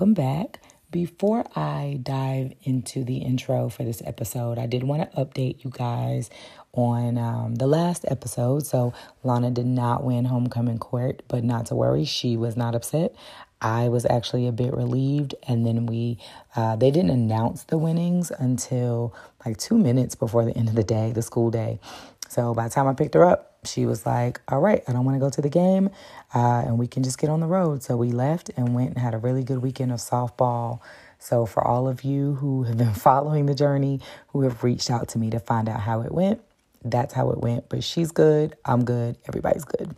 welcome 0.00 0.14
back. 0.14 0.62
Before 0.90 1.44
I 1.54 1.98
dive 2.02 2.54
into 2.62 3.04
the 3.04 3.18
intro 3.18 3.68
for 3.68 3.84
this 3.84 4.00
episode, 4.06 4.58
I 4.58 4.64
did 4.64 4.82
want 4.82 5.02
to 5.02 5.22
update 5.22 5.62
you 5.62 5.70
guys 5.70 6.30
on 6.72 7.18
um, 7.18 7.56
the 7.56 7.66
last 7.66 8.06
episode. 8.08 8.64
So, 8.64 8.94
Lana 9.24 9.50
did 9.50 9.66
not 9.66 10.02
win 10.02 10.24
homecoming 10.24 10.78
court, 10.78 11.22
but 11.28 11.44
not 11.44 11.66
to 11.66 11.74
worry, 11.74 12.06
she 12.06 12.38
was 12.38 12.56
not 12.56 12.74
upset. 12.74 13.14
I 13.60 13.90
was 13.90 14.06
actually 14.06 14.46
a 14.46 14.52
bit 14.52 14.72
relieved, 14.72 15.34
and 15.46 15.66
then 15.66 15.84
we 15.84 16.16
uh, 16.56 16.76
they 16.76 16.90
didn't 16.90 17.10
announce 17.10 17.64
the 17.64 17.76
winnings 17.76 18.30
until 18.30 19.14
like 19.44 19.58
two 19.58 19.76
minutes 19.76 20.14
before 20.14 20.46
the 20.46 20.56
end 20.56 20.70
of 20.70 20.76
the 20.76 20.82
day, 20.82 21.12
the 21.12 21.20
school 21.20 21.50
day. 21.50 21.78
So 22.30 22.54
by 22.54 22.68
the 22.68 22.74
time 22.74 22.86
I 22.86 22.94
picked 22.94 23.12
her 23.12 23.26
up, 23.26 23.49
she 23.64 23.86
was 23.86 24.06
like, 24.06 24.40
All 24.48 24.60
right, 24.60 24.82
I 24.88 24.92
don't 24.92 25.04
want 25.04 25.16
to 25.16 25.20
go 25.20 25.30
to 25.30 25.42
the 25.42 25.48
game 25.48 25.90
uh, 26.34 26.62
and 26.66 26.78
we 26.78 26.86
can 26.86 27.02
just 27.02 27.18
get 27.18 27.30
on 27.30 27.40
the 27.40 27.46
road. 27.46 27.82
So 27.82 27.96
we 27.96 28.10
left 28.12 28.50
and 28.56 28.74
went 28.74 28.90
and 28.90 28.98
had 28.98 29.14
a 29.14 29.18
really 29.18 29.44
good 29.44 29.58
weekend 29.58 29.92
of 29.92 29.98
softball. 29.98 30.80
So 31.18 31.44
for 31.46 31.66
all 31.66 31.86
of 31.88 32.02
you 32.02 32.34
who 32.34 32.64
have 32.64 32.78
been 32.78 32.94
following 32.94 33.46
the 33.46 33.54
journey, 33.54 34.00
who 34.28 34.42
have 34.42 34.64
reached 34.64 34.90
out 34.90 35.08
to 35.10 35.18
me 35.18 35.30
to 35.30 35.40
find 35.40 35.68
out 35.68 35.80
how 35.80 36.00
it 36.02 36.12
went, 36.12 36.40
that's 36.84 37.14
how 37.14 37.30
it 37.30 37.38
went. 37.38 37.68
But 37.68 37.84
she's 37.84 38.10
good, 38.10 38.56
I'm 38.64 38.84
good, 38.84 39.16
everybody's 39.28 39.64
good. 39.64 39.94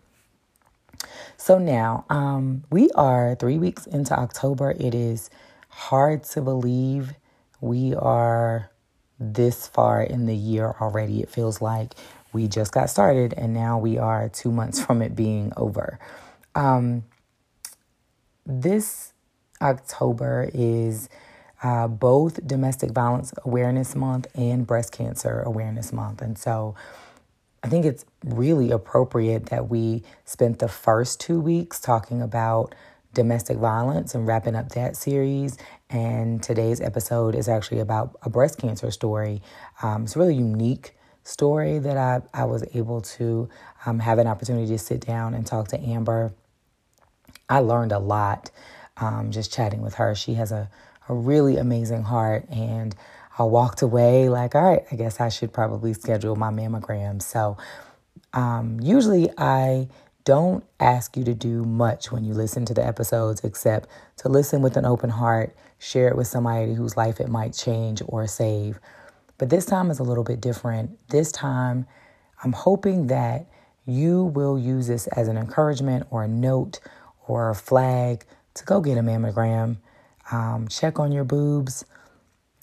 So 1.36 1.58
now 1.58 2.04
um, 2.10 2.64
we 2.70 2.90
are 2.92 3.34
three 3.34 3.58
weeks 3.58 3.86
into 3.86 4.18
October. 4.18 4.74
It 4.78 4.94
is 4.94 5.30
hard 5.68 6.24
to 6.24 6.40
believe 6.40 7.12
we 7.60 7.94
are 7.94 8.70
this 9.18 9.66
far 9.66 10.02
in 10.02 10.26
the 10.26 10.34
year 10.34 10.74
already. 10.80 11.20
It 11.20 11.30
feels 11.30 11.60
like 11.60 11.94
we 12.32 12.48
just 12.48 12.72
got 12.72 12.90
started 12.90 13.34
and 13.36 13.52
now 13.52 13.78
we 13.78 13.98
are 13.98 14.28
two 14.28 14.50
months 14.50 14.82
from 14.84 15.02
it 15.02 15.14
being 15.14 15.52
over. 15.56 15.98
Um, 16.54 17.04
this 18.44 19.12
October 19.60 20.50
is 20.52 21.08
uh, 21.62 21.86
both 21.86 22.44
Domestic 22.46 22.90
Violence 22.90 23.32
Awareness 23.44 23.94
Month 23.94 24.26
and 24.34 24.66
Breast 24.66 24.92
Cancer 24.92 25.40
Awareness 25.42 25.92
Month. 25.92 26.20
And 26.20 26.36
so 26.36 26.74
I 27.62 27.68
think 27.68 27.84
it's 27.84 28.04
really 28.24 28.72
appropriate 28.72 29.46
that 29.46 29.68
we 29.68 30.02
spent 30.24 30.58
the 30.58 30.68
first 30.68 31.20
two 31.20 31.40
weeks 31.40 31.78
talking 31.78 32.20
about 32.20 32.74
domestic 33.14 33.58
violence 33.58 34.14
and 34.14 34.26
wrapping 34.26 34.56
up 34.56 34.70
that 34.70 34.96
series. 34.96 35.56
And 35.88 36.42
today's 36.42 36.80
episode 36.80 37.36
is 37.36 37.48
actually 37.48 37.78
about 37.78 38.16
a 38.22 38.30
breast 38.30 38.58
cancer 38.58 38.90
story. 38.90 39.42
Um, 39.82 40.04
it's 40.04 40.16
really 40.16 40.34
unique 40.34 40.96
story 41.24 41.78
that 41.78 41.96
I, 41.96 42.22
I 42.34 42.44
was 42.44 42.64
able 42.74 43.00
to 43.00 43.48
um, 43.86 43.98
have 43.98 44.18
an 44.18 44.26
opportunity 44.26 44.66
to 44.68 44.78
sit 44.78 45.00
down 45.00 45.34
and 45.34 45.46
talk 45.46 45.68
to 45.68 45.80
Amber. 45.80 46.32
I 47.48 47.58
learned 47.58 47.92
a 47.92 47.98
lot 47.98 48.50
um, 48.96 49.30
just 49.30 49.52
chatting 49.52 49.82
with 49.82 49.94
her. 49.94 50.14
She 50.14 50.34
has 50.34 50.52
a, 50.52 50.70
a 51.08 51.14
really 51.14 51.56
amazing 51.56 52.02
heart, 52.02 52.48
and 52.50 52.94
I 53.38 53.44
walked 53.44 53.82
away 53.82 54.28
like, 54.28 54.54
all 54.54 54.62
right, 54.62 54.84
I 54.90 54.96
guess 54.96 55.20
I 55.20 55.28
should 55.28 55.52
probably 55.52 55.94
schedule 55.94 56.36
my 56.36 56.50
mammogram. 56.50 57.22
So, 57.22 57.56
um, 58.32 58.78
usually 58.80 59.30
I 59.36 59.88
don't 60.24 60.64
ask 60.78 61.16
you 61.16 61.24
to 61.24 61.34
do 61.34 61.64
much 61.64 62.12
when 62.12 62.24
you 62.24 62.32
listen 62.34 62.64
to 62.66 62.74
the 62.74 62.86
episodes 62.86 63.42
except 63.42 63.88
to 64.18 64.28
listen 64.28 64.62
with 64.62 64.76
an 64.76 64.84
open 64.84 65.10
heart, 65.10 65.54
share 65.78 66.08
it 66.08 66.16
with 66.16 66.28
somebody 66.28 66.74
whose 66.74 66.96
life 66.96 67.20
it 67.20 67.28
might 67.28 67.52
change 67.52 68.02
or 68.06 68.26
save. 68.26 68.78
But 69.38 69.50
this 69.50 69.66
time 69.66 69.90
is 69.90 69.98
a 69.98 70.02
little 70.02 70.24
bit 70.24 70.40
different. 70.40 70.98
This 71.08 71.32
time, 71.32 71.86
I'm 72.42 72.52
hoping 72.52 73.08
that 73.08 73.46
you 73.86 74.24
will 74.24 74.58
use 74.58 74.86
this 74.86 75.06
as 75.08 75.28
an 75.28 75.36
encouragement 75.36 76.06
or 76.10 76.24
a 76.24 76.28
note 76.28 76.80
or 77.26 77.50
a 77.50 77.54
flag 77.54 78.24
to 78.54 78.64
go 78.64 78.80
get 78.80 78.98
a 78.98 79.02
mammogram. 79.02 79.78
Um, 80.30 80.68
check 80.68 81.00
on 81.00 81.12
your 81.12 81.24
boobs, 81.24 81.84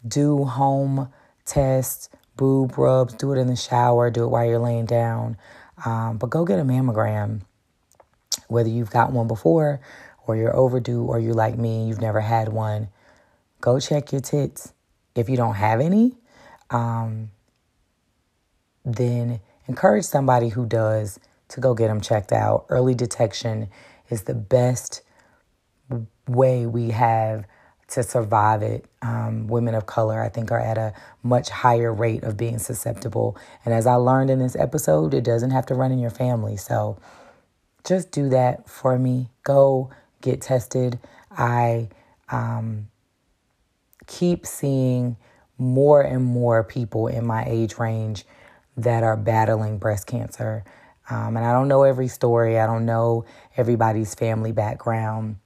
do 0.08 0.46
home 0.46 1.10
tests, 1.46 2.10
boob 2.38 2.78
rubs, 2.78 3.14
do 3.16 3.34
it 3.34 3.38
in 3.38 3.48
the 3.48 3.56
shower, 3.56 4.10
do 4.10 4.24
it 4.24 4.28
while 4.28 4.46
you're 4.46 4.60
laying 4.60 4.86
down. 4.86 5.38
Um, 5.86 6.18
but 6.18 6.30
go 6.30 6.46
get 6.46 6.60
a 6.60 6.64
mammogram, 6.64 7.42
whether 8.48 8.70
you've 8.70 8.92
got 8.92 9.12
one 9.12 9.28
before 9.28 9.82
or 10.26 10.36
you're 10.36 10.56
overdue 10.56 11.04
or 11.04 11.20
you're 11.20 11.34
like 11.34 11.58
me 11.58 11.80
and 11.80 11.90
you've 11.90 12.02
never 12.02 12.22
had 12.22 12.50
one. 12.50 12.90
Go 13.62 13.80
check 13.80 14.12
your 14.12 14.22
tits. 14.22 14.74
If 15.16 15.28
you 15.28 15.36
don't 15.36 15.56
have 15.56 15.82
any, 15.82 16.16
um, 16.70 17.32
then 18.86 19.40
encourage 19.68 20.06
somebody 20.06 20.50
who 20.50 20.66
does 20.66 21.20
to 21.50 21.62
go 21.62 21.74
get 21.74 21.88
them 21.88 22.02
checked 22.02 22.32
out. 22.32 22.66
Early 22.70 22.96
detection 22.96 23.70
is 24.10 24.24
the 24.24 24.36
best 24.36 25.02
way 26.28 26.66
we 26.66 26.92
have 26.92 27.46
to 27.90 28.04
survive 28.04 28.62
it. 28.62 28.86
Um, 29.02 29.48
women 29.48 29.74
of 29.74 29.86
color, 29.86 30.22
I 30.22 30.30
think, 30.30 30.52
are 30.52 30.60
at 30.60 30.78
a 30.78 30.94
much 31.24 31.50
higher 31.50 31.92
rate 31.92 32.24
of 32.24 32.38
being 32.38 32.60
susceptible. 32.60 33.36
And 33.66 33.74
as 33.74 33.88
I 33.88 33.96
learned 33.96 34.30
in 34.30 34.40
this 34.40 34.56
episode, 34.56 35.14
it 35.14 35.24
doesn't 35.24 35.52
have 35.52 35.66
to 35.68 35.74
run 35.74 35.92
in 35.92 36.00
your 36.00 36.12
family. 36.12 36.56
So 36.58 37.00
just 37.84 38.12
do 38.12 38.30
that 38.30 38.70
for 38.70 39.00
me. 39.00 39.30
Go 39.44 39.90
get 40.22 40.42
tested. 40.42 41.00
I 41.32 41.90
um, 42.30 42.90
keep 44.06 44.46
seeing 44.46 45.18
more 45.60 46.02
and 46.02 46.24
more 46.26 46.64
people 46.64 47.08
in 47.08 47.26
my 47.26 47.44
age 47.46 47.78
range 47.78 48.26
that 48.78 49.04
are 49.04 49.18
battling 49.18 49.78
breast 49.78 50.08
cancer. 50.08 50.64
Um, 51.10 51.36
and 51.36 51.46
I 51.46 51.52
don't 51.52 51.68
know 51.68 51.84
every 51.84 52.08
story, 52.08 52.58
I 52.60 52.66
don't 52.66 52.86
know 52.86 53.26
everybody's 53.58 54.16
family 54.16 54.52
background, 54.52 55.38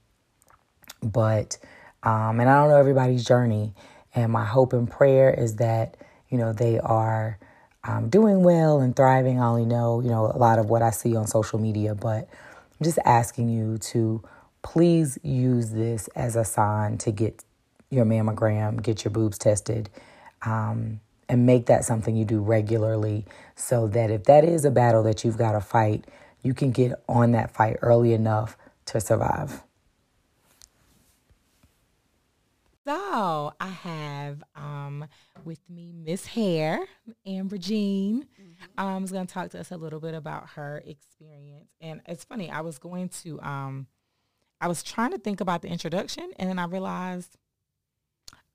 but, 1.02 1.58
um, 2.02 2.38
and 2.38 2.48
I 2.48 2.60
don't 2.60 2.70
know 2.70 2.76
everybody's 2.76 3.24
journey. 3.24 3.74
And 4.14 4.30
my 4.30 4.44
hope 4.44 4.72
and 4.72 4.88
prayer 4.88 5.32
is 5.32 5.56
that, 5.56 5.96
you 6.28 6.38
know, 6.38 6.52
they 6.52 6.78
are 6.78 7.38
um, 7.82 8.08
doing 8.08 8.42
well 8.42 8.80
and 8.80 8.94
thriving. 8.94 9.40
I 9.40 9.46
only 9.46 9.66
know, 9.66 10.00
you 10.00 10.10
know, 10.10 10.26
a 10.26 10.38
lot 10.38 10.58
of 10.58 10.70
what 10.70 10.82
I 10.82 10.90
see 10.90 11.16
on 11.16 11.26
social 11.26 11.58
media, 11.58 11.94
but 11.94 12.28
I'm 12.28 12.84
just 12.84 12.98
asking 13.04 13.48
you 13.48 13.78
to 13.78 14.22
please 14.62 15.18
use 15.22 15.70
this 15.70 16.08
as 16.08 16.36
a 16.36 16.44
sign 16.44 16.98
to 16.98 17.10
get 17.10 17.44
your 17.94 18.04
mammogram, 18.04 18.82
get 18.82 19.04
your 19.04 19.12
boobs 19.12 19.38
tested, 19.38 19.88
um, 20.42 21.00
and 21.28 21.46
make 21.46 21.66
that 21.66 21.84
something 21.84 22.16
you 22.16 22.24
do 22.24 22.40
regularly 22.40 23.24
so 23.56 23.86
that 23.88 24.10
if 24.10 24.24
that 24.24 24.44
is 24.44 24.64
a 24.64 24.70
battle 24.70 25.02
that 25.04 25.24
you've 25.24 25.38
got 25.38 25.52
to 25.52 25.60
fight, 25.60 26.04
you 26.42 26.52
can 26.52 26.70
get 26.70 26.92
on 27.08 27.32
that 27.32 27.50
fight 27.50 27.76
early 27.80 28.12
enough 28.12 28.56
to 28.86 29.00
survive. 29.00 29.62
So 32.86 33.54
I 33.58 33.68
have 33.68 34.44
um, 34.54 35.06
with 35.42 35.60
me 35.70 35.94
Miss 35.94 36.26
Hair, 36.26 36.86
Amber 37.24 37.56
Jean. 37.56 38.24
Mm-hmm. 38.24 38.86
Um, 38.86 39.04
is 39.04 39.12
going 39.12 39.26
to 39.26 39.32
talk 39.32 39.50
to 39.50 39.60
us 39.60 39.70
a 39.70 39.76
little 39.76 40.00
bit 40.00 40.14
about 40.14 40.50
her 40.50 40.82
experience. 40.86 41.70
And 41.80 42.02
it's 42.06 42.24
funny, 42.24 42.50
I 42.50 42.60
was 42.60 42.78
going 42.78 43.08
to, 43.22 43.40
um, 43.40 43.86
I 44.60 44.68
was 44.68 44.82
trying 44.82 45.12
to 45.12 45.18
think 45.18 45.40
about 45.40 45.62
the 45.62 45.68
introduction, 45.68 46.30
and 46.38 46.48
then 46.48 46.58
I 46.58 46.66
realized 46.66 47.36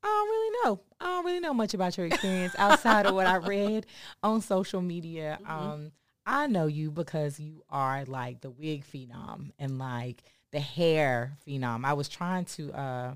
I 0.02 0.06
don't 0.06 0.28
really 0.28 0.56
know. 0.64 0.80
I 1.00 1.04
don't 1.06 1.24
really 1.24 1.40
know 1.40 1.54
much 1.54 1.74
about 1.74 1.96
your 1.96 2.06
experience 2.06 2.54
outside 2.58 3.06
of 3.06 3.14
what 3.14 3.26
I 3.26 3.36
read 3.36 3.86
on 4.22 4.40
social 4.40 4.80
media. 4.80 5.38
Mm-hmm. 5.42 5.50
Um, 5.52 5.92
I 6.26 6.46
know 6.46 6.66
you 6.66 6.90
because 6.90 7.40
you 7.40 7.64
are 7.70 8.04
like 8.04 8.40
the 8.40 8.50
wig 8.50 8.84
phenom 8.84 9.50
and 9.58 9.78
like 9.78 10.22
the 10.52 10.60
hair 10.60 11.36
phenom. 11.46 11.84
I 11.84 11.92
was 11.92 12.08
trying 12.08 12.44
to. 12.46 12.72
Uh, 12.72 13.14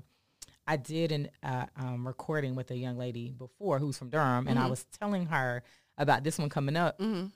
I 0.67 0.77
did 0.77 1.11
an 1.11 1.29
uh, 1.43 1.65
um, 1.77 2.07
recording 2.07 2.55
with 2.55 2.71
a 2.71 2.75
young 2.75 2.97
lady 2.97 3.31
before 3.31 3.77
who's 3.77 3.97
from 3.97 4.09
Durham, 4.09 4.41
mm-hmm. 4.41 4.47
and 4.49 4.59
I 4.59 4.63
mm-hmm. 4.63 4.71
was 4.71 4.85
telling 4.99 5.27
her 5.27 5.63
about 5.97 6.23
this 6.23 6.39
one 6.39 6.49
coming 6.49 6.75
up. 6.75 6.99
Mm-hmm. 6.99 7.27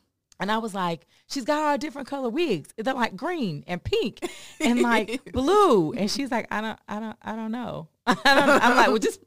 And 0.41 0.51
I 0.51 0.57
was 0.57 0.73
like, 0.73 1.05
she's 1.27 1.43
got 1.43 1.61
all 1.61 1.77
different 1.77 2.07
color 2.07 2.29
wigs. 2.29 2.73
They're 2.77 2.93
like 2.93 3.15
green 3.15 3.63
and 3.67 3.83
pink 3.83 4.19
and 4.59 4.81
like 4.81 5.31
blue. 5.33 5.91
And 5.91 6.09
she's 6.09 6.31
like, 6.31 6.47
I 6.49 6.61
don't, 6.61 6.79
I 6.87 6.99
don't, 6.99 7.17
I 7.21 7.35
don't 7.35 7.51
know. 7.51 7.89
I 8.07 8.15
don't, 8.23 8.63
I'm 8.63 8.75
like, 8.77 8.87
well, 8.87 8.97
just 8.97 9.19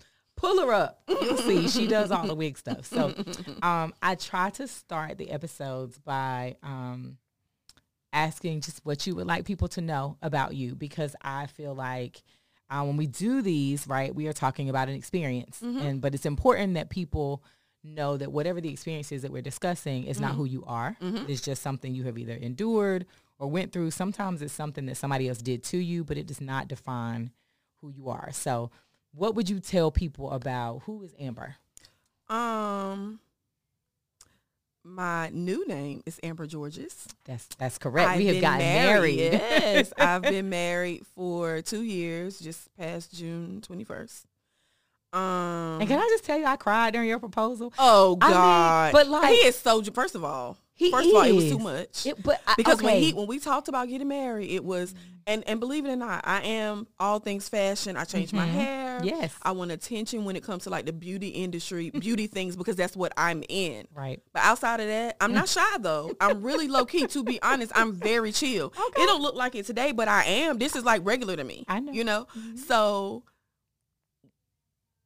pull 0.42 0.60
her 0.66 0.72
up. 0.72 1.02
You'll 1.08 1.36
see. 1.38 1.68
She 1.68 1.86
does 1.86 2.10
all 2.10 2.26
the 2.26 2.34
wig 2.34 2.58
stuff. 2.58 2.84
So 2.86 3.14
um, 3.62 3.94
I 4.02 4.14
try 4.16 4.50
to 4.50 4.66
start 4.68 5.16
the 5.16 5.30
episodes 5.30 5.98
by 5.98 6.56
um, 6.62 7.16
asking 8.12 8.60
just 8.60 8.84
what 8.84 9.06
you 9.06 9.14
would 9.14 9.26
like 9.26 9.44
people 9.44 9.68
to 9.68 9.80
know 9.80 10.16
about 10.22 10.54
you 10.54 10.74
because 10.74 11.16
I 11.22 11.46
feel 11.46 11.74
like 11.74 12.22
uh, 12.70 12.82
when 12.84 12.96
we 12.96 13.06
do 13.06 13.42
these, 13.42 13.86
right, 13.86 14.14
we 14.14 14.26
are 14.28 14.32
talking 14.32 14.68
about 14.70 14.88
an 14.88 14.94
experience, 14.94 15.60
Mm-hmm. 15.62 15.78
and 15.78 16.00
but 16.00 16.14
it's 16.14 16.24
important 16.26 16.74
that 16.74 16.88
people 16.90 17.42
know 17.84 18.16
that 18.16 18.30
whatever 18.32 18.60
the 18.60 18.68
experience 18.70 19.10
is 19.12 19.22
that 19.22 19.32
we're 19.32 19.42
discussing 19.42 20.04
is 20.04 20.16
Mm-hmm. 20.16 20.26
not 20.26 20.34
who 20.36 20.44
you 20.44 20.64
are. 20.66 20.96
It's 21.00 21.40
just 21.42 21.62
something 21.62 21.94
you 21.94 22.04
have 22.04 22.16
either 22.18 22.34
endured 22.34 23.06
or 23.38 23.50
went 23.50 23.72
through. 23.72 23.90
Sometimes 23.90 24.40
it's 24.40 24.52
something 24.54 24.86
that 24.86 24.96
somebody 24.96 25.28
else 25.28 25.38
did 25.38 25.62
to 25.64 25.78
you, 25.78 26.02
but 26.04 26.16
it 26.16 26.26
does 26.26 26.40
not 26.40 26.68
define 26.68 27.30
who 27.80 27.90
you 27.90 28.08
are. 28.08 28.30
So, 28.32 28.70
what 29.14 29.34
would 29.34 29.48
you 29.50 29.60
tell 29.60 29.90
people 29.90 30.30
about 30.30 30.82
who 30.86 31.02
is 31.02 31.14
Amber? 31.18 31.56
Um, 32.28 33.20
my 34.84 35.28
new 35.32 35.66
name 35.66 36.02
is 36.06 36.18
Amber 36.22 36.46
Georges. 36.46 37.06
That's 37.24 37.46
that's 37.58 37.78
correct. 37.78 38.10
I've 38.10 38.18
we 38.18 38.26
have 38.26 38.40
gotten 38.40 38.58
married. 38.58 39.18
Yes, 39.32 39.92
I've 39.98 40.22
been 40.22 40.48
married 40.48 41.06
for 41.14 41.62
two 41.62 41.82
years, 41.82 42.40
just 42.40 42.74
past 42.76 43.14
June 43.14 43.60
twenty 43.60 43.84
first. 43.84 44.26
Um, 45.12 45.78
and 45.80 45.86
can 45.88 45.98
I 45.98 46.08
just 46.10 46.24
tell 46.24 46.38
you, 46.38 46.46
I 46.46 46.56
cried 46.56 46.94
during 46.94 47.06
your 47.08 47.18
proposal. 47.18 47.72
oh 47.78 48.16
I 48.20 48.26
mean, 48.28 48.34
God, 48.34 48.92
but 48.92 49.08
like- 49.08 49.28
he 49.28 49.46
is 49.46 49.56
so. 49.58 49.82
First 49.82 50.14
of 50.14 50.24
all, 50.24 50.56
He 50.74 50.90
first 50.90 51.08
of 51.08 51.14
all, 51.14 51.22
it 51.22 51.32
was 51.32 51.50
too 51.50 51.58
much. 51.58 52.06
It- 52.06 52.22
but 52.22 52.40
I, 52.46 52.54
because 52.56 52.82
when 52.82 53.00
he 53.00 53.12
when 53.12 53.26
we 53.26 53.38
talked 53.38 53.68
about 53.68 53.88
getting 53.88 54.08
married, 54.08 54.50
it 54.50 54.64
was 54.64 54.92
mm-hmm. 54.92 55.02
and 55.26 55.48
and 55.48 55.60
believe 55.60 55.84
it 55.84 55.90
or 55.90 55.96
not, 55.96 56.26
I 56.26 56.42
am 56.42 56.86
all 56.98 57.18
things 57.18 57.48
fashion. 57.48 57.96
I 57.96 58.04
changed 58.04 58.32
my 58.32 58.46
mm-hmm. 58.46 58.58
hair. 58.58 58.98
Mm-hmm. 58.98 59.06
Yes. 59.06 59.34
I 59.42 59.52
want 59.52 59.70
attention 59.70 60.24
when 60.24 60.36
it 60.36 60.42
comes 60.42 60.64
to 60.64 60.70
like 60.70 60.86
the 60.86 60.92
beauty 60.92 61.28
industry, 61.28 61.90
beauty 61.98 62.26
things 62.26 62.56
because 62.56 62.76
that's 62.76 62.96
what 62.96 63.12
I'm 63.16 63.42
in. 63.48 63.86
right. 63.94 64.22
But 64.32 64.42
outside 64.44 64.80
of 64.80 64.86
that, 64.86 65.16
I'm 65.20 65.34
not 65.34 65.46
mm. 65.46 65.54
shy 65.54 65.78
though. 65.78 66.12
I'm 66.20 66.42
really 66.42 66.68
low 66.68 66.86
key. 66.86 67.06
To 67.06 67.22
be 67.22 67.40
honest, 67.42 67.72
I'm 67.74 67.92
very 67.92 68.32
chill. 68.32 68.66
Okay. 68.66 69.02
It 69.02 69.06
don't 69.06 69.22
look 69.22 69.34
like 69.34 69.54
it 69.54 69.66
today, 69.66 69.92
but 69.92 70.08
I 70.08 70.24
am. 70.24 70.58
This 70.58 70.74
is 70.74 70.84
like 70.84 71.02
regular 71.04 71.36
to 71.36 71.44
me. 71.44 71.64
I 71.68 71.80
know. 71.80 71.92
You 71.92 72.04
know. 72.04 72.26
Mm-hmm. 72.36 72.56
So 72.56 73.24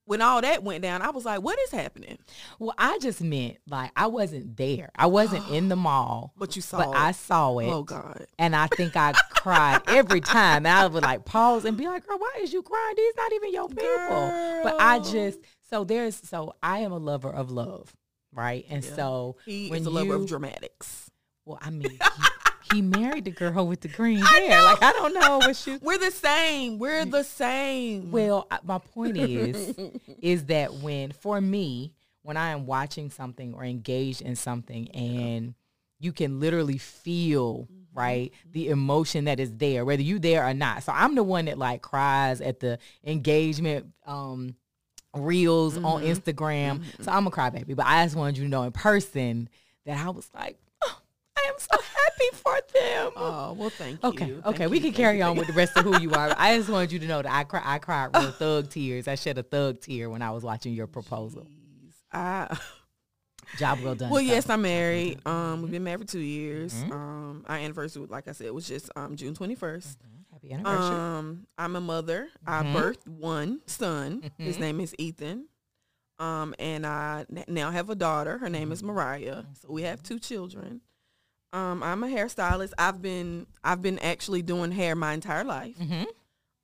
when 0.07 0.23
all 0.23 0.41
that 0.41 0.63
went 0.65 0.83
down, 0.83 1.03
I 1.03 1.11
was 1.11 1.25
like, 1.25 1.43
"What 1.43 1.59
is 1.61 1.71
happening?" 1.73 2.19
Well, 2.59 2.75
I 2.79 2.99
just 2.99 3.21
meant 3.21 3.59
like 3.69 3.91
I 3.97 4.07
wasn't 4.07 4.57
there. 4.57 4.91
I 4.97 5.07
wasn't 5.07 5.49
in 5.51 5.69
the 5.69 5.77
mall, 5.89 6.33
But 6.37 6.57
you 6.57 6.63
saw. 6.63 6.79
but 6.79 6.89
it. 6.91 6.97
I 6.97 7.13
saw 7.13 7.51
oh, 7.51 7.59
it. 7.59 7.67
Oh 7.67 7.83
God. 7.83 8.27
And 8.39 8.57
I 8.57 8.67
think 8.69 8.97
I 8.97 9.13
cried 9.31 9.83
every 9.89 10.21
time. 10.21 10.65
And 10.67 10.69
I 10.69 10.87
would 10.87 11.03
like 11.03 11.25
pause 11.25 11.65
and 11.65 11.77
be 11.77 11.87
like, 11.87 12.07
girl, 12.07 12.19
why 12.19 12.39
is 12.41 12.53
you 12.53 12.63
crying? 12.63 12.95
These 12.97 13.15
not 13.17 13.33
even 13.35 13.53
your 13.53 13.69
people. 13.69 14.61
But 14.63 14.77
I 14.81 14.99
just, 15.01 15.39
so 15.71 15.85
there's, 15.85 16.17
so 16.17 16.55
I 16.63 16.79
am 16.79 16.93
a 16.93 16.99
lover 16.99 17.31
of 17.31 17.51
love, 17.51 17.95
right? 18.33 18.65
And 18.71 18.85
Yeah. 18.85 18.95
so 18.95 19.37
He 19.45 19.69
when 19.69 19.81
is 19.81 19.87
a 19.87 19.91
lover 19.91 20.07
you, 20.07 20.23
of 20.23 20.27
dramatics. 20.27 21.11
well, 21.45 21.59
I 21.61 21.71
mean, 21.71 21.91
he, 21.91 21.99
he 22.73 22.83
married 22.83 23.25
the 23.25 23.31
girl 23.31 23.67
with 23.67 23.81
the 23.81 23.89
green 23.89 24.19
hair. 24.19 24.63
Like, 24.63 24.83
I 24.83 24.93
don't 24.93 25.15
know 25.15 25.39
what 25.39 25.57
she, 25.57 25.79
We're 25.81 25.99
the 25.99 26.11
same. 26.11 26.79
We're 26.79 27.05
the 27.05 27.23
same. 27.23 28.11
Well, 28.11 28.49
my 28.65 28.79
point 28.79 29.17
is, 29.17 29.75
is 30.21 30.47
that 30.47 30.75
when 30.75 31.13
for 31.13 31.41
me, 31.41 31.93
when 32.23 32.37
I 32.37 32.51
am 32.51 32.67
watching 32.67 33.11
something 33.11 33.55
or 33.55 33.65
engaged 33.65 34.21
in 34.21 34.37
something, 34.37 34.91
and 34.91 35.55
you 35.99 36.13
can 36.13 36.41
literally 36.41 36.79
feel 36.79 37.69
mm-hmm. 37.71 37.99
right 37.99 38.33
the 38.51 38.69
emotion 38.69 39.25
that 39.27 39.41
is 39.41 39.53
there, 39.53 39.85
whether 39.85 40.03
you 40.03 40.19
there 40.19 40.47
or 40.47 40.55
not. 40.55 40.83
So 40.83 40.93
I'm 40.93 41.15
the 41.15 41.23
one 41.23 41.47
that 41.47 41.59
like 41.59 41.83
cries 41.83 42.41
at 42.41 42.61
the 42.61 42.79
engagement 43.05 43.87
um 44.07 44.57
reels 45.15 45.77
on 45.77 46.03
mm-hmm. 46.03 46.07
Instagram. 46.07 46.79
Mm-hmm. 46.79 47.03
So 47.03 47.13
I'm 47.13 47.27
a 47.27 47.31
crybaby, 47.31 47.75
but 47.77 47.87
I 47.87 48.05
just 48.05 48.17
wanted 48.17 48.39
you 48.39 48.45
to 48.45 48.51
know 48.51 48.65
in 48.65 48.73
person 48.73 49.49
that 49.87 50.05
I 50.05 50.11
was 50.11 50.29
like, 50.35 50.59
I 51.71 51.75
am 51.77 51.81
so 51.81 51.87
happy 51.95 52.37
for 52.37 52.59
them. 52.75 53.13
Oh 53.17 53.53
well, 53.59 53.71
thank 53.71 54.03
Okay, 54.05 54.27
you. 54.27 54.43
okay, 54.45 54.59
Thank 54.59 54.71
we 54.71 54.77
you, 54.79 54.83
can 54.83 54.93
thank 54.93 54.97
carry 54.97 55.19
you, 55.19 55.25
on 55.25 55.37
with 55.37 55.47
the 55.47 55.53
rest 55.53 55.77
of 55.77 55.85
who 55.85 55.99
you 56.01 56.13
are. 56.15 56.35
I 56.37 56.57
just 56.57 56.69
wanted 56.69 56.93
you 56.93 56.99
to 57.01 57.07
know 57.07 57.23
that 57.23 57.33
I 57.33 57.45
cry, 57.45 57.63
I 57.65 57.79
cried 57.79 58.11
real 58.17 58.31
thug 58.39 58.71
tears. 58.71 59.09
I 59.09 59.15
shed 59.15 59.39
a 59.39 59.43
thug 59.43 59.81
tear 59.81 60.11
when 60.11 60.23
I 60.23 60.31
was 60.31 60.43
watching 60.45 60.73
your 60.75 60.87
proposal. 60.87 61.47
you. 61.49 61.91
I, 62.13 62.57
Job 63.57 63.81
well 63.83 63.95
done. 63.95 64.11
well, 64.11 64.21
sir. 64.21 64.27
yes, 64.27 64.51
I'm 64.51 64.63
married. 64.63 65.19
Um, 65.27 65.63
we've 65.63 65.71
been 65.71 65.85
married 65.85 66.01
for 66.01 66.07
two 66.07 66.19
years. 66.19 66.75
Um, 66.91 67.45
our 67.49 67.57
anniversary, 67.57 68.05
like 68.09 68.29
I 68.29 68.33
said, 68.33 68.51
was 68.53 68.67
just 68.69 68.91
um 68.97 69.17
June 69.17 69.35
21st. 69.35 69.97
Happy 70.33 70.53
anniversary. 70.53 70.97
Um, 70.97 71.47
I'm 71.57 71.77
a 71.77 71.81
mother. 71.81 72.29
I 72.47 72.63
birthed 72.65 73.07
one 73.09 73.61
son. 73.67 74.31
His 74.39 74.59
name 74.59 74.81
is 74.81 74.95
Ethan. 74.99 75.47
Um, 76.19 76.55
and 76.59 76.87
I 76.87 77.25
n- 77.31 77.45
now 77.49 77.71
have 77.71 77.89
a 77.91 77.95
daughter. 77.95 78.39
Her 78.39 78.49
name 78.51 78.73
is 78.73 78.83
Mariah. 78.83 79.45
So 79.61 79.69
we 79.71 79.83
have 79.83 80.03
two 80.03 80.19
children. 80.19 80.81
Um, 81.57 81.83
I'm 81.83 82.03
a 82.05 82.07
hairstylist. 82.09 82.73
I've 82.79 83.01
been 83.01 83.47
I've 83.65 83.81
been 83.81 83.99
actually 84.01 84.43
doing 84.43 84.71
hair 84.73 84.95
my 84.95 85.15
entire 85.15 85.45
life. 85.45 85.77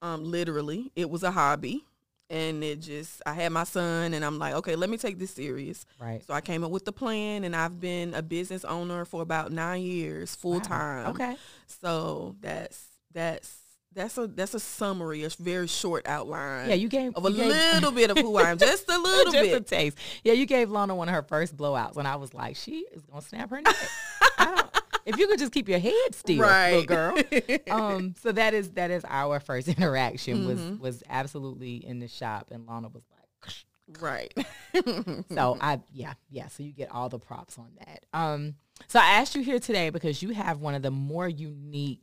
Um, 0.03 0.25
literally, 0.25 0.91
it 0.97 1.09
was 1.09 1.23
a 1.23 1.31
hobby, 1.31 1.85
and 2.29 2.63
it 2.65 2.81
just 2.81 3.23
I 3.25 3.33
had 3.35 3.53
my 3.53 3.65
son, 3.65 4.13
and 4.15 4.25
I'm 4.25 4.39
like, 4.39 4.55
okay, 4.55 4.75
let 4.77 4.91
me 4.91 4.97
take 4.97 5.19
this 5.19 5.31
serious. 5.31 5.87
right. 6.01 6.23
So 6.27 6.35
I 6.35 6.41
came 6.41 6.65
up 6.65 6.71
with 6.73 6.85
the 6.85 6.93
plan, 6.93 7.45
and 7.45 7.55
I've 7.55 7.79
been 7.81 8.13
a 8.15 8.23
business 8.23 8.65
owner 8.65 9.05
for 9.05 9.23
about 9.23 9.53
nine 9.53 9.83
years, 9.83 10.35
full 10.35 10.61
time. 10.61 11.07
Okay. 11.09 11.37
So 11.67 12.35
that's 12.41 12.85
that's 13.13 13.57
that's 13.95 14.19
a 14.19 14.27
that's 14.27 14.55
a 14.55 14.61
summary, 14.61 15.23
a 15.25 15.29
very 15.31 15.69
short 15.69 16.07
outline. 16.09 16.69
Yeah, 16.69 16.75
you 16.75 16.89
gave 16.89 17.15
of 17.15 17.25
a 17.25 17.31
gave- 17.33 17.47
little 17.47 17.93
bit 17.93 18.11
of 18.11 18.19
who 18.19 18.37
I 18.39 18.51
am, 18.51 18.59
just 18.59 18.89
a 18.91 18.99
little 18.99 19.33
just 19.33 19.53
a 19.53 19.61
taste. 19.61 19.97
Yeah, 20.25 20.33
you 20.33 20.47
gave 20.47 20.69
Lana 20.71 20.95
one 20.97 21.09
of 21.09 21.15
her 21.15 21.23
first 21.23 21.57
blowouts, 21.57 21.97
and 21.97 22.09
I 22.09 22.17
was 22.17 22.35
like, 22.35 22.57
she 22.57 22.85
is 22.93 23.03
gonna 23.05 23.23
snap 23.23 23.51
her 23.51 23.61
neck. 23.63 23.77
I 24.39 24.45
don't- 24.57 24.82
if 25.07 25.19
you 25.19 25.27
could 25.27 25.39
just 25.39 25.53
keep 25.53 25.69
your 25.69 25.79
head 25.79 25.93
still, 26.15 26.39
little 26.39 26.85
girl. 26.85 27.19
Um, 27.71 28.15
so 28.23 28.33
that 28.33 28.55
is 28.55 28.71
that 28.71 28.91
is 28.91 29.05
our 29.09 29.41
first 29.41 29.69
interaction 29.77 30.47
was 30.47 30.61
Mm-hmm. 30.61 30.83
was 30.83 31.03
absolutely 31.09 31.77
in 31.77 31.99
the 31.99 32.09
shop, 32.09 32.49
and 32.51 32.67
Lana 32.67 32.89
was 32.89 33.03
like. 33.11 33.55
right. 34.01 34.33
So 35.35 35.59
I 35.61 35.81
yeah, 35.93 36.15
yeah. 36.31 36.49
So 36.49 36.63
you 36.63 36.73
get 36.73 36.91
all 36.91 37.09
the 37.09 37.19
props 37.19 37.59
on 37.59 37.71
that. 37.85 38.05
Um 38.13 38.55
so 38.89 38.99
I 38.99 39.05
asked 39.21 39.35
you 39.35 39.43
here 39.43 39.59
today 39.59 39.91
because 39.91 40.23
you 40.23 40.31
have 40.31 40.59
one 40.61 40.75
of 40.75 40.83
the 40.83 40.91
more 40.91 41.29
unique 41.29 42.01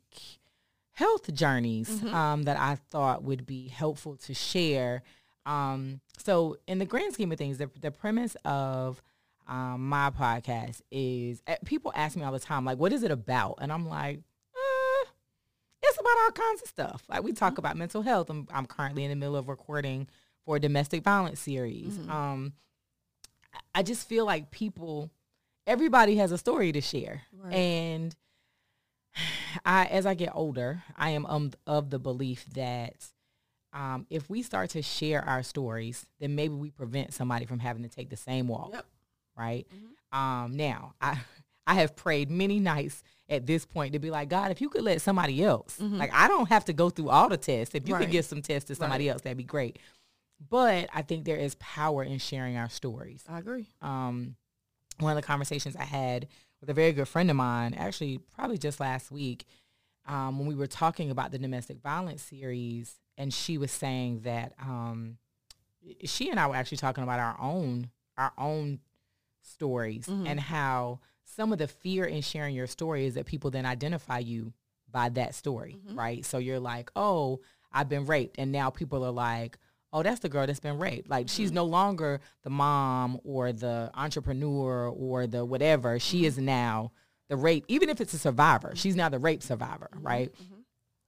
health 0.92 1.34
journeys 1.34 2.04
um 2.04 2.44
that 2.44 2.57
I 2.60 2.75
thought 2.92 3.24
would 3.24 3.45
be 3.45 3.68
helpful 3.69 4.18
to 4.18 4.34
share. 4.34 5.02
Um 5.45 6.02
so 6.18 6.57
in 6.68 6.78
the 6.80 6.86
grand 6.86 7.13
scheme 7.13 7.31
of 7.31 7.38
things, 7.38 7.57
the 7.57 7.69
the 7.80 7.92
premise 7.92 8.36
of 8.45 9.02
um, 9.50 9.90
my 9.90 10.10
podcast 10.12 10.81
is 10.92 11.42
uh, 11.48 11.56
people 11.66 11.92
ask 11.96 12.16
me 12.16 12.24
all 12.24 12.31
the 12.31 12.40
time, 12.40 12.63
like, 12.63 12.78
what 12.78 12.94
is 12.94 13.04
it 13.04 13.12
about? 13.12 13.57
And 13.62 13.74
I'm 13.74 13.88
like, 13.90 14.19
uh, 14.56 15.09
it's 15.83 15.97
about 16.00 16.18
all 16.24 16.31
kinds 16.31 16.62
of 16.62 16.68
stuff. 16.68 17.04
Like 17.09 17.24
we 17.24 17.33
talk 17.33 17.57
about 17.57 17.76
mental 17.76 18.02
health. 18.02 18.30
I'm, 18.30 18.47
I'm 18.54 18.66
currently 18.66 19.04
in 19.04 19.09
the 19.09 19.16
middle 19.16 19.35
of 19.35 19.50
recording 19.50 20.07
for 20.45 20.56
a 20.56 20.59
domestic 20.59 21.04
violence 21.04 21.40
series. 21.40 21.97
Um, 22.07 22.54
I- 23.54 23.59
I 23.80 23.83
just 23.83 24.07
feel 24.07 24.26
like 24.26 24.52
people, 24.52 25.09
everybody 25.66 26.18
has 26.18 26.31
a 26.31 26.38
story 26.38 26.71
to 26.71 26.81
share, 26.81 27.24
Right. 27.33 27.54
and 27.54 28.16
I, 29.66 29.85
as 29.85 30.06
I 30.06 30.14
get 30.14 30.31
older, 30.35 30.83
I 30.95 31.12
am 31.12 31.26
um, 31.26 31.52
of 31.66 31.90
the 31.90 31.97
belief 32.00 32.45
that 32.54 32.94
um, 33.74 34.06
if 34.09 34.30
we 34.30 34.42
start 34.44 34.71
to 34.71 34.81
share 34.81 35.24
our 35.24 35.42
stories, 35.44 36.06
then 36.19 36.35
maybe 36.35 36.54
we 36.54 36.69
prevent 36.71 37.14
somebody 37.14 37.45
from 37.45 37.59
having 37.59 37.83
to 37.83 37.90
take 37.90 38.09
the 38.09 38.18
same 38.18 38.47
walk 38.47 38.69
Yep. 38.74 38.85
Right? 39.40 39.66
Um, 40.12 40.56
now 40.58 40.94
I 41.02 41.19
I 41.66 41.76
have 41.76 41.96
prayed 41.96 42.30
many 42.31 42.60
nights 42.60 43.04
at 43.30 43.46
this 43.46 43.64
point 43.66 43.94
to 43.94 44.00
be 44.00 44.10
like, 44.10 44.28
God, 44.30 44.50
if 44.52 44.60
you 44.60 44.69
could 44.69 44.81
let 44.84 45.02
somebody 45.02 45.44
else, 45.44 45.80
like 45.80 46.12
I 46.14 46.28
don't 46.28 46.50
have 46.50 46.66
to 46.66 46.74
go 46.74 46.90
through 46.90 47.10
all 47.10 47.30
the 47.30 47.38
tests. 47.38 47.76
If 47.76 47.88
you 47.88 47.94
Right. 47.94 48.02
could 48.02 48.12
give 48.12 48.26
some 48.26 48.42
tests 48.42 48.68
to 48.69 48.76
somebody 48.76 49.08
else, 49.10 49.22
that'd 49.22 49.38
be 49.38 49.44
great. 49.44 49.78
But 50.50 50.90
I 50.94 51.02
think 51.04 51.26
there 51.26 51.38
is 51.38 51.56
power 51.56 52.04
in 52.04 52.18
sharing 52.18 52.58
our 52.58 52.69
stories. 52.69 53.24
I 53.30 53.38
agree. 53.40 53.68
Um, 53.81 54.36
one 55.00 55.12
of 55.12 55.22
the 55.22 55.26
conversations 55.28 55.76
I 55.76 55.84
had 55.84 56.28
with 56.60 56.69
a 56.69 56.74
very 56.74 56.92
good 56.92 57.08
friend 57.08 57.30
of 57.30 57.36
mine, 57.36 57.74
actually 57.76 58.18
probably 58.36 58.58
just 58.58 58.80
last 58.80 59.12
week, 59.12 59.46
um, 60.08 60.40
when 60.40 60.48
we 60.48 60.56
were 60.56 60.66
talking 60.68 61.12
about 61.12 61.31
the 61.31 61.38
domestic 61.38 61.81
violence 61.81 62.24
series, 62.24 62.96
and 63.18 63.31
she 63.34 63.58
was 63.60 63.72
saying 63.72 64.22
that 64.22 64.54
um, 64.62 65.18
she 66.06 66.30
and 66.30 66.40
I 66.40 66.48
were 66.48 66.56
actually 66.56 66.78
talking 66.80 67.04
about 67.04 67.19
our 67.19 67.38
own 67.40 67.92
our 68.18 68.34
own 68.38 68.80
stories 69.42 70.06
mm-hmm. 70.06 70.28
and 70.28 70.40
how 70.40 71.00
some 71.24 71.52
of 71.54 71.60
the 71.60 71.68
fear 71.68 72.06
in 72.06 72.22
sharing 72.22 72.56
your 72.56 72.68
story 72.68 73.06
is 73.06 73.14
that 73.16 73.26
people 73.26 73.52
then 73.52 73.66
identify 73.66 74.19
you 74.19 74.54
by 74.92 75.10
that 75.10 75.36
story, 75.36 75.78
mm-hmm. 75.78 75.98
right? 75.98 76.26
So 76.26 76.38
you're 76.38 76.60
like, 76.60 76.92
oh, 76.96 77.40
I've 77.72 77.90
been 77.90 78.06
raped, 78.06 78.38
and 78.40 78.52
now 78.52 78.69
people 78.69 79.06
are 79.06 79.12
like, 79.12 79.58
oh, 79.94 80.04
that's 80.04 80.19
the 80.19 80.30
girl 80.30 80.48
that's 80.48 80.60
been 80.60 80.80
raped. 80.80 81.10
Like 81.10 81.30
she's 81.30 81.50
mm-hmm. 81.50 81.56
no 81.56 81.66
longer 81.66 82.22
the 82.44 82.50
mom 82.50 83.19
or 83.24 83.52
the 83.52 83.92
entrepreneur 83.94 84.88
or 84.90 85.28
the 85.28 85.44
whatever. 85.46 86.00
She 86.00 86.26
is 86.26 86.38
now 86.38 86.92
the 87.28 87.36
rape, 87.36 87.66
even 87.68 87.90
if 87.90 88.02
it's 88.02 88.14
a 88.14 88.19
survivor. 88.19 88.74
She's 88.76 88.96
now 88.96 89.10
the 89.10 89.19
rape 89.19 89.44
survivor, 89.44 89.90
right? 90.02 90.34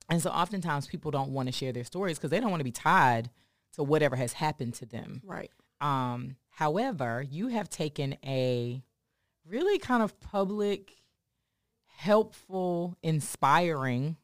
And 0.08 0.20
so 0.20 0.30
oftentimes 0.30 0.86
people 0.86 1.10
don't 1.10 1.30
want 1.30 1.48
to 1.48 1.52
share 1.52 1.72
their 1.72 1.84
stories 1.84 2.18
because 2.18 2.30
they 2.30 2.40
don't 2.40 2.50
want 2.50 2.60
to 2.60 2.64
be 2.64 2.72
tied 2.72 3.30
to 3.74 3.82
whatever 3.82 4.16
has 4.16 4.32
happened 4.32 4.74
to 4.74 4.86
them. 4.86 5.22
Right. 5.24 5.50
Um, 5.80 6.36
however, 6.52 7.24
you 7.28 7.48
have 7.48 7.68
taken 7.68 8.16
a 8.24 8.82
really 9.46 9.78
kind 9.78 10.02
of 10.02 10.18
public 10.20 10.94
helpful, 11.86 12.96
inspiring 13.02 14.16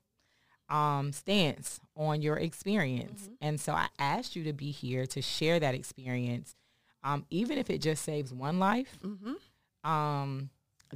um, 0.68 1.12
stance 1.12 1.80
on 1.96 2.22
your 2.22 2.36
experience. 2.36 3.22
Mm-hmm. 3.22 3.34
And 3.40 3.60
so 3.60 3.72
I 3.72 3.88
asked 3.98 4.36
you 4.36 4.44
to 4.44 4.52
be 4.52 4.70
here 4.70 5.06
to 5.06 5.22
share 5.22 5.60
that 5.60 5.74
experience, 5.74 6.54
um, 7.02 7.24
even 7.30 7.58
if 7.58 7.70
it 7.70 7.80
just 7.80 8.04
saves 8.04 8.32
one 8.32 8.58
life. 8.58 8.98
Mm-hmm. 9.04 9.90
Um, 9.90 10.50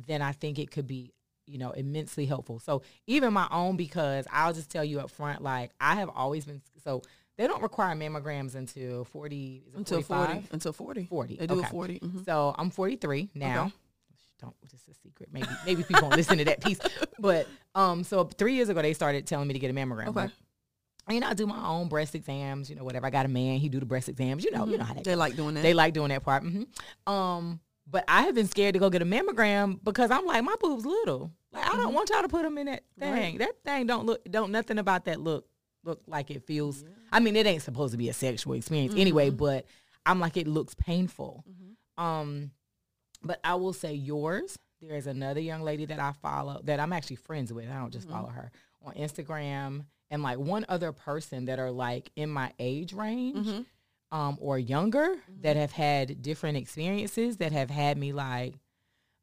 then 0.06 0.22
I 0.22 0.32
think 0.32 0.58
it 0.58 0.70
could 0.70 0.86
be, 0.86 1.12
you 1.46 1.58
know, 1.58 1.70
immensely 1.70 2.26
helpful. 2.26 2.58
So 2.58 2.82
even 3.06 3.32
my 3.32 3.48
own, 3.50 3.76
because 3.76 4.26
I'll 4.30 4.52
just 4.52 4.70
tell 4.70 4.84
you 4.84 5.00
up 5.00 5.10
front, 5.10 5.42
like 5.42 5.70
I 5.80 5.94
have 5.94 6.10
always 6.14 6.44
been 6.44 6.62
so 6.84 7.02
they 7.38 7.46
don't 7.46 7.62
require 7.62 7.94
mammograms 7.94 8.54
until 8.54 9.04
forty 9.04 9.62
is 9.66 9.74
it 9.74 9.78
Until 9.78 10.02
45? 10.02 10.26
forty. 10.34 10.48
Until 10.52 10.72
forty. 10.72 11.04
40. 11.04 11.36
They 11.36 11.46
do 11.46 11.54
okay. 11.58 11.66
a 11.66 11.70
40 11.70 12.00
mhm. 12.00 12.24
So 12.24 12.54
I'm 12.58 12.70
43 12.70 13.30
now. 13.34 13.64
Okay. 13.66 13.74
Don't 14.40 14.54
just 14.68 14.88
a 14.88 14.94
secret. 14.94 15.28
Maybe 15.32 15.46
maybe 15.64 15.82
people 15.84 16.02
won't 16.02 16.16
listen 16.16 16.38
to 16.38 16.44
that 16.44 16.62
piece. 16.62 16.78
But 17.18 17.46
um, 17.76 18.02
so 18.02 18.24
three 18.24 18.54
years 18.54 18.68
ago 18.68 18.82
they 18.82 18.94
started 18.94 19.28
telling 19.28 19.46
me 19.46 19.54
to 19.54 19.60
get 19.60 19.70
a 19.70 19.74
mammogram. 19.74 20.08
Okay. 20.08 20.20
right? 20.22 20.30
And, 21.06 21.14
you 21.14 21.20
know, 21.20 21.28
I 21.28 21.34
do 21.34 21.46
my 21.46 21.66
own 21.68 21.88
breast 21.88 22.16
exams. 22.16 22.68
You 22.68 22.74
know, 22.74 22.82
whatever. 22.82 23.06
I 23.06 23.10
got 23.10 23.26
a 23.26 23.28
man. 23.28 23.58
He 23.58 23.68
do 23.68 23.78
the 23.78 23.86
breast 23.86 24.08
exams. 24.08 24.44
You 24.44 24.50
know, 24.50 24.66
you 24.66 24.76
know 24.76 24.84
how 24.84 24.94
that. 24.94 25.04
They 25.04 25.14
like 25.14 25.36
doing 25.36 25.54
that. 25.54 25.62
They 25.62 25.72
like 25.74 25.94
doing 25.94 26.08
that 26.08 26.24
part. 26.24 26.42
hmm 26.42 26.64
Um, 27.06 27.60
but 27.88 28.04
I 28.08 28.22
have 28.22 28.34
been 28.34 28.48
scared 28.48 28.72
to 28.74 28.80
go 28.80 28.90
get 28.90 29.02
a 29.02 29.04
mammogram 29.04 29.78
because 29.84 30.10
I'm 30.10 30.24
like 30.26 30.42
my 30.42 30.56
boobs 30.60 30.84
little. 30.84 31.30
Like 31.52 31.64
I 31.72 31.76
don't 31.76 31.94
want 31.94 32.10
y'all 32.10 32.22
to 32.22 32.28
put 32.28 32.42
them 32.42 32.58
in 32.58 32.66
that 32.66 32.82
thing. 32.98 33.12
Right. 33.12 33.38
That 33.38 33.62
thing 33.64 33.86
don't 33.86 34.06
look. 34.06 34.24
Don't 34.30 34.50
nothing 34.50 34.78
about 34.78 35.04
that 35.04 35.20
look 35.20 35.46
look 35.84 36.00
like 36.06 36.30
it 36.30 36.44
feels. 36.46 36.84
I 37.10 37.20
mean, 37.20 37.36
it 37.36 37.46
ain't 37.46 37.62
supposed 37.62 37.92
to 37.92 37.98
be 37.98 38.08
a 38.08 38.12
sexual 38.12 38.54
experience 38.54 38.94
anyway. 38.96 39.30
But 39.30 39.66
I'm 40.06 40.20
like 40.20 40.36
it 40.36 40.46
looks 40.46 40.74
painful. 40.74 41.44
Um, 41.98 42.50
but 43.22 43.40
I 43.44 43.54
will 43.54 43.72
say 43.72 43.94
yours. 43.94 44.58
There 44.80 44.96
is 44.96 45.06
another 45.06 45.40
young 45.40 45.62
lady 45.62 45.84
that 45.86 46.00
I 46.00 46.12
follow 46.12 46.60
that 46.64 46.80
I'm 46.80 46.92
actually 46.92 47.16
friends 47.16 47.52
with. 47.52 47.70
I 47.70 47.74
don't 47.78 47.92
just 47.92 48.08
follow 48.08 48.28
her 48.30 48.50
on 48.84 48.94
Instagram, 48.94 49.84
and 50.10 50.22
like 50.22 50.38
one 50.38 50.66
other 50.68 50.90
person 50.92 51.44
that 51.44 51.60
are 51.60 51.70
like 51.70 52.10
in 52.16 52.28
my 52.30 52.52
age 52.58 52.92
range 52.92 53.64
um, 54.10 54.38
or 54.40 54.58
younger 54.58 55.16
that 55.42 55.56
have 55.56 55.72
had 55.72 56.20
different 56.20 56.56
experiences 56.56 57.36
that 57.36 57.52
have 57.52 57.70
had 57.70 57.96
me 57.96 58.12
like, 58.12 58.54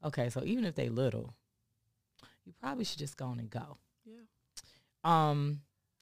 okay, 0.03 0.29
so 0.29 0.43
even 0.45 0.63
if 0.63 0.75
they 0.75 0.87
little, 0.89 1.33
you 2.45 2.53
probably 2.61 2.85
should 2.85 2.99
just 2.99 3.17
go 3.17 3.25
on 3.25 3.39
and 3.39 3.49
go. 3.49 3.77
Yeah. 4.05 4.21
Um, 5.03 5.61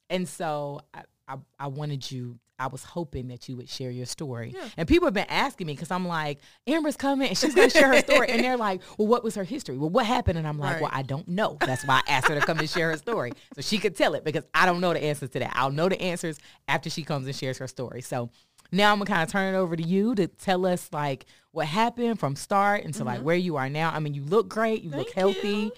and 0.09 0.27
so 0.27 0.81
I, 0.93 1.01
I, 1.27 1.35
I 1.59 1.67
wanted 1.67 2.09
you. 2.09 2.39
I 2.59 2.65
was 2.67 2.83
hoping 2.83 3.27
that 3.27 3.47
you 3.47 3.55
would 3.57 3.69
share 3.69 3.91
your 3.91 4.07
story. 4.07 4.51
Yeah. 4.55 4.67
And 4.77 4.87
people 4.87 5.05
have 5.05 5.13
been 5.13 5.27
asking 5.29 5.67
me 5.67 5.73
because 5.73 5.91
I'm 5.91 6.07
like, 6.07 6.39
Amber's 6.65 6.97
coming 6.97 7.27
and 7.29 7.37
she's 7.37 7.53
going 7.53 7.69
to 7.69 7.77
share 7.77 7.89
her 7.93 7.99
story. 7.99 8.29
And 8.29 8.43
they're 8.43 8.57
like, 8.57 8.81
well, 8.97 9.07
what 9.07 9.23
was 9.23 9.35
her 9.35 9.43
history? 9.43 9.77
Well, 9.77 9.91
what 9.91 10.07
happened? 10.07 10.39
And 10.39 10.47
I'm 10.47 10.57
like, 10.57 10.73
Right. 10.73 10.81
well, 10.81 10.91
I 10.91 11.03
don't 11.03 11.27
know. 11.27 11.57
That's 11.59 11.85
why 11.85 12.01
I 12.07 12.11
asked 12.13 12.29
her 12.29 12.33
to 12.39 12.43
come 12.43 12.57
and 12.57 12.67
share 12.67 12.89
her 12.89 12.97
story 12.97 13.33
so 13.55 13.61
she 13.61 13.77
could 13.77 13.95
tell 13.95 14.15
it 14.15 14.23
because 14.23 14.43
I 14.55 14.65
don't 14.65 14.81
know 14.81 14.91
the 14.91 15.03
answers 15.03 15.29
to 15.31 15.39
that. 15.39 15.51
I'll 15.55 15.69
know 15.71 15.87
the 15.87 16.01
answers 16.01 16.39
after 16.67 16.89
she 16.89 17.03
comes 17.03 17.27
and 17.27 17.35
shares 17.35 17.59
her 17.59 17.67
story. 17.67 18.01
So 18.01 18.31
now 18.71 18.91
I'm 18.91 18.97
gonna 18.97 19.05
kind 19.07 19.21
of 19.21 19.29
turn 19.29 19.53
it 19.53 19.57
over 19.57 19.75
to 19.75 19.83
you 19.83 20.15
to 20.15 20.25
tell 20.25 20.65
us 20.65 20.89
like 20.91 21.27
what 21.51 21.67
happened 21.67 22.19
from 22.19 22.35
start 22.35 22.83
into 22.85 23.03
like 23.03 23.21
where 23.21 23.35
you 23.35 23.57
are 23.57 23.69
now. 23.69 23.91
I 23.91 23.99
mean, 23.99 24.15
you 24.15 24.23
look 24.23 24.49
great. 24.49 24.81
You 24.81 24.89
look 24.89 25.09
Mm-hmm. 25.09 25.19
Healthy. 25.19 25.47
you. 25.49 25.71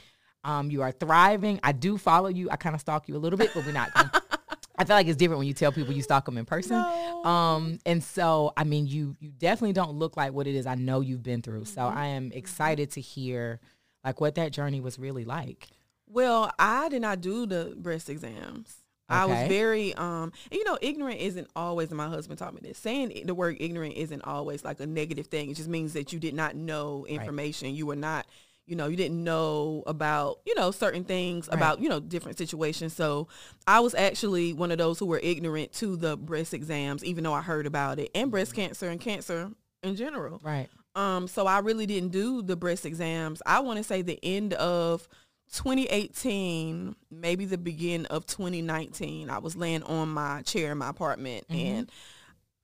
Um, 0.44 0.72
you 0.72 0.82
are 0.82 0.92
thriving. 0.92 1.60
I 1.64 1.72
do 1.74 1.98
follow 1.98 2.30
you. 2.30 2.50
I 2.50 2.56
kind 2.56 2.74
of 2.76 2.82
stalk 2.82 3.08
you 3.08 3.16
a 3.16 3.20
little 3.20 3.38
bit, 3.38 3.52
but 3.54 3.66
we're 3.66 3.72
not. 3.74 3.90
I 4.78 4.86
feel 4.86 4.96
like 4.96 5.08
it's 5.08 5.18
different 5.18 5.40
when 5.40 5.48
you 5.48 5.54
tell 5.54 5.74
people 5.74 5.94
you 5.94 6.02
stalk 6.02 6.24
them 6.24 6.38
in 6.38 6.46
person. 6.46 6.78
No. 6.78 7.26
Um, 7.26 7.80
and 7.86 8.02
so 8.02 8.54
I 8.56 8.64
mean, 8.64 8.88
you 8.88 9.18
you 9.20 9.30
definitely 9.32 9.74
don't 9.74 9.92
look 10.00 10.16
like 10.16 10.32
what 10.32 10.48
it 10.48 10.56
is 10.56 10.66
I 10.66 10.76
know 10.76 11.02
you've 11.02 11.24
been 11.24 11.42
through. 11.42 11.66
So 11.66 11.82
Mm-hmm. 11.82 11.98
I 11.98 12.06
am 12.08 12.32
excited 12.32 12.92
to 12.92 13.02
hear 13.02 13.60
like 14.06 14.22
what 14.22 14.36
that 14.36 14.54
journey 14.54 14.80
was 14.80 14.98
really 14.98 15.26
like. 15.26 15.68
Well, 16.08 16.50
I 16.58 16.88
did 16.88 17.02
not 17.02 17.20
do 17.20 17.46
the 17.46 17.76
breast 17.78 18.10
exams. 18.10 18.78
I 19.12 19.26
was 19.26 19.48
very 19.48 19.94
um 19.96 20.32
you 20.52 20.64
know, 20.64 20.78
ignorant 20.82 21.20
isn't 21.20 21.50
always 21.56 21.90
my 21.92 22.08
husband 22.08 22.40
taught 22.40 22.54
me 22.54 22.62
this. 22.64 22.78
Saying 22.78 23.24
the 23.26 23.36
word 23.36 23.58
ignorant 23.60 23.96
isn't 23.96 24.22
always 24.22 24.64
like 24.64 24.80
a 24.80 24.88
negative 24.88 25.28
thing. 25.28 25.50
It 25.50 25.56
just 25.58 25.68
means 25.68 25.94
that 25.94 26.14
you 26.14 26.20
did 26.20 26.36
not 26.36 26.56
know 26.56 27.06
information. 27.06 27.76
You 27.76 27.86
were 27.88 27.96
not 27.98 28.28
you 28.70 28.76
know, 28.76 28.88
you 28.88 28.96
didn't 28.96 29.24
know 29.24 29.84
about, 29.88 30.40
you 30.46 30.54
know, 30.56 30.72
certain 30.72 31.04
things 31.04 31.48
Right. 31.48 31.58
about, 31.58 31.82
you 31.82 31.90
know, 31.90 32.00
different 32.00 32.38
situations. 32.38 32.94
So 32.94 33.28
I 33.68 33.80
was 33.80 33.96
actually 33.96 34.54
one 34.54 34.72
of 34.72 34.78
those 34.78 35.00
who 35.00 35.06
were 35.08 35.20
ignorant 35.22 35.74
to 35.74 35.96
the 35.96 36.16
breast 36.16 36.54
exams, 36.54 37.04
even 37.04 37.24
though 37.24 37.34
I 37.34 37.42
heard 37.42 37.66
about 37.66 38.00
it 38.00 38.12
and 38.14 38.30
breast 38.32 38.54
cancer 38.54 38.88
and 38.90 39.02
cancer 39.02 39.52
in 39.84 39.96
general. 39.96 40.40
Right. 40.44 40.70
Um, 40.96 41.28
so 41.28 41.48
I 41.48 41.60
really 41.60 41.86
didn't 41.86 42.10
do 42.10 42.42
the 42.42 42.56
breast 42.56 42.86
exams. 42.86 43.42
I 43.46 43.60
want 43.62 43.78
to 43.78 43.84
say 43.84 44.02
the 44.02 44.20
end 44.24 44.54
of 44.54 45.08
2018, 45.54 46.96
maybe 47.12 47.46
the 47.46 47.58
beginning 47.58 48.06
of 48.08 48.26
2019. 48.26 49.30
I 49.30 49.40
was 49.40 49.56
laying 49.56 49.84
on 49.84 50.10
my 50.10 50.42
chair 50.44 50.72
in 50.72 50.78
my 50.78 50.90
apartment 50.90 51.48
Mm-hmm. 51.50 51.60
and 51.78 51.92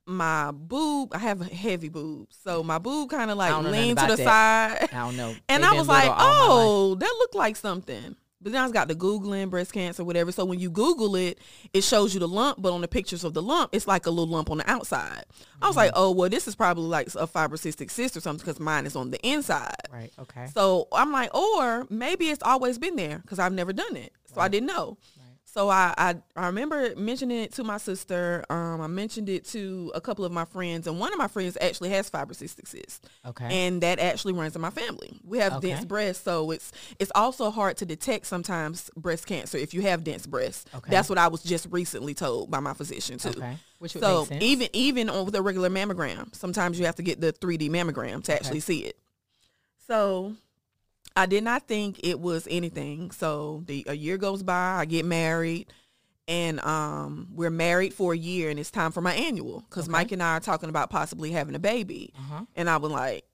my 0.05 0.51
boob, 0.51 1.09
I 1.13 1.17
have 1.19 1.41
a 1.41 1.45
heavy 1.45 1.89
boobs. 1.89 2.37
So 2.43 2.63
my 2.63 2.77
boob 2.77 3.09
kind 3.09 3.31
of 3.31 3.37
like 3.37 3.49
don't 3.51 3.63
know 3.63 3.71
nothing 3.71 3.85
leaned 3.87 3.99
to 3.99 4.07
the 4.07 4.15
that. 4.23 4.79
side. 4.81 4.89
I 4.93 4.97
don't 5.05 5.17
know. 5.17 5.33
And 5.49 5.63
They've 5.63 5.71
I 5.71 5.75
was 5.75 5.87
like, 5.87 6.03
little 6.03 6.17
all 6.17 6.33
my 6.33 6.39
life. 6.39 6.49
oh, 6.49 6.95
that 6.95 7.15
looked 7.19 7.35
like 7.35 7.55
something. 7.55 8.15
But 8.41 8.51
then 8.51 8.61
I 8.63 8.69
got 8.69 8.87
the 8.87 8.93
Googling 8.93 9.49
breast 9.49 9.73
cancer, 9.73 10.03
whatever. 10.03 10.31
So 10.31 10.45
when 10.45 10.59
you 10.59 10.69
Google 10.69 11.15
it, 11.15 11.39
it 11.73 11.83
shows 11.83 12.13
you 12.13 12.19
the 12.19 12.27
lump, 12.27 12.61
but 12.61 12.73
on 12.73 12.81
the 12.81 12.87
pictures 12.87 13.23
of 13.23 13.33
the 13.33 13.41
lump, 13.41 13.71
it's 13.73 13.87
like 13.87 14.05
a 14.05 14.11
little 14.11 14.27
lump 14.27 14.51
on 14.51 14.57
the 14.59 14.69
outside. 14.69 15.23
I 15.63 15.67
was 15.67 15.75
like, 15.75 15.91
Mm-hmm. 15.91 15.99
oh, 16.03 16.11
well, 16.11 16.29
this 16.29 16.47
is 16.47 16.53
probably 16.53 16.83
like 16.85 17.07
a 17.15 17.25
fibrocystic 17.25 17.89
cyst 17.89 18.15
or 18.15 18.19
something 18.19 18.45
because 18.45 18.59
mine 18.59 18.85
is 18.85 18.95
on 18.95 19.09
the 19.09 19.19
inside. 19.27 19.73
Right. 19.91 20.11
Okay. 20.19 20.45
So 20.53 20.87
I'm 20.91 21.11
like, 21.11 21.33
or 21.33 21.87
maybe 21.89 22.25
it's 22.29 22.43
always 22.43 22.77
been 22.77 22.95
there 22.97 23.17
because 23.19 23.39
I've 23.39 23.53
never 23.53 23.73
done 23.73 23.95
it. 23.95 24.13
So 24.31 24.41
I 24.41 24.47
didn't 24.49 24.67
know. 24.67 24.97
So 25.55 25.69
I, 25.69 25.93
I 25.97 26.15
I 26.35 26.47
remember 26.47 26.93
mentioning 26.97 27.39
it 27.39 27.53
to 27.53 27.63
my 27.63 27.77
sister. 27.77 28.43
Um, 28.49 28.81
I 28.81 28.87
mentioned 28.87 29.29
it 29.29 29.45
to 29.51 29.89
a 29.95 30.01
couple 30.01 30.25
of 30.25 30.33
my 30.33 30.43
friends, 30.43 30.85
and 30.85 30.99
one 30.99 31.13
of 31.13 31.17
my 31.17 31.29
friends 31.29 31.57
actually 31.61 31.91
has 31.91 32.09
fibrocystic 32.09 32.67
cyst, 32.67 33.07
Okay. 33.25 33.47
and 33.65 33.79
that 33.81 33.99
actually 33.99 34.33
runs 34.33 34.53
in 34.53 34.61
my 34.61 34.69
family. 34.69 35.17
We 35.23 35.37
have 35.37 35.53
Okay. 35.53 35.69
dense 35.69 35.85
breasts, 35.85 36.21
so 36.25 36.51
it's 36.51 36.73
it's 36.99 37.11
also 37.15 37.51
hard 37.51 37.77
to 37.77 37.85
detect 37.85 38.27
sometimes 38.27 38.91
breast 38.97 39.27
cancer 39.27 39.57
if 39.57 39.73
you 39.73 39.81
have 39.83 40.03
dense 40.03 40.27
breasts. 40.27 40.65
Okay. 40.75 40.91
That's 40.91 41.07
what 41.07 41.17
I 41.17 41.29
was 41.29 41.41
just 41.41 41.67
recently 41.71 42.13
told 42.13 42.51
by 42.51 42.59
my 42.59 42.73
physician 42.73 43.17
too. 43.17 43.29
Okay. 43.29 43.57
Which 43.79 43.93
So 43.93 44.27
even 44.41 44.67
even 44.73 45.09
on 45.09 45.23
with 45.23 45.35
a 45.35 45.41
regular 45.41 45.69
mammogram, 45.69 46.35
sometimes 46.35 46.77
you 46.77 46.85
have 46.85 46.95
to 46.95 47.03
get 47.03 47.21
the 47.21 47.31
3D 47.31 47.69
mammogram 47.69 48.21
to 48.25 48.33
actually 48.33 48.59
see 48.59 48.79
it. 48.79 48.99
So 49.87 50.33
I 51.15 51.25
did 51.25 51.43
not 51.43 51.67
think 51.67 51.99
it 52.03 52.19
was 52.19 52.47
anything. 52.49 53.11
So 53.11 53.63
the 53.67 53.85
a 53.87 53.93
year 53.93 54.17
goes 54.17 54.43
by, 54.43 54.77
I 54.79 54.85
get 54.85 55.05
married, 55.05 55.67
and 56.27 56.59
um 56.61 57.27
we're 57.31 57.49
married 57.49 57.93
for 57.93 58.13
a 58.13 58.17
year, 58.17 58.49
and 58.49 58.59
it's 58.59 58.71
time 58.71 58.91
for 58.91 59.01
my 59.01 59.13
annual 59.13 59.61
because 59.69 59.87
Mike 59.87 60.11
and 60.11 60.21
I 60.23 60.33
are 60.37 60.39
talking 60.41 60.69
about 60.69 60.89
possibly 60.89 61.31
having 61.31 61.55
a 61.55 61.59
baby, 61.59 62.13
Uh-huh. 62.17 62.45
and 62.55 62.69
I 62.69 62.77
was 62.77 62.91
like. 62.91 63.25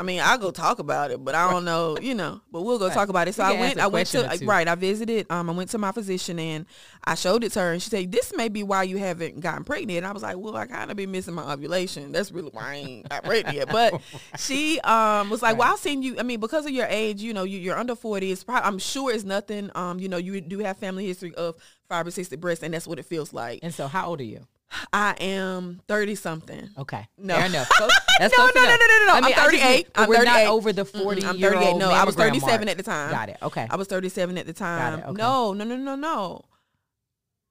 I 0.00 0.02
mean, 0.02 0.18
I'll 0.24 0.38
go 0.38 0.50
talk 0.50 0.78
about 0.78 1.10
it, 1.10 1.22
but 1.22 1.34
I 1.34 1.50
don't 1.50 1.66
know, 1.66 1.98
you 2.00 2.14
know. 2.14 2.40
But 2.50 2.62
we'll 2.62 2.78
go 2.78 2.86
Right. 2.86 2.94
talk 2.94 3.10
about 3.10 3.28
it. 3.28 3.34
So 3.34 3.44
I 3.44 3.52
went. 3.52 3.78
I 3.78 3.86
went 3.86 4.08
to 4.08 4.24
or 4.24 4.46
right. 4.46 4.66
I 4.66 4.74
visited. 4.74 5.26
Um, 5.28 5.50
I 5.50 5.52
went 5.52 5.68
to 5.70 5.78
my 5.78 5.92
physician 5.92 6.38
and 6.38 6.64
I 7.04 7.14
showed 7.16 7.44
it 7.44 7.52
to 7.52 7.60
her, 7.60 7.72
and 7.72 7.82
she 7.82 7.90
said, 7.90 8.10
"This 8.10 8.32
may 8.34 8.48
be 8.48 8.62
why 8.62 8.84
you 8.84 8.96
haven't 8.96 9.40
gotten 9.40 9.62
pregnant." 9.62 9.98
And 9.98 10.06
I 10.06 10.12
was 10.12 10.22
like, 10.22 10.38
"Well, 10.38 10.56
I 10.56 10.66
kind 10.66 10.90
of 10.90 10.96
been 10.96 11.10
missing 11.10 11.34
my 11.34 11.52
ovulation. 11.52 12.12
That's 12.12 12.32
really 12.32 12.48
why 12.50 12.62
I 12.62 12.74
ain't 12.76 13.08
got 13.10 13.24
pregnant 13.24 13.54
yet." 13.58 13.68
But 13.70 14.00
she 14.38 14.80
um 14.80 15.28
was 15.28 15.42
like, 15.42 15.58
"Well, 15.58 15.70
I've 15.70 15.78
seen 15.78 16.02
you. 16.02 16.18
I 16.18 16.22
mean, 16.22 16.40
because 16.40 16.64
of 16.64 16.72
your 16.72 16.86
age, 16.86 17.20
you 17.20 17.34
know, 17.34 17.44
you, 17.44 17.58
you're 17.58 17.76
under 17.76 17.94
forty. 17.94 18.32
It's 18.32 18.42
probably, 18.42 18.66
I'm 18.66 18.78
sure 18.78 19.12
it's 19.12 19.24
nothing. 19.24 19.70
Um, 19.74 20.00
you 20.00 20.08
know, 20.08 20.16
you 20.16 20.40
do 20.40 20.60
have 20.60 20.78
family 20.78 21.04
history 21.06 21.34
of 21.34 21.56
fibrocystic 21.90 22.40
breast, 22.40 22.62
and 22.62 22.72
that's 22.72 22.86
what 22.86 22.98
it 22.98 23.04
feels 23.04 23.34
like. 23.34 23.60
And 23.62 23.74
so, 23.74 23.86
how 23.86 24.06
old 24.06 24.20
are 24.20 24.24
you? 24.24 24.46
I 24.92 25.14
am 25.20 25.80
thirty 25.88 26.14
something. 26.14 26.68
Okay. 26.78 27.08
No. 27.18 27.36
Fair 27.36 27.46
enough. 27.46 27.68
That's 28.18 28.36
No, 28.36 28.44
close 28.44 28.54
no, 28.54 28.62
no, 28.62 28.68
no, 28.70 28.76
no, 28.76 29.06
no. 29.06 29.12
I 29.14 29.20
mean, 29.20 29.24
I'm 29.24 29.48
I 29.48 29.50
just 29.50 29.62
38. 29.62 29.88
I'm 29.94 30.08
we're 30.08 30.16
38. 30.16 30.30
not 30.30 30.46
over 30.52 30.72
the 30.72 30.84
Mm-mm, 30.84 31.02
40 31.02 31.24
I'm 31.24 31.40
38. 31.40 31.76
No, 31.76 31.90
I 31.90 32.04
was 32.04 32.14
37 32.14 32.48
mark. 32.60 32.68
at 32.70 32.76
the 32.76 32.82
time. 32.82 33.10
Got 33.10 33.28
it. 33.30 33.36
Okay. 33.42 33.66
I 33.70 33.76
was 33.76 33.88
37 33.88 34.38
at 34.38 34.46
the 34.46 34.52
time. 34.52 34.98
it, 34.98 35.04
okay. 35.06 35.12
No, 35.12 35.52
no, 35.52 35.64
no, 35.64 35.76
no, 35.76 35.94
no. 35.94 36.44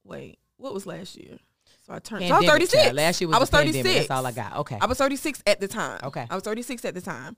Wait, 0.04 0.38
what 0.56 0.72
was 0.72 0.86
last 0.86 1.16
year? 1.16 1.38
So 1.86 1.94
I 1.94 1.98
turned. 1.98 2.26
So 2.26 2.34
I 2.34 2.38
was 2.38 2.46
36. 2.48 2.82
child. 2.84 2.96
Last 2.96 3.20
year 3.20 3.28
was 3.28 3.36
I 3.36 3.40
was 3.40 3.50
the 3.50 3.56
pandemic. 3.56 3.82
36. 3.82 4.08
That's 4.08 4.18
all 4.18 4.26
I 4.26 4.32
got. 4.32 4.56
Okay. 4.58 4.78
I 4.80 4.86
was 4.86 4.98
36 4.98 5.42
at 5.46 5.60
the 5.60 5.68
time. 5.68 6.00
Okay. 6.04 6.26
I 6.30 6.34
was 6.34 6.44
36 6.44 6.84
at 6.84 6.94
the 6.94 7.00
time. 7.00 7.36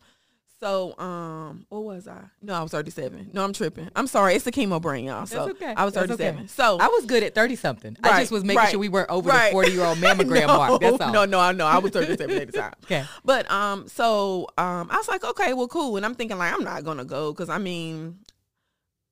So, 0.63 0.97
um, 0.97 1.67
what 1.71 1.83
was 1.83 2.07
I? 2.07 2.21
No, 2.41 2.55
I 2.55 2.63
was 2.63 2.71
37. 2.71 3.31
No, 3.33 3.43
I'm 3.43 3.53
tripping. 3.53 3.89
I'm 3.97 4.07
sorry. 4.07 4.37
It's 4.37 4.45
the 4.45 4.53
chemo 4.53 4.81
brain, 4.81 5.07
y'all. 5.07 5.27
So 5.27 5.49
okay. 5.51 5.75
I 5.77 5.85
was 5.85 5.93
37. 5.93 6.37
okay. 6.39 6.47
So 6.47 6.79
I 6.81 6.87
was 6.87 7.05
good 7.05 7.25
at 7.25 7.35
30 7.35 7.57
something. 7.57 7.97
I 8.05 8.21
just 8.21 8.31
was 8.31 8.45
making 8.45 8.59
right, 8.59 8.71
sure 8.71 8.79
we 8.79 8.89
weren't 8.89 9.11
over 9.11 9.29
right. 9.29 9.49
the 9.49 9.53
40 9.55 9.73
year 9.73 9.85
old 9.85 9.99
mammogram 9.99 10.47
no, 10.47 10.57
mark. 10.57 10.81
That's 10.81 11.01
all. 11.01 11.13
No, 11.13 11.25
no, 11.25 11.41
I 11.41 11.51
know. 11.51 11.67
I 11.67 11.79
was 11.79 11.91
37 11.91 12.37
at 12.39 12.53
the 12.53 12.59
time. 12.59 12.73
Okay. 12.85 13.05
But 13.25 13.51
um, 13.51 13.89
so 13.89 14.47
um, 14.57 14.89
I 14.89 14.99
was 14.99 15.09
like, 15.09 15.25
okay, 15.25 15.53
well, 15.53 15.67
cool. 15.67 15.97
And 15.97 16.07
I'm 16.07 16.15
thinking 16.15 16.39
like, 16.39 16.53
I'm 16.53 16.63
not 16.63 16.85
gonna 16.85 17.05
go 17.05 17.33
because 17.33 17.49
I 17.49 17.59
mean, 17.59 18.21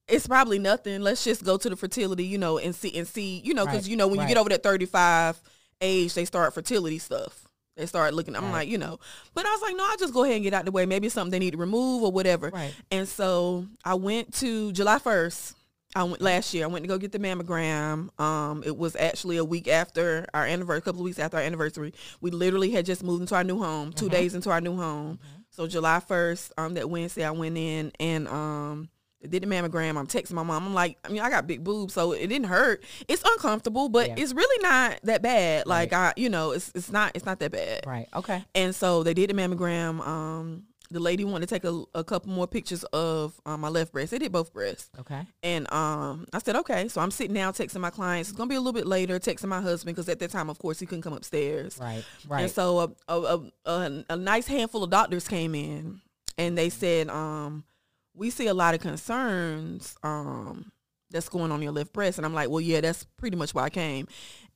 it's 0.06 0.28
probably 0.28 0.60
nothing. 0.60 1.00
Let's 1.00 1.24
just 1.24 1.44
go 1.44 1.56
to 1.56 1.68
the 1.68 1.76
fertility, 1.76 2.26
you 2.26 2.38
know, 2.38 2.58
and 2.58 2.76
see 2.76 2.96
and 2.96 3.08
see, 3.08 3.40
you 3.44 3.54
know, 3.54 3.64
because 3.64 3.86
Right, 3.86 3.90
you 3.90 3.96
know 3.96 4.06
when 4.06 4.18
right. 4.18 4.28
you 4.28 4.34
get 4.34 4.40
over 4.40 4.50
that 4.50 4.62
35 4.62 5.40
age, 5.80 6.14
they 6.14 6.24
start 6.24 6.54
fertility 6.54 6.98
stuff. 6.98 7.49
They 7.80 7.86
started 7.86 8.14
looking. 8.14 8.36
I'm 8.36 8.44
right. 8.44 8.52
like, 8.52 8.68
you 8.68 8.78
know, 8.78 8.98
but 9.34 9.46
I 9.46 9.50
was 9.50 9.62
like, 9.62 9.76
no, 9.76 9.86
I'll 9.88 9.96
just 9.96 10.14
go 10.14 10.24
ahead 10.24 10.36
and 10.36 10.44
get 10.44 10.54
out 10.54 10.64
the 10.64 10.70
way. 10.70 10.86
Maybe 10.86 11.06
it's 11.06 11.14
something 11.14 11.30
they 11.30 11.38
need 11.38 11.52
to 11.52 11.56
remove 11.56 12.02
or 12.02 12.12
whatever. 12.12 12.50
Right. 12.50 12.74
And 12.90 13.08
so 13.08 13.66
I 13.84 13.94
went 13.94 14.34
to 14.34 14.72
July 14.72 14.98
1st. 14.98 15.54
I 15.96 16.04
went 16.04 16.20
last 16.20 16.54
year. 16.54 16.64
I 16.64 16.66
went 16.68 16.84
to 16.84 16.88
go 16.88 16.98
get 16.98 17.10
the 17.10 17.18
mammogram. 17.18 18.18
Um, 18.20 18.62
it 18.64 18.76
was 18.76 18.94
actually 18.94 19.38
a 19.38 19.44
week 19.44 19.66
after 19.66 20.24
our 20.32 20.44
anniversary, 20.44 20.78
a 20.78 20.82
couple 20.82 21.00
of 21.00 21.04
weeks 21.04 21.18
after 21.18 21.36
our 21.36 21.42
anniversary. 21.42 21.92
We 22.20 22.30
literally 22.30 22.70
had 22.70 22.86
just 22.86 23.02
moved 23.02 23.22
into 23.22 23.34
our 23.34 23.42
new 23.42 23.58
home, 23.58 23.92
2 23.92 24.04
mm-hmm. 24.04 24.14
days 24.14 24.34
into 24.34 24.50
our 24.50 24.60
new 24.60 24.76
home. 24.76 25.16
Mm-hmm. 25.16 25.40
So 25.50 25.66
July 25.66 26.00
1st, 26.08 26.52
um, 26.58 26.74
that 26.74 26.88
Wednesday, 26.88 27.24
I 27.24 27.32
went 27.32 27.58
in 27.58 27.90
and 27.98 28.28
um, 28.28 28.88
did 29.28 29.42
the 29.42 29.46
mammogram. 29.46 29.98
I'm 29.98 30.06
texting 30.06 30.32
my 30.32 30.42
mom. 30.42 30.66
I'm 30.66 30.74
like, 30.74 30.98
I 31.04 31.08
mean, 31.08 31.20
I 31.20 31.30
got 31.30 31.46
big 31.46 31.62
boobs, 31.62 31.94
so 31.94 32.12
it 32.12 32.26
didn't 32.26 32.48
hurt. 32.48 32.84
It's 33.08 33.22
uncomfortable, 33.24 33.88
but 33.88 34.08
yeah. 34.08 34.14
it's 34.16 34.32
really 34.32 34.62
not 34.62 35.00
that 35.04 35.22
bad. 35.22 35.66
Like 35.66 35.92
right. 35.92 36.12
I, 36.16 36.20
you 36.20 36.28
know, 36.28 36.52
it's 36.52 36.72
it's 36.74 36.90
not 36.90 37.12
it's 37.14 37.26
not 37.26 37.38
that 37.40 37.52
bad. 37.52 37.86
Right. 37.86 38.08
Okay. 38.14 38.44
And 38.54 38.74
so 38.74 39.02
they 39.02 39.14
did 39.14 39.30
the 39.30 39.34
mammogram. 39.34 40.06
Um, 40.06 40.64
the 40.90 41.00
lady 41.00 41.24
wanted 41.24 41.48
to 41.48 41.54
take 41.54 41.64
a, 41.64 41.84
a 41.94 42.02
couple 42.02 42.32
more 42.32 42.48
pictures 42.48 42.82
of 42.84 43.40
um, 43.46 43.60
my 43.60 43.68
left 43.68 43.92
breast. 43.92 44.10
They 44.10 44.18
did 44.18 44.32
both 44.32 44.52
breasts. 44.52 44.90
Okay. 44.98 45.24
And 45.42 45.72
um, 45.72 46.26
I 46.32 46.40
said, 46.40 46.56
okay. 46.56 46.88
So 46.88 47.00
I'm 47.00 47.12
sitting 47.12 47.34
down 47.34 47.52
texting 47.52 47.80
my 47.80 47.90
clients. 47.90 48.30
It's 48.30 48.36
gonna 48.36 48.48
be 48.48 48.56
a 48.56 48.60
little 48.60 48.72
bit 48.72 48.86
later. 48.86 49.18
Texting 49.20 49.46
my 49.46 49.60
husband 49.60 49.94
because 49.94 50.08
at 50.08 50.18
that 50.18 50.30
time, 50.30 50.50
of 50.50 50.58
course, 50.58 50.80
he 50.80 50.86
couldn't 50.86 51.02
come 51.02 51.12
upstairs. 51.12 51.78
Right. 51.80 52.04
Right. 52.26 52.42
And 52.42 52.50
so 52.50 52.96
a 53.08 53.14
a, 53.14 53.50
a, 53.66 54.04
a 54.10 54.16
nice 54.16 54.46
handful 54.46 54.82
of 54.82 54.90
doctors 54.90 55.28
came 55.28 55.54
in, 55.54 56.00
and 56.38 56.58
they 56.58 56.70
said, 56.70 57.08
um, 57.08 57.64
we 58.14 58.30
see 58.30 58.46
a 58.46 58.54
lot 58.54 58.74
of 58.74 58.80
concerns 58.80 59.96
um, 60.02 60.72
that's 61.10 61.28
going 61.28 61.52
on 61.52 61.62
your 61.62 61.72
left 61.72 61.92
breast. 61.92 62.18
And 62.18 62.26
I'm 62.26 62.34
like, 62.34 62.48
well, 62.48 62.60
yeah, 62.60 62.80
that's 62.80 63.04
pretty 63.16 63.36
much 63.36 63.54
why 63.54 63.64
I 63.64 63.70
came. 63.70 64.06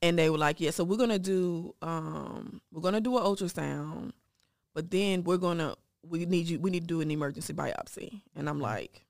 And 0.02 0.18
they 0.18 0.30
were 0.30 0.38
like, 0.38 0.60
yeah, 0.60 0.70
so 0.70 0.84
we're 0.84 0.98
gonna 0.98 1.18
do 1.18 1.74
um, 1.82 2.60
we're 2.72 2.82
gonna 2.82 3.00
do 3.00 3.16
an 3.16 3.24
ultrasound, 3.24 4.12
but 4.74 4.90
then 4.90 5.24
we're 5.24 5.38
gonna 5.38 5.76
we 6.06 6.26
need 6.26 6.48
you 6.48 6.58
we 6.58 6.70
need 6.70 6.80
to 6.80 6.86
do 6.86 7.00
an 7.00 7.10
emergency 7.10 7.52
biopsy. 7.52 8.20
And 8.36 8.48
I'm 8.48 8.60
like, 8.60 9.06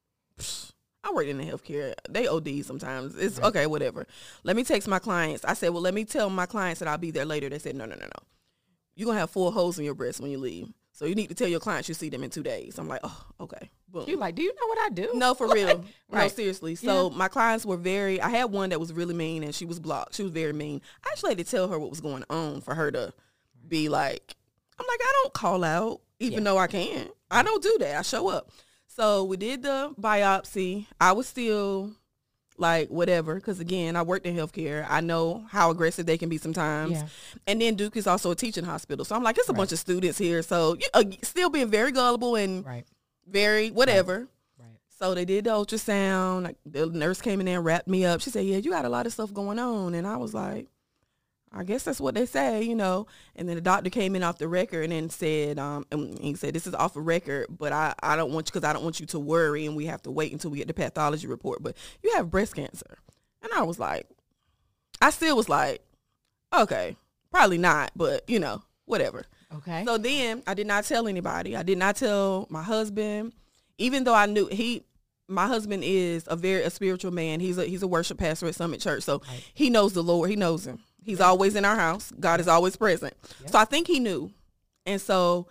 I 1.03 1.11
work 1.13 1.27
in 1.27 1.39
the 1.39 1.45
healthcare. 1.45 1.95
They 2.09 2.27
OD 2.27 2.65
sometimes. 2.65 3.17
It's 3.17 3.41
okay, 3.41 3.67
whatever. 3.67 4.07
Let 4.45 4.57
me 4.57 4.65
text 4.65 4.89
my 4.89 4.99
clients. 4.99 5.45
I 5.45 5.55
said, 5.55 5.71
well, 5.71 5.83
let 5.83 5.95
me 5.95 6.05
tell 6.05 6.31
my 6.31 6.47
clients 6.47 6.79
that 6.79 6.89
I'll 6.89 6.99
be 6.99 7.11
there 7.11 7.25
later. 7.25 7.49
They 7.49 7.59
said, 7.59 7.77
no, 7.77 7.87
no, 7.87 7.95
no, 7.95 8.05
no. 8.05 8.27
You're 8.95 9.07
gonna 9.07 9.19
have 9.19 9.31
four 9.31 9.53
holes 9.53 9.79
in 9.79 9.85
your 9.85 9.95
breast 9.95 10.21
when 10.21 10.31
you 10.31 10.39
leave. 10.39 10.69
So 10.95 11.07
you 11.07 11.17
need 11.17 11.27
to 11.27 11.35
tell 11.35 11.49
your 11.49 11.59
clients 11.59 11.89
you 11.89 11.95
see 11.95 12.09
them 12.09 12.23
in 12.23 12.31
two 12.31 12.45
days. 12.45 12.79
I'm 12.79 12.87
like, 12.87 13.01
oh, 13.03 13.25
okay. 13.41 13.69
Boom. 13.89 14.05
You're 14.07 14.17
like, 14.17 14.37
do 14.37 14.43
you 14.43 14.55
know 14.55 14.67
what 14.69 14.79
I 14.79 14.89
do? 14.91 15.11
No, 15.15 15.35
for 15.35 15.53
real. 15.53 15.67
right. 16.09 16.23
No, 16.23 16.29
seriously. 16.29 16.77
So 16.77 17.11
yeah. 17.11 17.17
my 17.17 17.27
clients 17.27 17.67
were 17.67 17.77
very. 17.77 18.21
I 18.21 18.29
had 18.29 18.45
one 18.45 18.71
that 18.71 18.79
was 18.79 18.93
really 18.93 19.13
mean, 19.13 19.43
and 19.43 19.53
she 19.53 19.65
was 19.65 19.81
blocked. 19.81 20.15
She 20.15 20.23
was 20.23 20.31
very 20.31 20.53
mean. 20.53 20.81
I 21.05 21.11
actually 21.11 21.33
had 21.33 21.39
to 21.39 21.45
tell 21.45 21.67
her 21.67 21.81
what 21.81 21.91
was 21.91 22.01
going 22.01 22.25
on 22.31 22.61
for 22.61 22.77
her 22.77 22.93
to 22.93 23.13
be 23.67 23.89
like. 23.89 24.37
I'm 24.79 24.87
like, 24.87 25.01
I 25.03 25.13
don't 25.23 25.35
call 25.35 25.65
out, 25.65 26.01
even 26.21 26.39
yeah. 26.39 26.45
though 26.45 26.59
I 26.59 26.69
can. 26.69 27.09
I 27.29 27.43
don't 27.43 27.63
do 27.63 27.77
that. 27.81 27.97
I 27.97 28.03
show 28.03 28.29
up. 28.29 28.51
So 28.87 29.25
we 29.25 29.37
did 29.37 29.63
the 29.63 29.93
biopsy. 30.01 30.87
I 31.01 31.11
was 31.11 31.27
still 31.27 31.93
like 32.57 32.89
whatever 32.89 33.35
because 33.35 33.59
again 33.59 33.97
i 33.97 34.03
worked 34.03 34.27
in 34.27 34.37
healthcare. 34.37 34.87
I 34.89 35.01
know 35.01 35.45
how 35.51 35.71
aggressive 35.71 36.07
they 36.07 36.19
can 36.19 36.29
be 36.29 36.39
sometimes. 36.39 36.93
Yeah. 36.93 37.07
and 37.47 37.61
then 37.61 37.75
duke 37.75 37.97
is 37.97 38.07
also 38.07 38.31
a 38.31 38.35
teaching 38.35 38.65
hospital. 38.65 39.05
So 39.05 39.17
i'm 39.17 39.23
like 39.23 39.39
it's 39.39 39.49
a 39.49 39.53
right. 39.53 39.59
bunch 39.59 39.73
of 39.73 39.79
students 39.79 40.19
here. 40.19 40.43
So 40.43 40.77
uh, 40.93 41.05
still 41.23 41.51
being 41.51 41.69
very 41.69 41.93
gullible 41.93 42.37
and 42.37 42.65
right. 42.65 42.85
very 43.29 43.71
whatever. 43.71 44.29
Right. 44.59 44.79
so 44.99 45.15
they 45.15 45.25
did 45.25 45.45
the 45.45 45.51
ultrasound. 45.51 46.55
The 46.65 46.87
nurse 46.87 47.21
came 47.21 47.41
in 47.41 47.47
there 47.47 47.57
and 47.57 47.65
wrapped 47.65 47.89
me 47.89 48.05
up. 48.05 48.21
She 48.21 48.31
said 48.31 48.47
yeah 48.47 48.59
you 48.59 48.71
got 48.71 48.85
a 48.85 48.91
lot 48.91 49.07
of 49.07 49.13
stuff 49.13 49.33
going 49.33 49.59
on. 49.59 49.95
And 49.95 50.07
i 50.07 50.17
was 50.17 50.35
like 50.35 50.69
I 51.57 51.63
guess 51.63 51.85
that's 51.85 52.01
what 52.01 52.15
they 52.15 52.27
say, 52.27 52.63
you 52.63 52.75
know. 52.75 53.07
And 53.37 53.49
then 53.49 53.55
the 53.55 53.63
doctor 53.63 53.91
came 53.91 54.17
in 54.17 54.23
off 54.23 54.39
the 54.39 54.49
record 54.49 54.85
and 54.85 54.93
then 54.93 55.09
said, 55.09 55.59
um, 55.59 55.87
and 55.91 56.19
he 56.19 56.35
said, 56.35 56.55
this 56.55 56.67
is 56.67 56.75
off 56.75 56.97
a 56.97 57.01
record, 57.01 57.47
but 57.49 57.73
I, 57.73 57.95
I 58.03 58.17
don't 58.17 58.33
want 58.33 58.49
you, 58.49 58.53
because 58.53 58.69
I 58.69 58.73
don't 58.73 58.83
want 58.83 58.99
you 58.99 59.07
to 59.07 59.19
worry 59.19 59.65
and 59.67 59.77
we 59.77 59.87
have 59.87 60.03
to 60.03 60.11
wait 60.11 60.33
until 60.33 60.51
we 60.51 60.59
get 60.59 60.67
the 60.67 60.75
pathology 60.75 61.27
report. 61.27 61.63
But 61.63 61.77
you 62.03 62.13
have 62.17 62.31
breast 62.31 62.57
cancer. 62.57 62.99
And 63.43 63.53
I 63.55 63.63
was 63.63 63.79
like, 63.79 64.09
I 65.01 65.11
still 65.11 65.37
was 65.37 65.49
like, 65.49 65.83
okay, 66.53 66.97
probably 67.31 67.59
not, 67.59 67.93
but, 67.95 68.29
you 68.29 68.41
know, 68.41 68.63
whatever. 68.87 69.25
Okay. 69.55 69.85
So 69.85 69.99
then 69.99 70.43
I 70.47 70.55
did 70.55 70.67
not 70.67 70.85
tell 70.85 71.07
anybody. 71.07 71.57
I 71.57 71.63
did 71.63 71.79
not 71.79 71.97
tell 71.97 72.47
my 72.51 72.63
husband, 72.63 73.33
even 73.79 74.05
though 74.05 74.15
I 74.15 74.27
knew 74.27 74.47
he, 74.47 74.83
my 75.29 75.47
husband 75.47 75.85
is 75.85 76.25
a 76.27 76.37
very 76.37 76.63
a 76.65 76.71
spiritual 76.71 77.11
man. 77.11 77.41
He's 77.41 77.57
a 77.57 77.65
he's 77.65 77.83
a 77.83 77.87
worship 77.87 78.19
pastor 78.19 78.47
at 78.47 78.55
Summit 78.55 78.81
Church, 78.81 79.05
so 79.05 79.23
right. 79.27 79.51
he 79.55 79.71
knows 79.71 79.95
the 79.95 80.03
Lord. 80.03 80.29
He 80.29 80.37
knows 80.37 80.67
him. 80.67 80.81
He's 81.05 81.21
always 81.21 81.55
in 81.55 81.65
our 81.65 81.77
house. 81.77 82.13
God 82.19 82.41
is 82.41 82.49
always 82.49 82.77
present. 82.77 83.15
So 83.47 83.59
I 83.59 83.65
think 83.65 83.87
he 83.87 84.01
knew. 84.01 84.31
And 84.87 85.01
so 85.01 85.49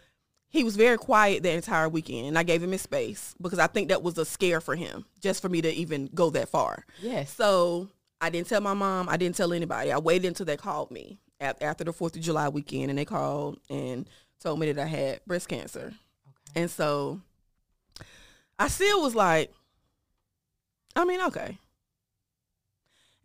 he 0.50 0.64
was 0.64 0.76
very 0.76 0.98
quiet 0.98 1.44
that 1.44 1.54
entire 1.54 1.88
weekend. 1.90 2.28
And 2.28 2.38
I 2.38 2.44
gave 2.44 2.62
him 2.62 2.72
his 2.72 2.82
space 2.82 3.36
because 3.42 3.60
I 3.60 3.68
think 3.68 3.90
that 3.90 4.04
was 4.04 4.18
a 4.18 4.26
scare 4.26 4.62
for 4.62 4.76
him 4.76 5.06
just 5.22 5.42
for 5.42 5.50
me 5.50 5.62
to 5.62 5.72
even 5.74 6.10
go 6.14 6.30
that 6.32 6.50
far. 6.50 6.86
Yes. 7.02 7.34
So 7.34 7.90
I 8.20 8.30
didn't 8.30 8.48
tell 8.48 8.62
my 8.62 8.74
mom. 8.74 9.10
I 9.10 9.18
didn't 9.18 9.36
tell 9.36 9.54
anybody. 9.54 9.92
I 9.92 10.00
waited 10.00 10.28
until 10.28 10.46
they 10.46 10.58
called 10.58 10.92
me 10.92 11.20
after 11.40 11.84
the 11.84 11.92
4th 11.94 12.16
of 12.16 12.22
July 12.22 12.50
weekend 12.50 12.90
and 12.90 12.98
they 12.98 13.06
called 13.06 13.60
and 13.70 14.08
told 14.40 14.60
me 14.60 14.72
that 14.72 14.82
I 14.82 14.88
had 14.88 15.26
breast 15.26 15.50
cancer. 15.50 15.88
Okay. 15.88 16.62
And 16.62 16.72
so 16.72 17.22
I 18.58 18.68
still 18.70 19.02
was 19.02 19.14
like, 19.14 19.52
I 20.96 21.06
mean, 21.06 21.22
okay. 21.22 21.58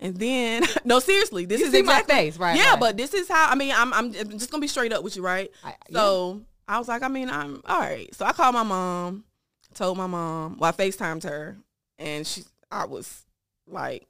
And 0.01 0.17
then, 0.17 0.65
no, 0.85 1.01
seriously, 1.01 1.45
this 1.45 1.61
you 1.61 1.67
is 1.67 1.73
see 1.73 1.81
exactly, 1.81 2.15
my 2.15 2.21
face, 2.21 2.37
right? 2.37 2.57
Yeah, 2.57 2.71
right. 2.71 2.81
but 2.81 2.97
this 2.97 3.15
is 3.15 3.29
how. 3.29 3.49
I 3.51 3.55
mean, 3.55 3.73
I'm, 3.77 3.93
I'm 3.93 4.13
just 4.13 4.51
gonna 4.51 4.61
be 4.61 4.69
straight 4.69 4.93
up 4.93 5.03
with 5.03 5.17
you, 5.17 5.23
right? 5.23 5.51
I, 5.65 5.75
so 5.93 6.35
yeah. 6.35 6.75
I 6.75 6.79
was 6.79 6.89
like, 6.89 7.03
I 7.03 7.09
mean, 7.09 7.31
I'm 7.31 7.63
all 7.67 7.81
right. 7.81 8.13
So 8.15 8.25
I 8.25 8.33
called 8.33 8.55
my 8.55 8.63
mom, 8.63 9.25
told 9.75 9.99
my 9.99 10.07
mom. 10.07 10.59
Well, 10.59 10.69
I 10.69 10.73
Facetimed 10.73 11.25
her, 11.25 11.59
and 11.99 12.27
she, 12.27 12.43
I 12.71 12.85
was 12.87 13.25
like, 13.67 14.07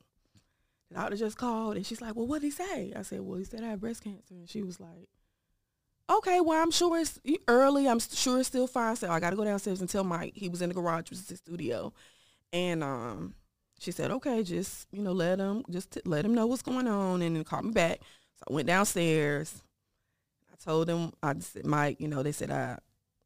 the 0.90 0.96
doctor 0.96 1.16
just 1.16 1.38
called, 1.38 1.77
and 1.77 1.87
she's 1.87 2.03
like, 2.03 2.14
well, 2.14 2.27
what 2.27 2.42
did 2.42 2.48
he 2.48 2.51
say? 2.51 2.92
I 2.94 3.03
said, 3.03 3.20
well, 3.20 3.38
he 3.38 3.44
said 3.44 3.62
I 3.62 3.68
have 3.68 3.81
breast 3.81 4.05
cancer, 4.05 4.35
and 4.35 4.48
she 4.48 4.62
was 4.62 4.79
like, 4.81 5.09
okay, 6.11 6.40
well, 6.40 6.62
I'm 6.62 6.70
sure 6.70 6.98
it's 6.98 7.18
early. 7.46 7.88
I'm 7.88 7.98
sure 7.98 8.38
it's 8.38 8.48
still 8.48 8.66
fine. 8.66 8.96
So 8.96 9.11
I 9.11 9.20
got 9.20 9.31
to 9.31 9.37
go 9.37 9.44
downstairs 9.44 9.81
and 9.81 9.88
tell 9.88 10.05
Mike. 10.05 10.33
He 10.35 10.48
was 10.48 10.62
in 10.62 10.68
the 10.68 10.74
garage, 10.74 11.11
which 11.11 11.12
is 11.12 11.27
the 11.27 11.37
studio, 11.37 11.92
and 12.53 12.83
um 12.83 13.35
she 13.78 13.92
said, 13.92 14.10
okay, 14.10 14.42
just, 14.42 14.88
you 14.90 15.02
know, 15.02 15.12
let 15.12 15.38
him, 15.38 15.64
just 15.70 15.92
t- 15.92 16.00
let 16.04 16.24
him 16.24 16.34
know 16.34 16.46
what's 16.46 16.62
going 16.62 16.88
on 16.88 17.22
and 17.22 17.36
then 17.36 17.44
call 17.44 17.62
me 17.62 17.70
back. 17.70 18.00
So 18.34 18.44
I 18.50 18.52
went 18.52 18.66
downstairs. 18.66 19.62
I 20.52 20.56
told 20.62 20.88
them, 20.88 21.12
I 21.22 21.34
said, 21.38 21.64
Mike, 21.64 22.00
you 22.00 22.08
know, 22.08 22.22
they 22.22 22.32
said 22.32 22.50
I, 22.50 22.78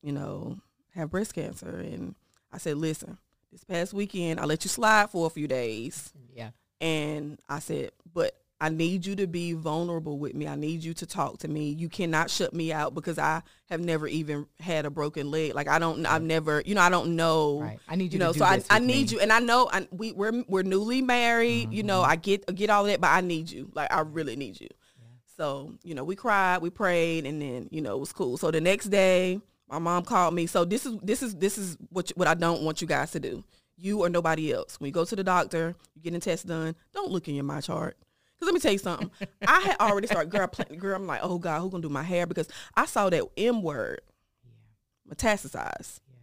you 0.02 0.12
know, 0.12 0.58
have 0.94 1.10
breast 1.10 1.34
cancer. 1.34 1.68
And 1.68 2.14
I 2.52 2.58
said, 2.58 2.76
listen, 2.76 3.16
this 3.50 3.64
past 3.64 3.94
weekend, 3.94 4.40
I 4.40 4.44
let 4.44 4.64
you 4.64 4.68
slide 4.68 5.10
for 5.10 5.26
a 5.26 5.30
few 5.30 5.48
days. 5.48 6.12
Yeah. 6.34 6.50
And 6.80 7.38
I 7.48 7.60
said, 7.60 7.92
but 8.12 8.36
I 8.62 8.68
need 8.68 9.05
you 9.05 9.16
to 9.16 9.27
be 9.27 9.55
vulnerable 9.55 10.20
with 10.20 10.35
me. 10.35 10.46
I 10.46 10.55
need 10.55 10.85
you 10.85 10.94
to 10.94 11.05
talk 11.05 11.38
to 11.38 11.48
me. 11.48 11.70
You 11.70 11.88
cannot 11.88 12.31
shut 12.31 12.55
me 12.55 12.72
out 12.72 12.94
because 12.94 13.18
I 13.18 13.42
have 13.68 13.81
never 13.81 14.07
even 14.07 14.46
had 14.61 14.87
a 14.87 14.90
broken 14.90 15.33
leg. 15.33 15.57
Like 15.57 15.66
I 15.66 15.81
don't. 15.81 16.07
I've 16.07 16.22
never, 16.22 16.62
you 16.64 16.77
know, 16.77 16.81
I 16.81 16.88
don't 16.88 17.16
know. 17.16 17.61
Right. 17.62 17.81
I 17.88 17.96
need 17.96 18.12
you, 18.12 18.18
you 18.20 18.25
know, 18.25 18.31
so 18.31 18.44
I, 18.44 18.62
I 18.70 18.79
need 18.79 19.11
me. 19.11 19.16
you, 19.16 19.20
and 19.20 19.33
I 19.33 19.40
know, 19.40 19.68
I, 19.72 19.88
we 19.90 20.12
we're 20.12 20.44
we're 20.46 20.62
newly 20.62 21.03
married. 21.03 21.64
Mm-hmm. 21.64 21.72
You 21.72 21.83
know, 21.83 22.03
I 22.03 22.14
get 22.14 22.55
get 22.55 22.70
all 22.70 22.85
that, 22.85 23.01
but 23.01 23.09
I 23.09 23.20
need 23.20 23.51
you. 23.51 23.68
Like 23.75 23.92
I 23.92 24.03
really 24.03 24.37
need 24.37 24.61
you. 24.61 24.68
Yeah. 24.70 25.09
So 25.37 25.75
you 25.83 25.96
know, 25.96 26.05
we 26.05 26.14
cried, 26.14 26.62
we 26.62 26.70
prayed, 26.70 27.27
and 27.27 27.42
then 27.42 27.68
you 27.72 27.81
know 27.81 27.96
it 27.96 28.01
was 28.01 28.12
cool. 28.12 28.37
So 28.37 28.53
the 28.53 28.61
next 28.61 28.90
day, 28.90 29.40
my 29.68 29.81
mom 29.81 30.05
called 30.05 30.35
me. 30.35 30.46
So 30.46 30.64
this 30.64 30.87
is 30.87 31.01
this 31.03 31.20
is 31.25 31.35
this 31.35 31.59
is 31.59 31.77
what 31.90 32.11
what 32.11 32.29
I 32.29 32.35
don't 32.35 32.62
want 32.62 32.81
you 32.81 32.87
guys 32.87 33.11
to 33.11 33.18
do. 33.18 33.42
You 33.77 34.05
or 34.05 34.09
nobody 34.09 34.53
else. 34.53 34.79
When 34.79 34.87
you 34.87 34.92
go 34.92 35.05
to 35.05 35.16
the 35.16 35.25
doctor, 35.25 35.75
you 35.96 36.03
get 36.03 36.14
a 36.14 36.20
test 36.20 36.46
done. 36.46 36.77
Don't 36.94 37.11
look 37.11 37.27
in 37.27 37.35
your 37.35 37.42
MyChart 37.42 37.94
Cause 38.42 38.46
let 38.46 38.55
me 38.55 38.61
tell 38.61 38.72
you 38.72 38.78
something. 38.78 39.09
I 39.46 39.61
had 39.61 39.76
already 39.78 40.09
started 40.09 40.31
girl 40.31 40.48
playing 40.48 40.81
girl. 40.81 40.96
I'm 40.96 41.07
like, 41.07 41.20
oh 41.22 41.38
God, 41.38 41.61
who 41.61 41.70
gonna 41.70 41.81
do 41.81 41.88
my 41.88 42.02
hair? 42.02 42.26
Because 42.26 42.48
I 42.76 42.87
saw 42.87 43.09
that 43.09 43.22
M 43.37 43.62
word 43.62 44.00
yeah. 44.44 45.14
metastasize. 45.14 46.00
Yeah. 46.09 46.16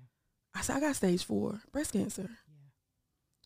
I 0.54 0.62
said, 0.62 0.76
I 0.76 0.80
got 0.82 0.98
stage 0.98 1.24
four 1.24 1.62
breast 1.72 1.94
cancer. 1.94 2.24
Yeah. 2.24 2.36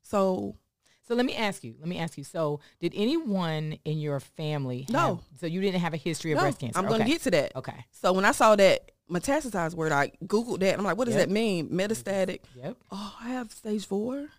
So 0.01 0.55
so 1.03 1.13
let 1.13 1.23
me 1.27 1.35
ask 1.35 1.63
you. 1.63 1.75
Let 1.79 1.87
me 1.87 1.99
ask 1.99 2.17
you. 2.17 2.23
So, 2.23 2.61
did 2.79 2.93
anyone 2.95 3.77
in 3.83 3.99
your 3.99 4.19
family? 4.21 4.87
No. 4.89 4.99
Have, 4.99 5.39
so 5.41 5.45
you 5.47 5.59
didn't 5.61 5.81
have 5.81 5.93
a 5.93 5.97
history 5.97 6.31
of 6.31 6.37
no, 6.37 6.43
breast 6.43 6.59
cancer. 6.59 6.79
I'm 6.79 6.87
going 6.87 7.01
to 7.01 7.07
get 7.07 7.21
to 7.23 7.31
that. 7.31 7.55
Okay. 7.57 7.85
So 7.91 8.13
when 8.13 8.23
I 8.23 8.31
saw 8.31 8.55
that 8.55 8.89
metastasized 9.11 9.75
word, 9.75 9.91
I 9.91 10.13
googled 10.23 10.61
that. 10.61 10.79
I'm 10.79 10.85
like, 10.85 10.97
what 10.97 11.05
does 11.05 11.15
yep. 11.15 11.27
that 11.27 11.33
mean? 11.33 11.67
Metastatic. 11.69 12.39
Yep. 12.55 12.77
Oh, 12.89 13.15
I 13.21 13.29
have 13.31 13.51
stage 13.51 13.85
four. 13.85 14.29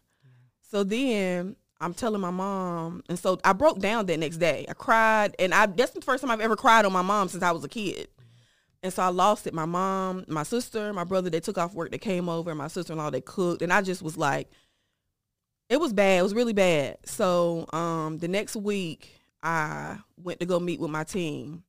So 0.71 0.85
then 0.85 1.57
I'm 1.85 1.95
telling 1.95 2.21
my 2.21 2.31
mom, 2.31 3.03
and 3.09 3.19
so 3.19 3.39
I 3.45 3.53
broke 3.53 3.79
down 3.79 4.07
that 4.07 4.19
next 4.19 4.39
day. 4.39 4.65
I 4.69 4.73
cried, 4.73 5.37
and 5.39 5.53
I 5.53 5.67
that's 5.67 5.93
the 5.93 6.01
first 6.01 6.23
time 6.23 6.31
I've 6.31 6.41
ever 6.41 6.57
cried 6.57 6.87
on 6.87 6.93
my 6.93 7.03
mom 7.03 7.29
since 7.29 7.43
I 7.43 7.53
was 7.53 7.63
a 7.63 7.69
kid. 7.69 8.09
And 8.83 8.93
so 8.93 9.03
I 9.03 9.09
lost 9.09 9.47
it. 9.47 9.55
My 9.55 9.65
mom, 9.67 10.25
my 10.29 10.43
sister, 10.43 10.93
my 10.93 11.05
brother, 11.05 11.31
they 11.31 11.41
took 11.41 11.59
off 11.59 11.75
work. 11.75 11.91
They 11.91 11.99
came 11.99 12.29
over. 12.29 12.55
My 12.55 12.69
sister-in-law, 12.69 13.11
they 13.11 13.21
cooked, 13.21 13.63
and 13.63 13.73
I 13.73 13.83
just 13.83 14.03
was 14.03 14.17
like, 14.17 14.51
it 15.69 15.79
was 15.79 15.93
bad. 15.93 16.21
It 16.21 16.23
was 16.23 16.35
really 16.35 16.53
bad. 16.53 16.99
So 17.05 17.67
um, 17.73 18.19
the 18.19 18.29
next 18.29 18.57
week, 18.57 19.21
I 19.43 19.99
went 20.17 20.41
to 20.41 20.47
go 20.47 20.61
meet 20.61 20.81
with 20.81 20.91
my 20.91 21.05
team, 21.05 21.65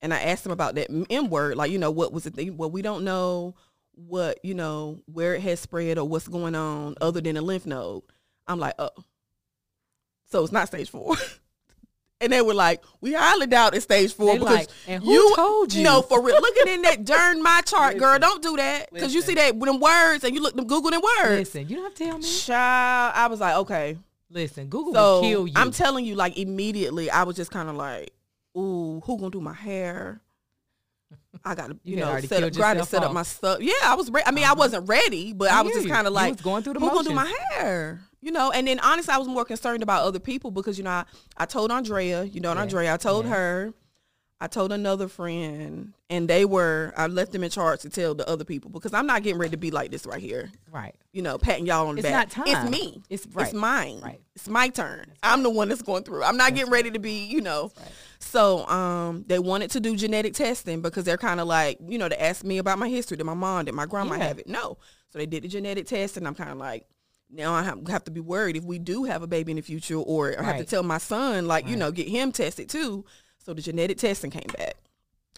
and 0.00 0.14
I 0.14 0.20
asked 0.22 0.44
them 0.44 0.52
about 0.52 0.76
that 0.76 0.88
M 1.10 1.28
word, 1.28 1.56
like 1.56 1.72
you 1.72 1.78
know 1.78 1.90
what 1.90 2.12
was 2.12 2.24
the? 2.24 2.50
Well, 2.50 2.70
we 2.70 2.82
don't 2.82 3.04
know 3.04 3.56
what 3.94 4.38
you 4.44 4.54
know 4.54 5.02
where 5.06 5.34
it 5.34 5.42
has 5.42 5.60
spread 5.60 5.98
or 5.98 6.08
what's 6.08 6.28
going 6.28 6.54
on 6.54 6.94
other 7.00 7.20
than 7.20 7.36
a 7.36 7.42
lymph 7.42 7.66
node. 7.66 8.02
I'm 8.46 8.58
like, 8.58 8.74
oh, 8.78 8.90
so 10.30 10.42
it's 10.42 10.52
not 10.52 10.66
stage 10.68 10.90
four. 10.90 11.16
and 12.20 12.32
they 12.32 12.42
were 12.42 12.54
like, 12.54 12.82
we 13.00 13.14
highly 13.14 13.46
doubt 13.46 13.74
it's 13.74 13.84
stage 13.84 14.12
four 14.14 14.32
They 14.32 14.38
because 14.38 14.56
like, 14.56 14.68
"And 14.86 15.02
who 15.02 15.34
told 15.34 15.72
you?" 15.72 15.82
No, 15.82 16.02
for 16.02 16.20
real. 16.22 16.40
Looking 16.40 16.72
in 16.74 16.82
that 16.82 17.04
darn 17.06 17.42
MyChart, 17.42 17.98
girl, 17.98 18.18
don't 18.18 18.42
do 18.42 18.56
that 18.56 18.92
because 18.92 19.14
you 19.14 19.22
see 19.22 19.34
that 19.34 19.56
with 19.56 19.70
them 19.70 19.80
words 19.80 20.24
and 20.24 20.34
you 20.34 20.42
look 20.42 20.54
them 20.54 20.66
Google 20.66 20.90
them 20.90 21.00
words. 21.02 21.30
Listen, 21.54 21.68
you 21.68 21.76
don't 21.76 21.84
have 21.84 21.94
to 21.94 22.04
tell 22.04 22.18
me. 22.18 22.24
Child, 22.28 23.12
I 23.16 23.26
was 23.28 23.40
like, 23.40 23.56
okay. 23.56 23.96
Listen, 24.32 24.68
Google 24.68 24.94
So 24.94 25.14
will 25.14 25.22
kill 25.22 25.46
you. 25.48 25.54
I'm 25.56 25.72
telling 25.72 26.04
you, 26.04 26.14
like 26.14 26.38
immediately, 26.38 27.10
I 27.10 27.24
was 27.24 27.34
just 27.36 27.50
kind 27.50 27.68
of 27.68 27.74
like, 27.74 28.12
ooh, 28.56 29.00
who 29.04 29.16
gonna 29.18 29.30
do 29.30 29.40
my 29.40 29.54
hair? 29.54 30.20
I 31.44 31.54
gotta, 31.54 31.72
You 31.84 31.96
you, 31.96 32.00
know, 32.00 32.20
set 32.20 32.42
up, 32.44 32.52
to 32.52 32.84
set 32.84 33.02
up 33.02 33.08
off. 33.08 33.14
my 33.14 33.22
stuff. 33.22 33.60
Yeah, 33.60 33.72
I 33.84 33.94
was. 33.94 34.10
Re- 34.10 34.22
I 34.26 34.30
mean, 34.30 34.44
I 34.44 34.48
Uh-huh. 34.48 34.56
wasn't 34.58 34.88
ready, 34.88 35.32
but 35.32 35.50
I 35.50 35.60
I, 35.60 35.62
was 35.62 35.72
just 35.72 35.88
kind 35.88 36.06
of 36.06 36.12
You 36.12 36.16
like, 36.16 36.42
going 36.42 36.62
through 36.62 36.74
the 36.74 36.80
who 36.80 36.90
gonna 36.90 37.08
do 37.08 37.14
my 37.14 37.32
hair? 37.52 38.02
You 38.22 38.32
know, 38.32 38.50
and 38.50 38.66
then 38.68 38.78
honestly, 38.80 39.14
I 39.14 39.18
was 39.18 39.28
more 39.28 39.44
concerned 39.44 39.82
about 39.82 40.02
other 40.04 40.18
people 40.18 40.50
because 40.50 40.76
you 40.78 40.84
know, 40.84 40.90
I, 40.90 41.04
I 41.38 41.46
told 41.46 41.70
Andrea, 41.72 42.24
you 42.24 42.40
know, 42.40 42.52
Yeah. 42.52 42.60
Andrea, 42.60 42.94
I 42.94 42.96
told 42.98 43.24
Yeah. 43.24 43.30
her, 43.32 43.74
I 44.42 44.46
told 44.46 44.72
another 44.72 45.06
friend, 45.08 45.92
and 46.08 46.26
they 46.28 46.46
were, 46.46 46.94
I 46.96 47.08
left 47.08 47.32
them 47.32 47.44
in 47.44 47.50
charge 47.50 47.80
to 47.82 47.90
tell 47.90 48.14
the 48.14 48.26
other 48.28 48.44
people 48.44 48.70
because 48.70 48.94
I'm 48.94 49.06
not 49.06 49.22
getting 49.22 49.38
ready 49.38 49.50
to 49.50 49.58
be 49.58 49.70
like 49.70 49.90
this 49.90 50.06
right 50.06 50.20
here. 50.20 50.50
right. 50.72 50.94
You 51.12 51.20
know, 51.22 51.36
patting 51.38 51.66
y'all 51.66 51.88
on 51.88 51.96
the 51.96 52.00
It's 52.00 52.08
back. 52.08 52.36
not 52.38 52.48
It's 52.48 52.70
me. 52.70 53.02
It's- 53.10 53.26
It's 53.36 53.52
mine. 53.52 54.00
Right. 54.02 54.20
It's 54.34 54.48
my 54.48 54.68
turn. 54.68 55.12
I'm 55.22 55.42
the 55.42 55.50
one 55.50 55.68
that's 55.68 55.82
going 55.82 56.04
through. 56.04 56.22
I'm 56.24 56.36
not 56.38 56.54
getting 56.54 56.70
ready 56.72 56.90
to 56.90 56.98
be, 56.98 57.24
you 57.24 57.40
know. 57.42 57.70
right. 57.76 57.88
So 58.18 58.66
um, 58.68 59.24
they 59.26 59.38
wanted 59.38 59.70
to 59.72 59.80
do 59.80 59.94
genetic 59.96 60.34
testing 60.34 60.80
because 60.82 61.04
they're 61.04 61.18
kind 61.18 61.40
of 61.40 61.46
like, 61.46 61.78
you 61.86 61.98
know, 61.98 62.08
to 62.08 62.22
ask 62.22 62.44
me 62.44 62.58
about 62.58 62.78
my 62.78 62.88
history. 62.88 63.16
Did 63.18 63.24
my 63.24 63.34
mom, 63.34 63.64
did 63.66 63.74
my 63.74 63.86
grandma 63.86 64.14
Yeah. 64.16 64.24
have 64.28 64.38
it? 64.38 64.46
No. 64.48 64.78
So 65.10 65.18
they 65.18 65.26
did 65.26 65.42
the 65.42 65.48
genetic 65.48 65.86
test, 65.86 66.16
and 66.16 66.26
I'm 66.26 66.34
kind 66.34 66.50
of 66.50 66.56
like, 66.58 66.86
now 67.32 67.52
I 67.52 67.62
have, 67.62 68.04
to 68.04 68.10
be 68.10 68.20
worried 68.20 68.56
if 68.56 68.64
we 68.64 68.78
do 68.78 69.04
have 69.04 69.22
a 69.22 69.26
baby 69.26 69.52
in 69.52 69.56
the 69.56 69.62
future, 69.62 69.96
or 69.96 70.38
I 70.38 70.42
have 70.42 70.58
to 70.58 70.64
tell 70.64 70.82
my 70.82 70.98
son, 70.98 71.46
like, 71.46 71.68
you 71.68 71.76
know, 71.76 71.90
get 71.92 72.08
him 72.08 72.32
tested 72.32 72.68
too. 72.68 73.04
So 73.38 73.54
the 73.54 73.62
genetic 73.62 73.98
testing 73.98 74.30
came 74.30 74.48
back. 74.56 74.74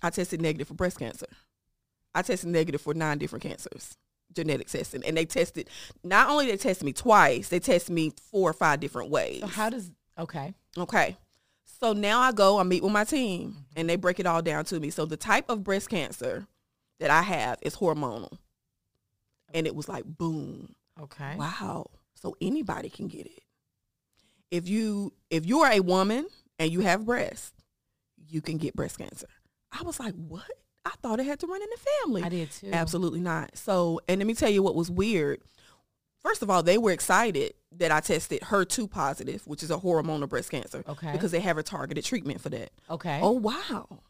I 0.03 0.11
tested 0.11 0.41
negative 0.41 0.69
for 0.69 0.75
breast 0.75 0.99
cancer. 0.99 1.27
I 2.15 2.23
tested 2.23 2.51
negative 2.51 2.81
for 2.81 2.95
nine 2.95 3.19
different 3.19 3.43
cancers, 3.43 3.97
genetic 4.35 4.69
testing, 4.69 5.03
and 5.05 5.17
they 5.17 5.25
tested. 5.25 5.69
Not 6.03 6.29
only 6.29 6.47
they 6.47 6.57
tested 6.57 6.85
me 6.85 6.93
twice, 6.93 7.49
they 7.49 7.61
tested 7.61 7.95
me 7.95 8.13
four 8.31 8.51
or 8.51 8.55
five 8.55 8.81
different 8.81 9.11
ways. 9.11 9.41
So 9.41 9.47
how 9.47 9.71
does 9.71 9.91
okay? 10.19 10.55
Okay. 10.77 11.17
So 11.81 11.93
now 11.93 12.21
I 12.21 12.33
go, 12.33 12.59
I 12.59 12.63
meet 12.65 12.83
with 12.83 12.93
my 12.93 13.05
team, 13.05 13.51
Mm-hmm. 13.51 13.61
and 13.77 13.89
they 13.89 13.97
break 13.97 14.21
it 14.21 14.27
all 14.27 14.43
down 14.43 14.65
to 14.67 14.79
me. 14.81 14.91
So 14.91 15.05
the 15.05 15.17
type 15.17 15.49
of 15.49 15.63
breast 15.65 15.89
cancer 15.89 16.47
that 17.01 17.11
I 17.11 17.23
have 17.23 17.59
is 17.63 17.77
hormonal. 17.77 18.39
And 19.55 19.67
it 19.67 19.75
was 19.75 19.89
like, 19.89 20.05
boom, 20.05 20.75
Okay. 21.01 21.37
wow. 21.37 21.91
So 22.15 22.37
anybody 22.41 22.89
can 22.89 23.09
get 23.09 23.27
it. 23.27 23.43
If 24.51 24.69
you 24.69 25.13
if 25.31 25.47
you 25.47 25.61
are 25.61 25.73
a 25.73 25.81
woman 25.81 26.27
and 26.59 26.71
you 26.71 26.81
have 26.81 27.07
breasts, 27.07 27.53
you 28.29 28.41
can 28.41 28.59
get 28.59 28.75
breast 28.75 28.99
cancer. 28.99 29.27
I 29.73 29.83
was 29.83 29.99
like, 29.99 30.15
what? 30.15 30.45
I 30.85 30.91
thought 31.03 31.21
it 31.21 31.27
had 31.27 31.41
to 31.41 31.47
run 31.47 31.63
in 31.63 31.69
the 31.71 31.81
family. 32.01 32.23
I 32.23 32.29
did 32.29 32.51
too. 32.51 32.71
Absolutely 32.73 33.21
not. 33.21 33.57
So, 33.57 34.01
and 34.09 34.19
let 34.19 34.27
me 34.27 34.35
tell 34.35 34.51
you 34.51 34.63
what 34.63 34.75
was 34.75 34.91
weird. 34.91 35.41
First 36.21 36.43
of 36.43 36.51
all, 36.51 36.63
they 36.63 36.79
were 36.79 36.93
excited 36.93 37.55
that 37.79 37.91
I 37.91 38.01
tested 38.01 38.43
HER2 38.43 38.89
positive, 38.91 39.47
which 39.47 39.63
is 39.63 39.71
a 39.71 39.77
hormonal 39.77 40.29
breast 40.29 40.51
cancer. 40.51 40.85
Okay. 40.89 41.13
Because 41.13 41.33
they 41.33 41.41
have 41.41 41.59
a 41.59 41.63
targeted 41.63 42.05
treatment 42.05 42.41
for 42.41 42.49
that. 42.51 42.71
Okay. 42.91 43.21
Oh 43.23 43.33
wow. 43.33 44.01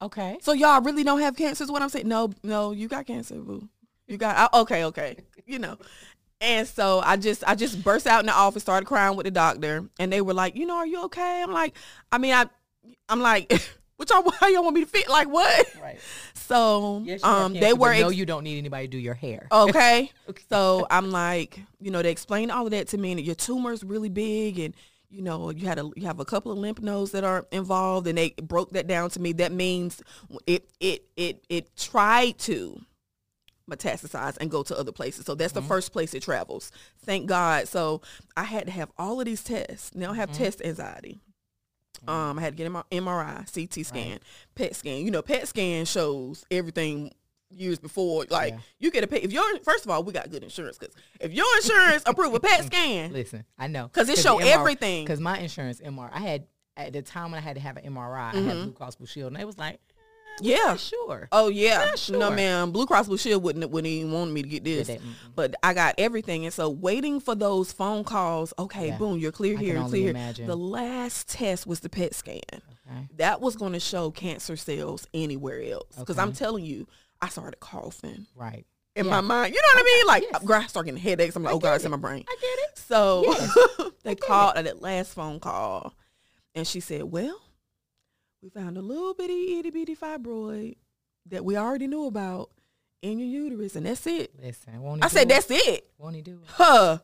Okay. 0.00 0.38
So 0.42 0.52
y'all 0.52 0.82
really 0.82 1.04
don't 1.04 1.20
have 1.20 1.36
cancer 1.36 1.64
is 1.64 1.70
what 1.70 1.82
I'm 1.82 1.88
saying? 1.88 2.08
No, 2.08 2.32
no, 2.42 2.72
you 2.72 2.88
got 2.88 3.06
cancer, 3.06 3.36
boo. 3.36 3.68
You 4.08 4.16
got 4.16 4.36
I, 4.36 4.60
okay, 4.60 4.84
okay. 4.86 5.16
You 5.46 5.58
know. 5.58 5.78
And 6.40 6.66
so 6.66 7.00
I 7.04 7.16
just 7.16 7.44
I 7.46 7.54
just 7.54 7.82
burst 7.82 8.06
out 8.06 8.20
in 8.20 8.26
the 8.26 8.32
office, 8.32 8.62
started 8.62 8.86
crying 8.86 9.16
with 9.16 9.24
the 9.24 9.30
doctor, 9.30 9.88
and 9.98 10.12
they 10.12 10.20
were 10.20 10.34
like, 10.34 10.56
you 10.56 10.66
know, 10.66 10.76
are 10.76 10.86
you 10.86 11.04
okay? 11.04 11.42
I'm 11.42 11.52
like, 11.52 11.76
I 12.10 12.18
mean, 12.18 12.32
I 12.32 12.46
I'm 13.08 13.20
like, 13.20 13.52
what 13.96 14.08
y'all 14.08 14.30
how 14.40 14.48
y'all 14.48 14.62
want 14.62 14.76
me 14.76 14.84
to 14.84 14.90
fit? 14.90 15.08
Like 15.08 15.28
what? 15.28 15.66
Right. 15.80 15.98
So 16.34 17.02
Yes, 17.04 17.22
um 17.24 17.52
they 17.52 17.74
were 17.74 17.94
no, 17.94 18.08
you 18.08 18.24
don't 18.24 18.42
need 18.42 18.56
anybody 18.56 18.86
to 18.86 18.90
do 18.90 18.96
your 18.96 19.12
hair. 19.12 19.48
okay. 19.52 20.10
Okay. 20.30 20.42
So 20.48 20.86
I'm 20.90 21.10
like, 21.10 21.60
you 21.78 21.90
know, 21.90 22.00
they 22.00 22.10
explained 22.10 22.50
all 22.50 22.64
of 22.64 22.70
that 22.70 22.88
to 22.88 22.98
me, 22.98 23.12
and 23.12 23.20
your 23.20 23.34
tumor 23.34 23.70
is 23.70 23.84
really 23.84 24.08
big, 24.08 24.58
and 24.58 24.74
you 25.10 25.20
know, 25.20 25.50
you 25.50 25.66
had 25.66 25.78
a 25.78 25.90
you 25.94 26.06
have 26.06 26.20
a 26.20 26.24
couple 26.24 26.50
of 26.50 26.56
lymph 26.56 26.80
nodes 26.80 27.10
that 27.12 27.22
are 27.22 27.46
involved, 27.52 28.06
and 28.06 28.16
they 28.16 28.30
broke 28.42 28.70
that 28.70 28.86
down 28.86 29.10
to 29.10 29.20
me. 29.20 29.32
That 29.32 29.52
means 29.52 30.02
it 30.46 30.70
it 30.80 31.04
it 31.18 31.44
it 31.50 31.76
tried 31.76 32.38
to 32.38 32.80
metastasize 33.68 34.36
and 34.40 34.50
go 34.50 34.62
to 34.62 34.76
other 34.78 34.92
places. 34.92 35.26
So 35.26 35.34
that's 35.34 35.52
the 35.52 35.62
first 35.62 35.92
place 35.92 36.14
it 36.14 36.22
travels. 36.22 36.72
Thank 37.04 37.26
God. 37.26 37.68
So 37.68 38.02
I 38.36 38.44
had 38.44 38.66
to 38.66 38.72
have 38.72 38.90
all 38.98 39.20
of 39.20 39.26
these 39.26 39.42
tests. 39.44 39.94
Now 39.94 40.12
I 40.12 40.16
have 40.16 40.32
test 40.32 40.62
anxiety. 40.64 41.20
Um, 42.06 42.38
I 42.38 42.42
had 42.42 42.56
to 42.56 42.56
get 42.56 42.66
an 42.70 42.82
MRI, 42.92 43.52
CT 43.52 43.84
scan, 43.84 44.20
PET 44.54 44.76
scan. 44.76 45.04
You 45.04 45.10
know, 45.10 45.20
PET 45.22 45.48
scan 45.48 45.84
shows 45.84 46.44
everything 46.50 47.12
years 47.50 47.78
before. 47.80 48.24
Like 48.30 48.52
Yeah. 48.52 48.58
you 48.78 48.90
get 48.92 49.02
a 49.04 49.06
pet. 49.08 49.24
If 49.24 49.32
your 49.32 49.58
first 49.60 49.84
of 49.84 49.90
all, 49.90 50.04
we 50.04 50.12
got 50.12 50.30
good 50.30 50.44
insurance 50.44 50.78
because 50.78 50.94
if 51.20 51.32
your 51.32 51.46
insurance 51.56 52.04
approved 52.06 52.36
a 52.36 52.40
PET 52.40 52.64
scan, 52.66 53.12
Listen, 53.12 53.44
I 53.58 53.66
know 53.66 53.88
because 53.88 54.08
it 54.08 54.18
show 54.18 54.38
everything. 54.38 55.04
Because 55.04 55.18
my 55.20 55.38
insurance 55.38 55.80
MR, 55.80 56.08
I 56.12 56.20
had 56.20 56.46
at 56.76 56.92
the 56.92 57.02
time 57.02 57.32
when 57.32 57.38
I 57.38 57.42
had 57.42 57.56
to 57.56 57.60
have 57.60 57.76
an 57.76 57.92
MRI, 57.92 58.30
I 58.30 58.32
Mm-hmm. 58.34 58.48
had 58.48 58.56
Blue 58.62 58.72
Cross 58.72 58.96
Blue 58.96 59.06
Shield, 59.06 59.32
and 59.32 59.40
they 59.40 59.44
was 59.44 59.58
like, 59.58 59.80
yeah. 60.42 60.76
sure. 60.76 61.28
Oh 61.32 61.48
yeah, 61.48 61.84
Yeah, 61.84 61.90
no 61.90 61.96
sure. 61.96 62.30
ma'am. 62.30 62.70
Blue 62.72 62.86
Cross 62.86 63.08
Blue 63.08 63.16
Shield 63.18 63.42
wouldn't 63.42 63.70
wouldn't 63.70 63.90
even 63.90 64.12
want 64.12 64.30
me 64.32 64.42
to 64.42 64.48
get 64.48 64.64
this, 64.64 64.90
but 65.34 65.54
I 65.62 65.74
got 65.74 65.94
everything, 65.98 66.44
and 66.44 66.52
so 66.54 66.68
waiting 66.70 67.20
for 67.20 67.34
those 67.34 67.72
phone 67.72 68.04
calls. 68.04 68.52
Okay, 68.58 68.88
Yeah. 68.88 68.98
boom, 68.98 69.18
you're 69.18 69.32
clear 69.32 69.56
I 69.56 69.60
here, 69.60 69.82
clear. 69.84 70.00
here. 70.02 70.10
imagine. 70.10 70.46
The 70.46 70.56
last 70.56 71.28
test 71.28 71.66
was 71.66 71.80
the 71.80 71.88
PET 71.88 72.14
scan. 72.14 72.40
Okay. 72.52 73.08
That 73.16 73.40
was 73.40 73.54
going 73.56 73.72
to 73.74 73.80
show 73.80 74.10
cancer 74.10 74.56
cells 74.56 75.06
anywhere 75.12 75.60
else. 75.62 75.94
Because 75.98 76.18
I'm 76.18 76.32
telling 76.32 76.64
you, 76.64 76.86
I 77.20 77.28
started 77.28 77.60
coughing 77.60 78.26
Right. 78.34 78.64
in 78.96 79.04
Yeah. 79.04 79.10
my 79.10 79.20
mind. 79.20 79.54
You 79.54 79.60
know 79.60 79.74
what 79.74 79.80
I 79.80 79.84
mean? 79.84 80.06
Like, 80.06 80.22
Yes. 80.32 80.42
girl, 80.44 80.60
I 80.62 80.66
started 80.66 80.86
getting 80.92 81.02
headaches. 81.02 81.36
I'm 81.36 81.42
like, 81.42 81.52
oh 81.54 81.58
God, 81.58 81.74
it's 81.74 81.84
in 81.84 81.90
my 81.90 81.98
brain. 81.98 82.24
I 82.26 82.36
get 82.40 82.58
it. 82.70 82.78
So 82.78 83.92
they 84.04 84.14
called 84.14 84.56
at 84.56 84.64
that 84.64 84.80
last 84.80 85.12
phone 85.12 85.38
call, 85.38 85.92
and 86.54 86.66
she 86.66 86.80
said, 86.80 87.02
"Well, 87.04 87.38
we 88.42 88.48
found 88.50 88.76
a 88.78 88.82
little 88.82 89.14
bitty 89.14 89.58
itty 89.58 89.70
bitty 89.70 89.96
fibroid 89.96 90.76
that 91.26 91.44
we 91.44 91.56
already 91.56 91.86
knew 91.86 92.06
about 92.06 92.50
in 93.02 93.18
your 93.18 93.28
uterus, 93.28 93.76
and 93.76 93.86
that's 93.86 94.06
it." 94.06 94.32
Listen, 94.40 94.80
won't 94.82 95.04
I 95.04 95.08
said, 95.08 95.22
it? 95.22 95.28
"That's 95.30 95.46
it." 95.50 95.90
Won't 95.98 96.16
he 96.16 96.22
do 96.22 96.40
it? 96.42 96.48
Huh? 96.48 96.98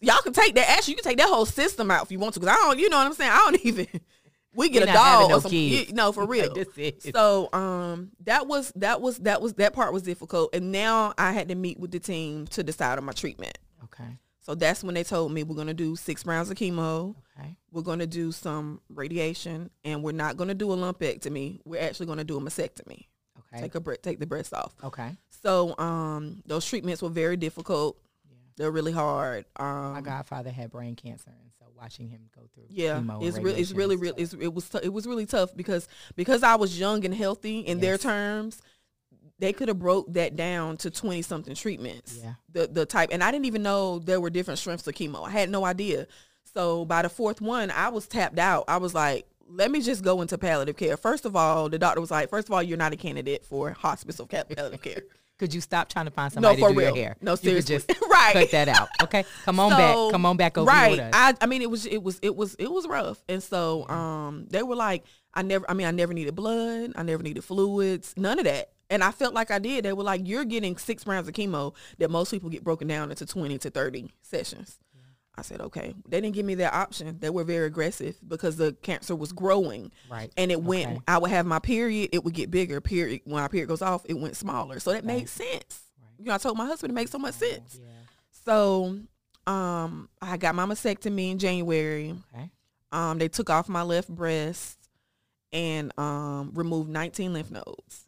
Y'all 0.00 0.20
can 0.22 0.32
take 0.32 0.54
that. 0.56 0.68
Actually, 0.68 0.92
you 0.92 0.96
can 0.96 1.04
take 1.10 1.18
that 1.18 1.28
whole 1.28 1.46
system 1.46 1.90
out 1.90 2.04
if 2.04 2.12
you 2.12 2.18
want 2.18 2.34
to, 2.34 2.40
because 2.40 2.54
I 2.54 2.58
don't. 2.58 2.78
You 2.78 2.88
know 2.90 2.98
what 2.98 3.06
I'm 3.06 3.14
saying? 3.14 3.30
I 3.32 3.36
don't 3.38 3.60
even. 3.64 3.86
We 4.54 4.70
get 4.70 4.84
We're 4.86 4.90
a 4.90 4.94
dog 4.94 5.28
no 5.30 5.36
or 5.36 5.40
some, 5.42 5.50
kids. 5.50 5.88
you- 5.90 5.94
no, 5.94 6.12
for 6.12 6.24
real. 6.28 6.54
That's 6.54 6.76
it. 6.78 7.02
So 7.14 7.50
um 7.52 8.12
that 8.24 8.46
was 8.46 8.72
that 8.76 9.00
was 9.02 9.18
that 9.18 9.42
was 9.42 9.52
that 9.54 9.74
part 9.74 9.92
was 9.92 10.02
difficult 10.02 10.54
and 10.54 10.72
now 10.72 11.12
I 11.18 11.32
had 11.32 11.48
to 11.48 11.54
meet 11.54 11.78
with 11.78 11.90
the 11.90 11.98
team 11.98 12.46
to 12.48 12.62
decide 12.62 12.96
on 12.96 13.04
my 13.04 13.12
treatment. 13.12 13.58
So 14.46 14.54
that's 14.54 14.84
when 14.84 14.94
they 14.94 15.02
told 15.02 15.32
me 15.32 15.42
we're 15.42 15.56
gonna 15.56 15.74
do 15.74 15.96
six 15.96 16.24
rounds 16.24 16.50
of 16.52 16.56
chemo, 16.56 17.16
Okay. 17.36 17.56
we're 17.72 17.82
gonna 17.82 18.06
do 18.06 18.30
some 18.30 18.80
radiation, 18.88 19.70
and 19.84 20.04
we're 20.04 20.12
not 20.12 20.36
gonna 20.36 20.54
do 20.54 20.70
a 20.72 20.76
lumpectomy. 20.76 21.62
We're 21.64 21.82
actually 21.82 22.06
gonna 22.06 22.22
do 22.22 22.36
a 22.36 22.40
mastectomy. 22.40 23.06
Okay. 23.52 23.62
Take 23.62 23.74
a 23.74 23.80
bre- 23.80 23.94
take 23.94 24.20
the 24.20 24.26
breast 24.26 24.54
off. 24.54 24.72
okay. 24.84 25.16
So 25.42 25.76
um 25.80 26.42
those 26.46 26.64
treatments 26.64 27.02
were 27.02 27.08
very 27.08 27.36
difficult. 27.36 27.98
Yeah. 28.30 28.36
They're 28.56 28.70
really 28.70 28.92
hard. 28.92 29.46
Um 29.56 29.94
My 29.94 30.00
godfather 30.00 30.50
had 30.50 30.70
brain 30.70 30.94
cancer, 30.94 31.30
and 31.42 31.50
so 31.58 31.66
watching 31.76 32.08
him 32.08 32.20
go 32.32 32.42
through 32.54 32.66
Yeah, 32.68 33.02
it's 33.20 33.38
really, 33.38 33.60
it's 33.60 33.72
really. 33.72 33.96
It's, 34.16 34.32
it 34.32 34.54
was, 34.54 34.68
t- 34.68 34.78
it 34.80 34.92
was 34.92 35.08
really 35.08 35.26
tough 35.26 35.56
because 35.56 35.88
because 36.14 36.44
I 36.44 36.54
was 36.54 36.78
young 36.78 37.04
and 37.04 37.12
healthy 37.12 37.58
in 37.60 37.80
their 37.80 37.98
terms, 37.98 38.62
they 39.38 39.52
could 39.52 39.68
have 39.68 39.78
broke 39.78 40.12
that 40.14 40.36
down 40.36 40.76
to 40.78 40.90
twenty 40.90 41.22
something 41.22 41.54
treatments. 41.54 42.18
Yeah. 42.22 42.34
the 42.52 42.66
the 42.66 42.86
type, 42.86 43.10
and 43.12 43.22
I 43.22 43.30
didn't 43.30 43.46
even 43.46 43.62
know 43.62 43.98
there 43.98 44.20
were 44.20 44.30
different 44.30 44.58
strengths 44.58 44.86
of 44.86 44.94
chemo. 44.94 45.26
I 45.26 45.30
had 45.30 45.50
no 45.50 45.64
idea. 45.64 46.06
So 46.54 46.84
by 46.86 47.02
the 47.02 47.08
fourth 47.08 47.40
one, 47.40 47.70
I 47.70 47.90
was 47.90 48.06
tapped 48.06 48.38
out. 48.38 48.64
I 48.66 48.78
was 48.78 48.94
like, 48.94 49.26
let 49.48 49.70
me 49.70 49.82
just 49.82 50.02
go 50.02 50.22
into 50.22 50.38
palliative 50.38 50.76
care. 50.76 50.96
First 50.96 51.26
of 51.26 51.36
all, 51.36 51.68
the 51.68 51.78
doctor 51.78 52.00
was 52.00 52.10
like, 52.10 52.30
first 52.30 52.48
of 52.48 52.54
all, 52.54 52.62
you're 52.62 52.78
not 52.78 52.92
a 52.94 52.96
candidate 52.96 53.44
for 53.44 53.70
hospice 53.72 54.18
or 54.20 54.26
palliative 54.26 54.80
care. 54.80 55.02
Could 55.38 55.52
you 55.52 55.60
stop 55.60 55.90
trying 55.90 56.06
to 56.06 56.10
find 56.10 56.34
No, 56.36 56.54
somebody 56.54 56.62
for 56.62 56.68
to 56.68 56.72
do 56.74 56.78
real. 56.80 56.96
your 56.96 57.04
hair? 57.04 57.16
No, 57.20 57.32
You 57.32 57.36
could 57.36 57.44
seriously. 57.66 57.76
just 57.94 58.02
Right. 58.10 58.32
cut 58.32 58.50
that 58.52 58.68
out. 58.68 58.88
Okay, 59.02 59.26
come 59.44 59.60
on 59.60 59.70
So, 59.72 59.76
back. 59.76 60.12
Come 60.12 60.24
on 60.24 60.36
back 60.38 60.56
over 60.56 60.66
right. 60.66 60.94
here 60.94 61.04
with 61.04 61.14
us. 61.14 61.34
I, 61.38 61.44
I 61.44 61.46
mean, 61.46 61.60
it 61.60 61.68
was 61.70 61.84
it 61.84 62.02
was 62.02 62.18
it 62.22 62.34
was 62.34 62.54
it 62.58 62.70
was 62.72 62.86
rough, 62.88 63.22
and 63.28 63.42
so 63.42 63.86
um, 63.90 64.46
they 64.48 64.62
were 64.62 64.76
like, 64.76 65.04
I 65.34 65.42
never. 65.42 65.70
I 65.70 65.74
mean, 65.74 65.86
I 65.86 65.90
never 65.90 66.14
needed 66.14 66.34
blood. 66.34 66.92
I 66.96 67.02
never 67.02 67.22
needed 67.22 67.44
fluids. 67.44 68.14
None 68.16 68.38
of 68.38 68.46
that. 68.46 68.70
And 68.88 69.02
I 69.02 69.10
felt 69.10 69.34
like 69.34 69.50
I 69.50 69.58
did. 69.58 69.84
They 69.84 69.92
were 69.92 70.04
like, 70.04 70.26
you're 70.26 70.44
getting 70.44 70.76
six 70.76 71.06
rounds 71.06 71.26
of 71.28 71.34
chemo 71.34 71.74
that 71.98 72.10
most 72.10 72.30
people 72.30 72.50
get 72.50 72.62
broken 72.62 72.86
down 72.86 73.10
into 73.10 73.26
twenty 73.26 73.58
to 73.58 73.70
thirty 73.70 74.10
sessions. 74.22 74.78
I 75.38 75.42
said, 75.42 75.60
okay. 75.60 75.94
They 76.08 76.20
didn't 76.20 76.34
give 76.34 76.46
me 76.46 76.54
that 76.56 76.72
option. 76.72 77.18
They 77.20 77.28
were 77.28 77.44
very 77.44 77.66
aggressive 77.66 78.16
because 78.26 78.56
the 78.56 78.72
cancer 78.82 79.14
was 79.14 79.32
growing. 79.32 79.92
Right. 80.08 80.32
And 80.36 80.50
it 80.50 80.62
went, 80.62 80.86
Okay. 80.86 81.00
I 81.08 81.18
would 81.18 81.30
have 81.30 81.44
my 81.44 81.58
period, 81.58 82.08
it 82.12 82.24
would 82.24 82.32
get 82.32 82.50
bigger. 82.50 82.80
Period. 82.80 83.20
When 83.24 83.42
my 83.42 83.48
period 83.48 83.68
goes 83.68 83.82
off, 83.82 84.02
it 84.06 84.14
went 84.14 84.34
smaller. 84.36 84.80
So 84.80 84.92
that 84.92 85.04
made 85.04 85.28
sense. 85.28 85.82
You 86.18 86.24
know, 86.26 86.34
I 86.34 86.38
told 86.38 86.56
my 86.56 86.64
husband 86.64 86.90
it 86.90 86.94
makes 86.94 87.10
so 87.10 87.18
much 87.18 87.34
sense. 87.34 87.78
Yeah. 87.78 87.88
So 88.46 88.98
um, 89.46 90.08
I 90.22 90.38
got 90.38 90.54
my 90.54 90.64
mastectomy 90.64 91.32
in 91.32 91.38
January. 91.38 92.14
Okay. 92.34 92.50
Um, 92.92 93.18
they 93.18 93.28
took 93.28 93.50
off 93.50 93.68
my 93.68 93.82
left 93.82 94.08
breast 94.08 94.78
and 95.52 95.92
um, 95.98 96.52
removed 96.54 96.88
19 96.88 97.34
lymph 97.34 97.50
nodes 97.50 98.05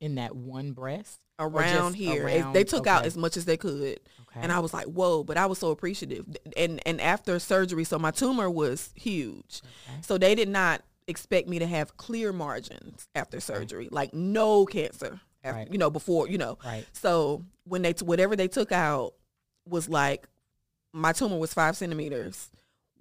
In 0.00 0.16
that 0.16 0.34
one 0.36 0.72
breast. 0.72 1.20
around 1.38 1.94
here. 1.94 2.26
It- 2.28 2.32
they 2.32 2.60
around- 2.60 2.68
took 2.68 2.86
out 2.86 3.04
as 3.04 3.14
much 3.16 3.36
as 3.36 3.44
they 3.44 3.56
could. 3.58 4.00
Okay. 4.28 4.40
And 4.40 4.50
I 4.50 4.58
was 4.60 4.72
like, 4.72 4.86
whoa, 4.86 5.22
but 5.22 5.36
I 5.36 5.44
was 5.46 5.58
so 5.58 5.70
appreciative. 5.70 6.24
And 6.56 6.80
and 6.86 6.98
after 7.00 7.38
surgery, 7.38 7.84
so 7.84 7.98
my 7.98 8.10
tumor 8.10 8.48
was 8.50 8.90
huge. 8.94 9.60
Okay. 9.62 9.98
So 10.02 10.16
they 10.16 10.34
did 10.34 10.48
not 10.48 10.82
expect 11.08 11.46
me 11.48 11.58
to 11.58 11.66
have 11.66 11.96
clear 11.98 12.32
margins 12.32 13.06
after 13.14 13.38
surgery, 13.40 13.88
like 13.90 14.12
no 14.14 14.64
cancer, 14.66 15.20
after, 15.44 15.58
Right. 15.58 15.70
you 15.72 15.76
know, 15.78 15.90
before, 15.90 16.26
you 16.28 16.38
know. 16.38 16.56
Right. 16.64 16.86
So 16.92 17.44
when 17.64 17.82
they, 17.82 17.92
t- 17.92 18.04
whatever 18.04 18.34
they 18.34 18.48
took 18.48 18.72
out 18.72 19.12
was 19.68 19.88
like, 19.90 20.26
my 20.94 21.12
tumor 21.12 21.36
was 21.38 21.52
five 21.54 21.76
centimeters. 21.76 22.48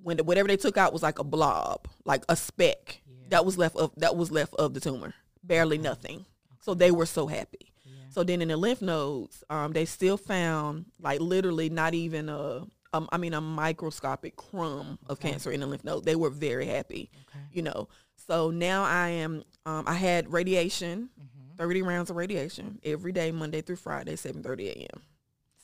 When 0.03 0.17
the, 0.17 0.23
whatever 0.25 0.47
they 0.49 0.57
took 0.57 0.75
out 0.77 0.91
was 0.93 1.01
like 1.03 1.19
a 1.19 1.23
blob, 1.23 1.87
like 2.03 2.23
a 2.29 2.35
speck 2.35 3.01
Yeah. 3.07 3.27
that 3.29 3.45
was 3.45 3.57
left 3.57 3.75
of, 3.77 3.91
that 3.97 4.15
was 4.17 4.29
left 4.29 4.53
of 4.55 4.73
the 4.73 4.79
tumor, 4.81 5.13
barely 5.41 5.77
nothing. 5.77 6.25
So 6.65 6.73
they 6.73 6.89
were 6.89 7.05
so 7.05 7.27
happy. 7.27 7.71
Yeah. 7.85 7.91
So 8.09 8.23
then 8.23 8.41
in 8.41 8.47
the 8.47 8.57
lymph 8.57 8.81
nodes, 8.81 9.43
um, 9.51 9.71
they 9.73 9.85
still 9.85 10.17
found 10.17 10.85
like 10.99 11.19
literally 11.21 11.69
not 11.69 11.93
even 11.93 12.27
a, 12.27 12.65
um, 12.91 13.07
mean 13.19 13.35
a 13.35 13.41
microscopic 13.41 14.35
crumb 14.35 14.97
of 15.07 15.19
cancer 15.19 15.51
in 15.51 15.59
the 15.59 15.67
lymph 15.67 15.83
node. 15.83 16.05
They 16.05 16.15
were 16.15 16.31
very 16.31 16.65
happy, 16.65 17.11
Okay. 17.29 17.39
you 17.51 17.61
know. 17.61 17.87
So 18.15 18.49
now 18.49 18.83
I 18.83 19.09
am, 19.09 19.43
um, 19.67 19.83
I 19.87 19.93
had 19.93 20.33
radiation, 20.33 21.09
Mhm. 21.19 21.55
30 21.57 21.83
rounds 21.83 22.09
of 22.09 22.15
radiation 22.15 22.79
every 22.83 23.11
day, 23.11 23.31
Monday 23.31 23.61
through 23.61 23.75
Friday, 23.75 24.15
7.30 24.15 24.69
a.m. 24.69 25.03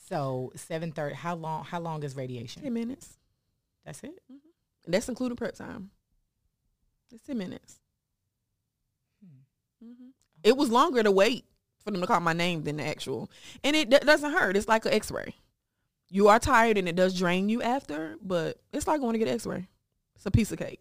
So 0.08 0.52
seven 0.54 0.92
thirty. 0.92 1.16
How 1.16 1.34
long? 1.34 1.64
How 1.64 1.80
long 1.80 2.02
is 2.04 2.14
radiation? 2.14 2.62
10 2.62 2.72
minutes. 2.72 3.18
That's 3.84 4.04
it. 4.04 4.22
And 4.28 4.40
that's 4.94 5.08
including 5.08 5.36
prep 5.36 5.54
time. 5.56 5.90
It's 7.10 7.22
10 7.24 7.38
minutes. 7.38 7.80
Hmm. 9.24 9.86
hmm 9.86 10.10
It 10.44 10.56
was 10.56 10.70
longer 10.70 11.02
to 11.02 11.10
wait 11.10 11.44
for 11.84 11.90
them 11.90 12.00
to 12.00 12.06
call 12.06 12.20
my 12.20 12.32
name 12.32 12.62
than 12.64 12.76
the 12.76 12.84
actual. 12.86 13.30
And 13.64 13.74
it 13.76 13.90
d- 13.90 13.98
doesn't 13.98 14.32
hurt. 14.32 14.56
It's 14.56 14.68
like 14.68 14.84
an 14.86 14.92
x-ray. 14.92 15.34
You 16.10 16.28
are 16.28 16.38
tired 16.38 16.78
and 16.78 16.88
it 16.88 16.94
does 16.96 17.18
drain 17.18 17.48
you 17.48 17.62
after, 17.62 18.16
but 18.22 18.58
it's 18.72 18.86
like 18.86 19.00
going 19.00 19.14
to 19.14 19.18
get 19.18 19.28
an 19.28 19.34
x-ray. 19.34 19.66
It's 20.16 20.26
a 20.26 20.30
piece 20.30 20.52
of 20.52 20.58
cake. 20.58 20.80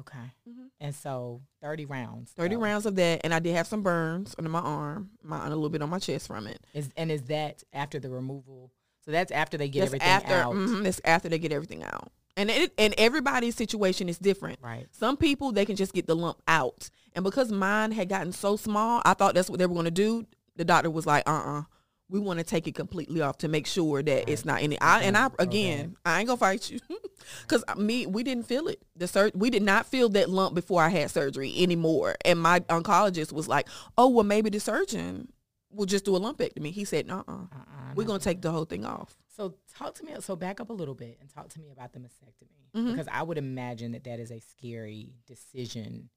Okay. 0.00 0.18
Mhm. 0.48 0.68
And 0.80 0.94
so 0.94 1.42
thirty 1.60 1.84
rounds. 1.84 2.32
30 2.32 2.54
though. 2.54 2.60
rounds 2.62 2.86
of 2.86 2.96
that. 2.96 3.20
And 3.24 3.34
I 3.34 3.40
did 3.40 3.54
have 3.54 3.66
some 3.66 3.82
burns 3.82 4.34
under 4.38 4.48
my 4.50 4.60
arm, 4.60 5.10
my, 5.22 5.44
a 5.44 5.48
little 5.50 5.68
bit 5.68 5.82
on 5.82 5.90
my 5.90 5.98
chest 5.98 6.26
from 6.28 6.46
it. 6.46 6.64
Is 6.72 6.88
and 6.96 7.10
is 7.12 7.24
that 7.24 7.62
after 7.74 8.00
the 8.00 8.08
removal? 8.08 8.72
So 9.04 9.10
that's 9.10 9.30
after 9.30 9.58
they 9.58 9.68
get 9.68 9.80
That's 9.80 9.88
everything 9.90 10.08
after, 10.08 10.34
out. 10.34 10.54
mhm, 10.54 10.82
that's 10.84 11.00
after 11.04 11.28
they 11.28 11.38
get 11.38 11.52
everything 11.52 11.82
out. 11.82 12.10
And 12.36 12.50
it, 12.50 12.72
and 12.78 12.94
everybody's 12.96 13.56
situation 13.56 14.08
is 14.08 14.18
different. 14.18 14.58
Right. 14.62 14.86
Some 14.90 15.16
people 15.16 15.52
they 15.52 15.66
can 15.66 15.76
just 15.76 15.92
get 15.92 16.06
the 16.06 16.16
lump 16.16 16.40
out, 16.48 16.88
and 17.12 17.24
because 17.24 17.52
mine 17.52 17.92
had 17.92 18.08
gotten 18.08 18.32
so 18.32 18.56
small, 18.56 19.02
I 19.04 19.14
thought 19.14 19.34
that's 19.34 19.50
what 19.50 19.58
they 19.58 19.66
were 19.66 19.74
going 19.74 19.84
to 19.84 19.90
do. 19.90 20.24
The 20.56 20.64
doctor 20.64 20.90
was 20.90 21.06
like, 21.06 21.28
"Uh, 21.28 21.42
uh 21.58 21.62
we 22.08 22.20
want 22.20 22.38
to 22.38 22.44
take 22.44 22.66
it 22.66 22.74
completely 22.74 23.22
off 23.22 23.38
to 23.38 23.48
make 23.48 23.66
sure 23.66 24.02
that 24.02 24.30
it's 24.30 24.44
not 24.46 24.62
any." 24.62 24.80
I, 24.80 25.02
and 25.02 25.16
I 25.16 25.28
again, 25.38 25.96
I 26.06 26.20
ain't 26.20 26.26
gonna 26.26 26.38
fight 26.38 26.70
you, 26.70 26.78
because 27.42 27.64
me, 27.76 28.06
we 28.06 28.22
didn't 28.22 28.46
feel 28.46 28.66
it. 28.68 28.82
The 28.96 29.08
sur- 29.08 29.30
we 29.34 29.50
did 29.50 29.62
not 29.62 29.84
feel 29.84 30.08
that 30.10 30.30
lump 30.30 30.54
before 30.54 30.82
I 30.82 30.88
had 30.88 31.10
surgery 31.10 31.54
anymore. 31.58 32.14
And 32.24 32.40
my 32.40 32.60
oncologist 32.60 33.32
was 33.32 33.46
like, 33.46 33.68
"Oh, 33.98 34.08
well, 34.08 34.24
maybe 34.24 34.48
the 34.48 34.60
surgeon 34.60 35.30
will 35.70 35.86
just 35.86 36.06
do 36.06 36.16
a 36.16 36.20
lumpectomy." 36.20 36.72
He 36.72 36.86
said, 36.86 37.10
"Uh, 37.10 37.24
uh 37.28 37.32
Uh-uh, 37.32 37.92
we're 37.94 38.06
gonna 38.06 38.18
take 38.20 38.40
the 38.40 38.50
whole 38.50 38.64
thing 38.64 38.86
off." 38.86 39.21
So 39.34 39.54
talk 39.74 39.94
to 39.96 40.04
me. 40.04 40.12
So 40.20 40.36
back 40.36 40.60
up 40.60 40.68
a 40.70 40.72
little 40.74 40.94
bit 40.94 41.16
and 41.20 41.28
talk 41.30 41.48
to 41.50 41.60
me 41.60 41.70
about 41.70 41.92
the 41.92 41.98
mastectomy 42.00 42.70
Mhm. 42.74 42.90
because 42.90 43.08
I 43.10 43.22
would 43.22 43.38
imagine 43.38 43.92
that 43.92 44.04
that 44.04 44.20
is 44.20 44.30
a 44.30 44.38
scary 44.40 45.14
decision. 45.26 46.10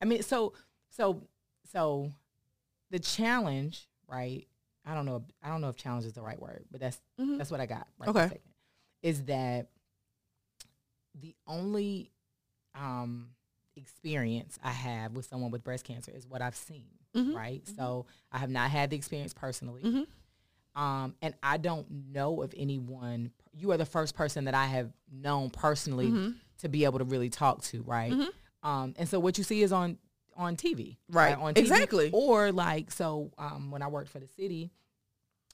I 0.00 0.04
mean, 0.04 0.22
so 0.22 0.52
so 0.90 1.26
so 1.64 2.12
the 2.90 2.98
challenge, 2.98 3.88
right? 4.06 4.46
I 4.84 4.94
don't 4.94 5.06
know. 5.06 5.24
I 5.42 5.48
don't 5.48 5.60
know 5.62 5.68
if 5.70 5.76
challenge 5.76 6.04
is 6.04 6.12
the 6.12 6.22
right 6.22 6.38
word, 6.40 6.66
but 6.70 6.80
that's 6.80 7.00
Mhm. 7.18 7.38
that's 7.38 7.50
what 7.50 7.60
I 7.60 7.66
got. 7.66 7.88
Right 7.98 8.08
Okay. 8.10 8.28
second, 8.28 8.52
is 9.02 9.24
that 9.24 9.70
the 11.14 11.34
only 11.46 12.10
um, 12.74 13.34
experience 13.76 14.58
I 14.62 14.70
have 14.72 15.12
with 15.12 15.26
someone 15.26 15.50
with 15.50 15.62
breast 15.62 15.84
cancer 15.84 16.10
is 16.10 16.26
what 16.26 16.40
I've 16.40 16.56
seen, 16.56 16.88
Mhm. 17.14 17.34
right? 17.34 17.66
So 17.68 18.06
I 18.30 18.38
have 18.38 18.48
not 18.48 18.70
had 18.70 18.88
the 18.88 18.96
experience 18.96 19.34
personally. 19.34 20.06
Um, 20.74 21.14
and 21.20 21.34
I 21.42 21.58
don't 21.58 21.86
know 22.12 22.42
of 22.42 22.54
anyone. 22.56 23.30
You 23.52 23.72
are 23.72 23.76
the 23.76 23.84
first 23.86 24.14
person 24.14 24.44
that 24.46 24.54
I 24.54 24.66
have 24.66 24.90
known 25.10 25.50
personally 25.50 26.08
Mhm. 26.10 26.34
to 26.58 26.68
be 26.68 26.84
able 26.84 26.98
to 26.98 27.04
really 27.04 27.28
talk 27.28 27.62
to, 27.64 27.82
right? 27.82 28.12
Mhm. 28.12 28.28
Um, 28.62 28.94
and 28.96 29.08
so 29.08 29.20
what 29.20 29.36
you 29.38 29.44
see 29.44 29.62
is 29.62 29.72
on 29.72 29.98
on 30.34 30.56
TV, 30.56 30.96
Right. 31.10 31.36
On 31.36 31.52
TV, 31.52 31.58
Exactly. 31.60 32.10
Or 32.10 32.52
like 32.52 32.90
so, 32.90 33.30
um, 33.36 33.70
when 33.70 33.82
I 33.82 33.88
worked 33.88 34.08
for 34.08 34.18
the 34.18 34.26
city, 34.26 34.70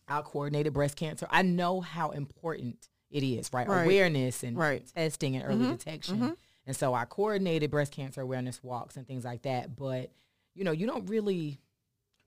I 0.06 0.22
coordinated 0.22 0.72
breast 0.72 0.94
cancer. 0.94 1.26
I 1.30 1.42
know 1.42 1.80
how 1.80 2.10
important 2.10 2.88
it 3.10 3.24
is, 3.24 3.52
right? 3.52 3.66
Right. 3.66 3.82
Awareness 3.82 4.44
and 4.44 4.56
Right. 4.56 4.86
testing 4.94 5.34
and 5.34 5.44
early 5.44 5.64
Mhm. 5.64 5.78
detection. 5.78 6.20
Mhm. 6.20 6.36
And 6.64 6.76
so 6.76 6.94
I 6.94 7.06
coordinated 7.06 7.72
breast 7.72 7.90
cancer 7.90 8.20
awareness 8.20 8.62
walks 8.62 8.96
and 8.96 9.04
things 9.04 9.24
like 9.24 9.42
that. 9.42 9.74
But 9.74 10.12
you 10.54 10.62
know, 10.62 10.70
you 10.72 10.86
don't 10.86 11.06
really 11.06 11.60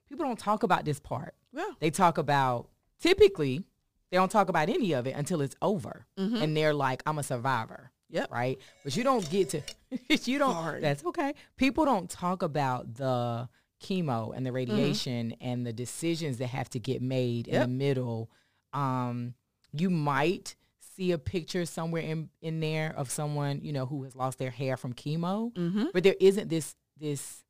people 0.09 0.25
don't 0.25 0.37
talk 0.39 0.63
about 0.63 0.83
this 0.83 0.99
part 0.99 1.33
Yeah. 1.53 1.71
they 1.79 1.89
talk 1.89 2.17
about 2.17 2.69
typically 3.01 3.63
they 4.11 4.17
don't 4.17 4.31
talk 4.31 4.49
about 4.49 4.69
any 4.69 4.91
of 4.93 5.07
it 5.07 5.15
until 5.15 5.41
it's 5.41 5.55
over 5.61 6.05
Mhm. 6.17 6.41
and 6.41 6.55
they're 6.57 6.73
like 6.73 7.01
i'm 7.05 7.17
a 7.19 7.23
survivor 7.23 7.91
Yep. 8.09 8.31
right 8.31 8.57
but 8.83 8.95
you 8.95 9.03
don't 9.03 9.29
get 9.29 9.49
to 9.49 9.61
you 10.31 10.37
don't 10.37 10.53
Sorry. 10.53 10.81
that's 10.81 11.03
okay 11.05 11.33
people 11.57 11.85
don't 11.85 12.09
talk 12.09 12.41
about 12.43 12.93
the 12.95 13.47
chemo 13.83 14.35
and 14.35 14.45
the 14.45 14.51
radiation 14.51 15.33
and 15.41 15.65
the 15.65 15.73
decisions 15.73 16.37
that 16.37 16.47
have 16.47 16.69
to 16.71 16.79
get 16.79 17.01
made 17.01 17.47
in 17.47 17.59
the 17.61 17.67
middle 17.67 18.29
um 18.73 19.33
you 19.73 19.89
might 19.89 20.55
see 20.95 21.11
a 21.13 21.17
picture 21.17 21.65
somewhere 21.65 22.03
in 22.03 22.29
in 22.41 22.59
there 22.59 22.93
of 22.95 23.09
someone 23.09 23.59
you 23.63 23.71
know 23.73 23.85
who 23.85 24.03
has 24.03 24.15
lost 24.15 24.37
their 24.39 24.51
hair 24.51 24.77
from 24.77 24.93
chemo 24.93 25.51
Mm-hmm. 25.53 25.85
but 25.93 26.03
there 26.03 26.15
isn't 26.19 26.49
this 26.49 26.75
this 26.97 27.43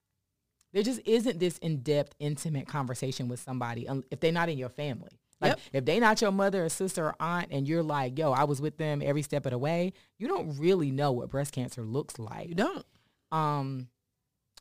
there 0.73 0.83
just 0.83 1.01
isn't 1.05 1.37
this 1.39 1.57
in-depth 1.57 2.15
intimate 2.19 2.67
conversation 2.67 3.27
with 3.27 3.39
somebody 3.41 3.87
if 4.11 4.19
they're 4.21 4.31
not 4.31 4.47
in 4.47 4.57
your 4.57 4.69
family 4.69 5.19
like 5.41 5.51
Yep. 5.51 5.60
if 5.73 5.86
they 5.86 5.99
not 5.99 6.21
your 6.21 6.32
mother 6.32 6.65
or 6.65 6.69
sister 6.69 7.08
or 7.08 7.15
aunt 7.19 7.47
and 7.51 7.67
you're 7.67 7.84
like 7.84 8.17
yo 8.17 8.32
i 8.32 8.43
was 8.43 8.62
with 8.62 8.77
them 8.77 9.01
every 9.04 9.21
step 9.21 9.45
of 9.45 9.51
the 9.51 9.58
way 9.58 9.93
you 10.17 10.27
don't 10.27 10.58
really 10.60 10.91
know 10.91 11.12
what 11.12 11.30
breast 11.30 11.51
cancer 11.54 11.82
looks 11.84 12.19
like 12.19 12.47
You 12.49 12.56
don't. 12.56 12.86
um 13.32 13.88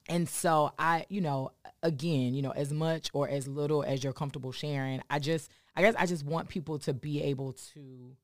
and 0.08 0.28
so 0.28 0.72
i 0.78 1.04
you 1.08 1.20
know 1.20 1.50
again 1.82 2.34
you 2.34 2.42
know 2.42 2.52
as 2.52 2.72
much 2.72 3.10
or 3.12 3.28
as 3.28 3.46
little 3.46 3.82
as 3.82 4.02
you're 4.02 4.12
comfortable 4.12 4.52
sharing 4.52 5.02
i 5.10 5.18
just 5.18 5.50
i 5.76 5.82
guess 5.82 5.94
i 5.98 6.06
just 6.06 6.24
want 6.24 6.48
people 6.48 6.78
to 6.80 6.92
be 6.94 7.22
able 7.22 7.52
to 7.74 8.16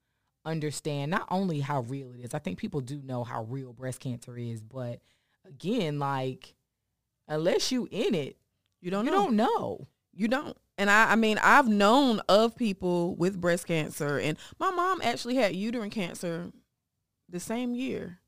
understand 0.44 1.10
not 1.10 1.26
only 1.30 1.60
how 1.60 1.80
real 1.82 2.12
it 2.12 2.20
is 2.20 2.32
i 2.34 2.38
think 2.38 2.58
people 2.58 2.80
do 2.80 3.00
know 3.02 3.24
how 3.24 3.42
real 3.44 3.72
breast 3.72 4.00
cancer 4.00 4.36
is 4.36 4.62
but 4.62 5.00
again 5.46 5.98
like 5.98 6.54
unless 7.28 7.72
you 7.72 7.88
in 7.90 8.14
it 8.14 8.36
You 8.80 8.90
don't 8.90 9.04
you 9.04 9.10
know. 9.10 9.24
don't 9.24 9.36
know 9.36 9.88
You 10.14 10.28
don't. 10.28 10.56
And 10.78 10.90
I, 10.90 11.12
I 11.12 11.16
mean, 11.16 11.38
I've 11.42 11.68
known 11.68 12.20
of 12.28 12.54
people 12.56 13.14
with 13.16 13.40
breast 13.40 13.66
cancer, 13.66 14.18
and 14.18 14.36
my 14.58 14.70
mom 14.70 15.00
actually 15.02 15.36
had 15.36 15.56
uterine 15.56 15.90
cancer 15.90 16.52
the 17.28 17.40
same 17.40 17.74
year. 17.74 18.18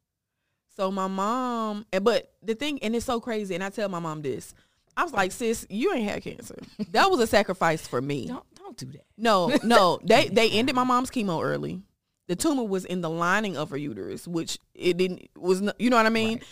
So 0.76 0.90
my 0.90 1.08
mom, 1.08 1.84
and 1.92 2.04
but 2.04 2.32
the 2.42 2.54
thing, 2.54 2.78
and 2.82 2.94
it's 2.96 3.04
so 3.04 3.20
crazy, 3.20 3.54
and 3.54 3.62
I 3.64 3.70
tell 3.70 3.88
my 3.88 3.98
mom 3.98 4.22
this. 4.22 4.54
I 4.96 5.04
was 5.04 5.12
like, 5.12 5.30
sis, 5.30 5.66
you 5.68 5.92
ain't 5.92 6.08
had 6.08 6.22
cancer. 6.22 6.56
That 6.90 7.10
was 7.10 7.20
a 7.20 7.26
sacrifice 7.26 7.86
for 7.86 8.00
me. 8.00 8.26
don't 8.26 8.44
don't 8.56 8.76
do 8.76 8.86
that 8.86 9.04
No, 9.16 9.52
no. 9.62 10.00
They 10.04 10.28
they 10.28 10.50
ended 10.50 10.74
my 10.74 10.84
mom's 10.84 11.10
chemo 11.10 11.42
early. 11.44 11.82
The 12.26 12.36
tumor 12.36 12.64
was 12.64 12.84
in 12.84 13.00
the 13.00 13.10
lining 13.10 13.56
of 13.56 13.70
her 13.70 13.76
uterus, 13.76 14.26
which 14.26 14.58
it 14.74 14.96
didn't 14.96 15.28
was 15.36 15.60
no- 15.62 15.72
you 15.78 15.90
know 15.90 15.96
what 15.96 16.06
I 16.06 16.10
mean? 16.10 16.38
Right. 16.38 16.46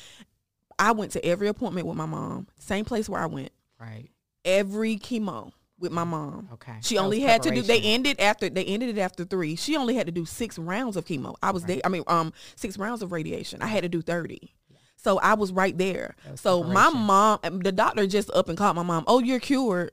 I 0.78 0.92
went 0.92 1.12
to 1.12 1.24
every 1.24 1.48
appointment 1.48 1.86
with 1.86 1.96
my 1.96 2.06
mom. 2.06 2.48
Same 2.58 2.84
place 2.84 3.08
where 3.08 3.20
I 3.20 3.26
went. 3.26 3.50
right 3.80 4.08
Every 4.44 4.96
chemo 4.96 5.52
with 5.78 5.92
my 5.92 6.04
mom. 6.04 6.48
okay 6.54 6.76
She 6.80 6.96
That 6.96 7.02
only 7.02 7.20
had 7.20 7.42
to 7.42 7.50
do 7.50 7.62
they 7.62 7.80
ended 7.82 8.20
after 8.20 8.48
they 8.48 8.64
ended 8.64 8.96
it 8.96 9.00
after 9.00 9.24
3. 9.24 9.56
She 9.56 9.76
only 9.76 9.94
had 9.94 10.06
to 10.06 10.12
do 10.12 10.24
6 10.24 10.58
rounds 10.58 10.96
of 10.96 11.04
chemo. 11.04 11.34
I 11.42 11.50
was 11.50 11.64
there 11.64 11.80
I 11.84 11.88
mean 11.88 12.04
um 12.06 12.32
6 12.56 12.78
rounds 12.78 13.02
of 13.02 13.12
radiation. 13.12 13.62
I 13.62 13.66
had 13.66 13.82
to 13.82 13.88
do 13.88 14.02
30. 14.02 14.54
So 14.96 15.18
I 15.18 15.34
was 15.34 15.52
right 15.52 15.76
there. 15.76 16.16
Was 16.30 16.40
So 16.40 16.62
my 16.64 16.90
mom 16.90 17.38
um, 17.44 17.60
the 17.60 17.72
doctor 17.72 18.06
just 18.06 18.30
up 18.30 18.48
and 18.48 18.58
called 18.58 18.76
my 18.76 18.82
mom, 18.82 19.04
"Oh, 19.06 19.20
you're 19.20 19.38
cured." 19.40 19.92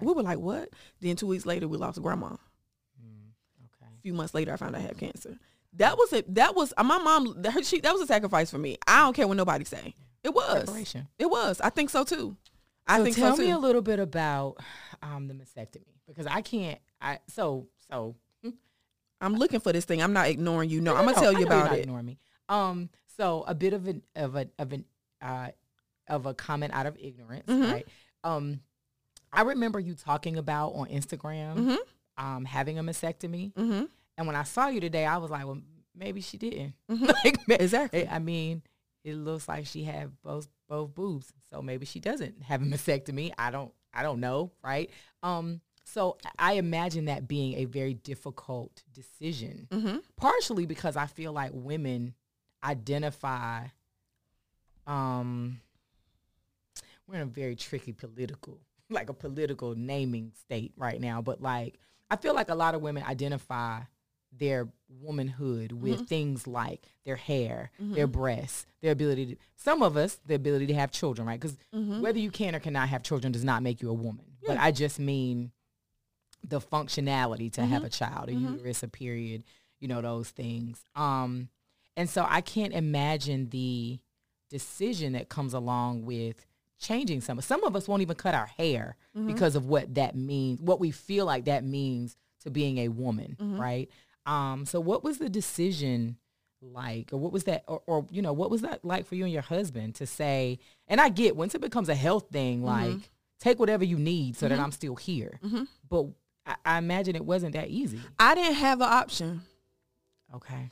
We 0.00 0.12
were 0.12 0.22
like, 0.22 0.38
"What?" 0.38 0.70
Then 1.00 1.16
2 1.16 1.26
weeks 1.26 1.46
later 1.46 1.66
we 1.66 1.78
lost 1.78 2.00
grandma. 2.00 2.28
Mm, 2.28 2.36
okay 3.64 3.90
A 3.92 4.00
few 4.02 4.12
months 4.12 4.34
later, 4.34 4.52
I 4.52 4.56
found 4.56 4.76
out 4.76 4.82
I 4.82 4.84
had 4.84 4.98
cancer. 4.98 5.38
That 5.76 5.96
was 5.96 6.12
it. 6.12 6.32
That 6.34 6.54
was 6.54 6.72
uh, 6.76 6.84
my 6.84 6.98
mom. 6.98 7.42
Her, 7.44 7.62
she, 7.62 7.80
that 7.80 7.92
was 7.92 8.02
a 8.02 8.06
sacrifice 8.06 8.50
for 8.50 8.58
me. 8.58 8.76
I 8.86 9.00
don't 9.00 9.14
care 9.14 9.26
what 9.26 9.36
nobody 9.36 9.64
say. 9.64 9.94
It 10.22 10.32
was. 10.32 10.68
It 11.18 11.28
was. 11.30 11.60
I 11.60 11.70
think 11.70 11.90
so 11.90 12.04
too. 12.04 12.36
I 12.86 12.98
so 12.98 13.04
think 13.04 13.16
tell 13.16 13.36
so 13.36 13.42
me 13.42 13.50
a 13.50 13.58
little 13.58 13.82
bit 13.82 13.98
about 13.98 14.56
um, 15.02 15.26
the 15.28 15.34
mastectomy 15.34 15.94
because 16.06 16.26
I 16.26 16.42
can't. 16.42 16.78
I 17.00 17.18
so 17.28 17.66
so. 17.90 18.14
I'm 19.20 19.34
looking 19.36 19.60
for 19.60 19.72
this 19.72 19.84
thing. 19.86 20.02
I'm 20.02 20.12
not 20.12 20.28
ignoring 20.28 20.68
you. 20.68 20.80
No, 20.82 20.92
No, 20.92 20.98
I'm 20.98 21.04
gonna 21.06 21.16
no, 21.16 21.22
tell 21.22 21.32
you 21.40 21.46
about 21.46 21.70
not 21.70 21.78
it. 21.78 21.82
Ignoring 21.82 22.04
me. 22.06 22.18
Um. 22.48 22.90
So 23.16 23.44
a 23.46 23.54
bit 23.54 23.72
of 23.72 23.86
an 23.86 24.02
of 24.16 24.36
a 24.36 24.48
of 24.58 24.72
an 24.72 24.84
uh 25.22 25.48
of 26.08 26.26
a 26.26 26.34
comment 26.34 26.74
out 26.74 26.84
of 26.86 26.96
ignorance, 27.00 27.46
Mhm. 27.46 27.72
right? 27.72 27.86
Um, 28.22 28.60
I 29.32 29.42
remember 29.42 29.80
you 29.80 29.94
talking 29.94 30.36
about 30.36 30.70
on 30.74 30.88
Instagram 30.88 31.56
Mhm. 31.56 31.76
um 32.18 32.44
having 32.44 32.78
a 32.78 32.82
mastectomy, 32.82 33.52
Mm-hmm. 33.54 33.84
and 34.18 34.26
when 34.26 34.36
I 34.36 34.42
saw 34.42 34.66
you 34.66 34.80
today, 34.80 35.06
I 35.06 35.16
was 35.16 35.30
like, 35.30 35.46
well, 35.46 35.60
maybe 35.94 36.20
she 36.20 36.36
didn't. 36.36 36.74
Mhm. 36.90 37.14
like, 37.24 37.38
Exactly. 37.48 38.06
I 38.06 38.18
mean, 38.18 38.62
it 39.04 39.14
looks 39.14 39.48
like 39.48 39.64
she 39.66 39.84
had 39.84 40.10
both 40.22 40.48
both 40.74 40.94
boobs, 40.94 41.32
so 41.50 41.62
maybe 41.62 41.86
she 41.86 42.00
doesn't 42.00 42.42
have 42.42 42.60
a 42.62 42.64
mastectomy. 42.64 43.32
I 43.38 43.50
don't 43.50 43.72
I 43.92 44.02
don't 44.02 44.18
know, 44.20 44.50
right? 44.62 44.90
Um, 45.22 45.60
so 45.84 46.16
I 46.38 46.54
imagine 46.54 47.04
that 47.04 47.28
being 47.28 47.54
a 47.58 47.64
very 47.66 47.94
difficult 47.94 48.82
decision, 48.92 49.68
Mm-hmm. 49.70 49.98
partially 50.16 50.66
because 50.66 50.96
I 50.96 51.06
feel 51.06 51.32
like 51.32 51.52
women 51.54 52.14
identify. 52.62 53.66
Um, 54.86 55.60
we're 57.06 57.16
in 57.16 57.20
a 57.22 57.26
very 57.26 57.56
tricky 57.56 57.92
political, 57.92 58.60
like 58.90 59.08
a 59.10 59.14
political 59.14 59.74
naming 59.74 60.32
state 60.40 60.72
right 60.76 61.00
now, 61.00 61.22
but 61.22 61.40
like 61.40 61.78
I 62.10 62.16
feel 62.16 62.34
like 62.34 62.48
a 62.50 62.54
lot 62.54 62.74
of 62.74 62.82
women 62.82 63.02
identify 63.02 63.80
their 64.38 64.68
womanhood 65.00 65.72
with 65.72 65.96
mm-hmm. 65.96 66.04
things 66.04 66.46
like 66.46 66.82
their 67.04 67.16
hair, 67.16 67.70
mm-hmm. 67.80 67.94
their 67.94 68.06
breasts, 68.06 68.66
their 68.80 68.92
ability 68.92 69.26
to, 69.26 69.36
some 69.56 69.82
of 69.82 69.96
us, 69.96 70.18
the 70.26 70.34
ability 70.34 70.66
to 70.66 70.74
have 70.74 70.90
children, 70.90 71.26
right? 71.26 71.40
Because 71.40 71.56
mm-hmm. 71.74 72.00
whether 72.00 72.18
you 72.18 72.30
can 72.30 72.54
or 72.54 72.60
cannot 72.60 72.88
have 72.88 73.02
children 73.02 73.32
does 73.32 73.44
not 73.44 73.62
make 73.62 73.82
you 73.82 73.90
a 73.90 73.94
woman. 73.94 74.24
But 74.46 74.58
I 74.58 74.72
just 74.72 74.98
mean 74.98 75.52
the 76.46 76.60
functionality 76.60 77.50
to 77.54 77.64
have 77.64 77.84
a 77.84 77.88
child, 77.88 78.28
a 78.28 78.34
uterus, 78.34 78.82
a 78.82 78.88
period, 78.88 79.44
you 79.80 79.88
know, 79.88 80.02
those 80.02 80.28
things. 80.28 80.84
Um, 80.94 81.48
and 81.96 82.10
so 82.10 82.26
I 82.28 82.40
can't 82.42 82.74
imagine 82.74 83.48
the 83.48 83.98
decision 84.50 85.14
that 85.14 85.28
comes 85.28 85.54
along 85.54 86.04
with 86.04 86.44
changing 86.78 87.22
some. 87.22 87.40
Some 87.40 87.64
of 87.64 87.74
us 87.74 87.88
won't 87.88 88.02
even 88.02 88.16
cut 88.16 88.34
our 88.34 88.46
hair 88.46 88.96
because 89.26 89.56
of 89.56 89.66
what 89.66 89.94
that 89.94 90.14
means, 90.14 90.60
what 90.60 90.80
we 90.80 90.90
feel 90.90 91.24
like 91.24 91.46
that 91.46 91.64
means 91.64 92.16
to 92.42 92.50
being 92.50 92.78
a 92.78 92.88
woman, 92.88 93.36
right? 93.58 93.88
Um, 94.26 94.66
so 94.66 94.80
what 94.80 95.04
was 95.04 95.18
the 95.18 95.28
decision 95.28 96.16
like, 96.62 97.12
or 97.12 97.18
what 97.18 97.32
was 97.32 97.44
that, 97.44 97.64
or, 97.68 97.82
or 97.86 98.06
you 98.10 98.22
know, 98.22 98.32
what 98.32 98.50
was 98.50 98.62
that 98.62 98.84
like 98.84 99.06
for 99.06 99.14
you 99.16 99.24
and 99.24 99.32
your 99.32 99.42
husband 99.42 99.94
to 99.96 100.06
say? 100.06 100.58
And 100.88 101.00
I 101.00 101.08
get 101.10 101.36
once 101.36 101.54
it 101.54 101.60
becomes 101.60 101.88
a 101.88 101.94
health 101.94 102.28
thing, 102.32 102.62
like 102.62 103.10
take 103.38 103.58
whatever 103.58 103.84
you 103.84 103.98
need 103.98 104.36
so 104.36 104.48
that 104.48 104.58
I'm 104.58 104.72
still 104.72 104.96
here. 104.96 105.38
But 105.88 106.06
I, 106.46 106.54
I 106.64 106.78
imagine 106.78 107.16
it 107.16 107.24
wasn't 107.24 107.52
that 107.54 107.68
easy. 107.68 108.00
I 108.18 108.34
didn't 108.34 108.54
have 108.54 108.80
an 108.80 108.88
option. 108.90 109.42
Okay. 110.34 110.70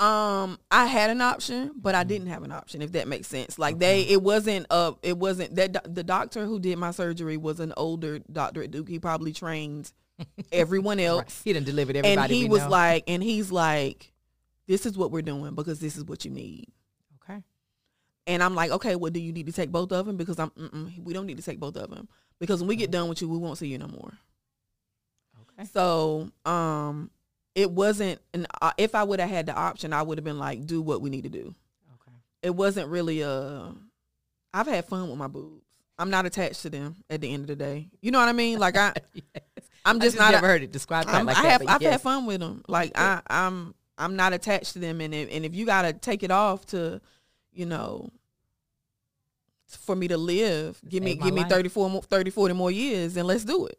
Um, 0.00 0.58
I 0.70 0.86
had 0.86 1.10
an 1.10 1.20
option, 1.20 1.72
but 1.76 1.94
I 1.94 2.04
didn't 2.04 2.28
have 2.28 2.42
an 2.42 2.50
option. 2.52 2.80
If 2.80 2.92
that 2.92 3.06
makes 3.06 3.28
sense, 3.28 3.58
like 3.58 3.78
they, 3.78 4.02
it 4.02 4.22
wasn't 4.22 4.66
uh, 4.70 4.92
it 5.02 5.18
wasn't 5.18 5.54
that 5.56 5.94
the 5.94 6.02
doctor 6.02 6.46
who 6.46 6.58
did 6.58 6.78
my 6.78 6.90
surgery 6.90 7.36
was 7.36 7.60
an 7.60 7.74
older 7.76 8.18
doctor 8.32 8.62
at 8.62 8.70
Duke. 8.70 8.88
He 8.88 8.98
probably 8.98 9.32
trained 9.34 9.92
everyone 10.52 10.98
else, 11.00 11.18
Right. 11.22 11.40
He 11.44 11.52
done 11.52 11.64
delivered 11.64 11.96
everybody. 11.96 12.20
and 12.22 12.30
he 12.32 12.48
was 12.48 12.62
know. 12.62 12.68
like, 12.70 13.04
and 13.06 13.22
he's 13.22 13.50
like, 13.52 14.12
this 14.66 14.86
is 14.86 14.96
what 14.96 15.10
we're 15.10 15.22
doing 15.22 15.54
because 15.54 15.80
this 15.80 15.96
is 15.96 16.04
what 16.04 16.24
you 16.24 16.30
need. 16.30 16.66
okay. 17.22 17.42
And 18.26 18.42
I'm 18.42 18.54
like, 18.54 18.70
okay, 18.70 18.96
well, 18.96 19.10
do 19.10 19.20
you 19.20 19.32
need 19.32 19.46
to 19.46 19.52
take 19.52 19.70
both 19.70 19.92
of 19.92 20.06
them? 20.06 20.16
Because 20.16 20.38
I'm, 20.38 20.52
we 21.02 21.12
don't 21.12 21.26
need 21.26 21.38
to 21.38 21.42
take 21.42 21.58
both 21.58 21.76
of 21.76 21.90
them 21.90 22.08
because 22.38 22.60
when 22.60 22.68
we 22.68 22.76
get 22.76 22.90
done 22.90 23.08
with 23.08 23.20
you, 23.20 23.28
we 23.28 23.38
won't 23.38 23.58
see 23.58 23.66
you 23.68 23.78
no 23.78 23.88
more. 23.88 24.12
Okay. 25.58 25.68
So, 25.72 26.30
um, 26.44 27.10
it 27.54 27.70
wasn't 27.70 28.20
an. 28.32 28.46
Uh, 28.62 28.70
if 28.78 28.94
I 28.94 29.02
would 29.02 29.18
have 29.20 29.28
had 29.28 29.46
the 29.46 29.54
option, 29.54 29.92
I 29.92 30.02
would 30.02 30.18
have 30.18 30.24
been 30.24 30.38
like, 30.38 30.66
do 30.66 30.80
what 30.80 31.00
we 31.02 31.10
need 31.10 31.24
to 31.24 31.28
do. 31.30 31.54
Okay. 31.94 32.16
It 32.42 32.54
wasn't 32.54 32.88
really 32.88 33.22
a. 33.22 33.74
I've 34.54 34.68
had 34.68 34.84
fun 34.84 35.08
with 35.08 35.18
my 35.18 35.26
boobs. 35.26 35.64
I'm 35.98 36.10
not 36.10 36.24
attached 36.26 36.62
to 36.62 36.70
them 36.70 36.96
at 37.10 37.20
the 37.20 37.32
end 37.32 37.42
of 37.42 37.46
the 37.48 37.56
day. 37.56 37.88
You 38.00 38.10
know 38.12 38.20
what 38.20 38.28
I 38.28 38.32
mean? 38.32 38.58
Like 38.58 38.76
I, 38.76 38.94
yes. 39.14 39.24
I'm 39.84 40.00
just, 40.00 40.16
just 40.16 40.18
not. 40.18 40.32
never 40.32 40.46
heard 40.46 40.62
it 40.62 40.72
described 40.72 41.08
like 41.08 41.36
I 41.36 41.42
that. 41.42 41.50
have. 41.50 41.62
I've 41.68 41.82
yes. 41.82 41.92
had 41.92 42.00
fun 42.02 42.26
with 42.26 42.40
them. 42.40 42.62
Like 42.68 42.92
I, 42.94 43.22
I'm. 43.28 43.74
I'm 43.98 44.16
not 44.16 44.32
attached 44.32 44.72
to 44.72 44.78
them, 44.78 45.02
and 45.02 45.14
if, 45.14 45.28
and 45.30 45.44
if 45.44 45.54
you 45.54 45.66
gotta 45.66 45.92
take 45.92 46.22
it 46.22 46.30
off 46.30 46.64
to, 46.68 47.02
you 47.52 47.66
know, 47.66 48.08
for 49.66 49.94
me 49.94 50.08
to 50.08 50.16
live, 50.16 50.80
give 50.88 51.02
me 51.02 51.16
give 51.16 51.34
me 51.34 51.42
life. 51.42 51.50
34 51.50 51.90
more, 51.90 52.02
30, 52.02 52.30
40 52.30 52.54
more 52.54 52.70
years, 52.70 53.16
and 53.18 53.28
let's 53.28 53.44
do 53.44 53.66
it. 53.66 53.78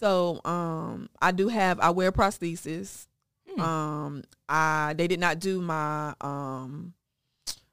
So 0.00 0.40
um, 0.44 1.10
I 1.20 1.32
do 1.32 1.48
have. 1.48 1.80
I 1.80 1.90
wear 1.90 2.10
prosthesis. 2.10 3.06
Hmm. 3.54 3.60
Um, 3.60 4.24
I 4.48 4.94
they 4.96 5.06
did 5.06 5.20
not 5.20 5.38
do 5.38 5.60
my 5.60 6.14
um 6.22 6.94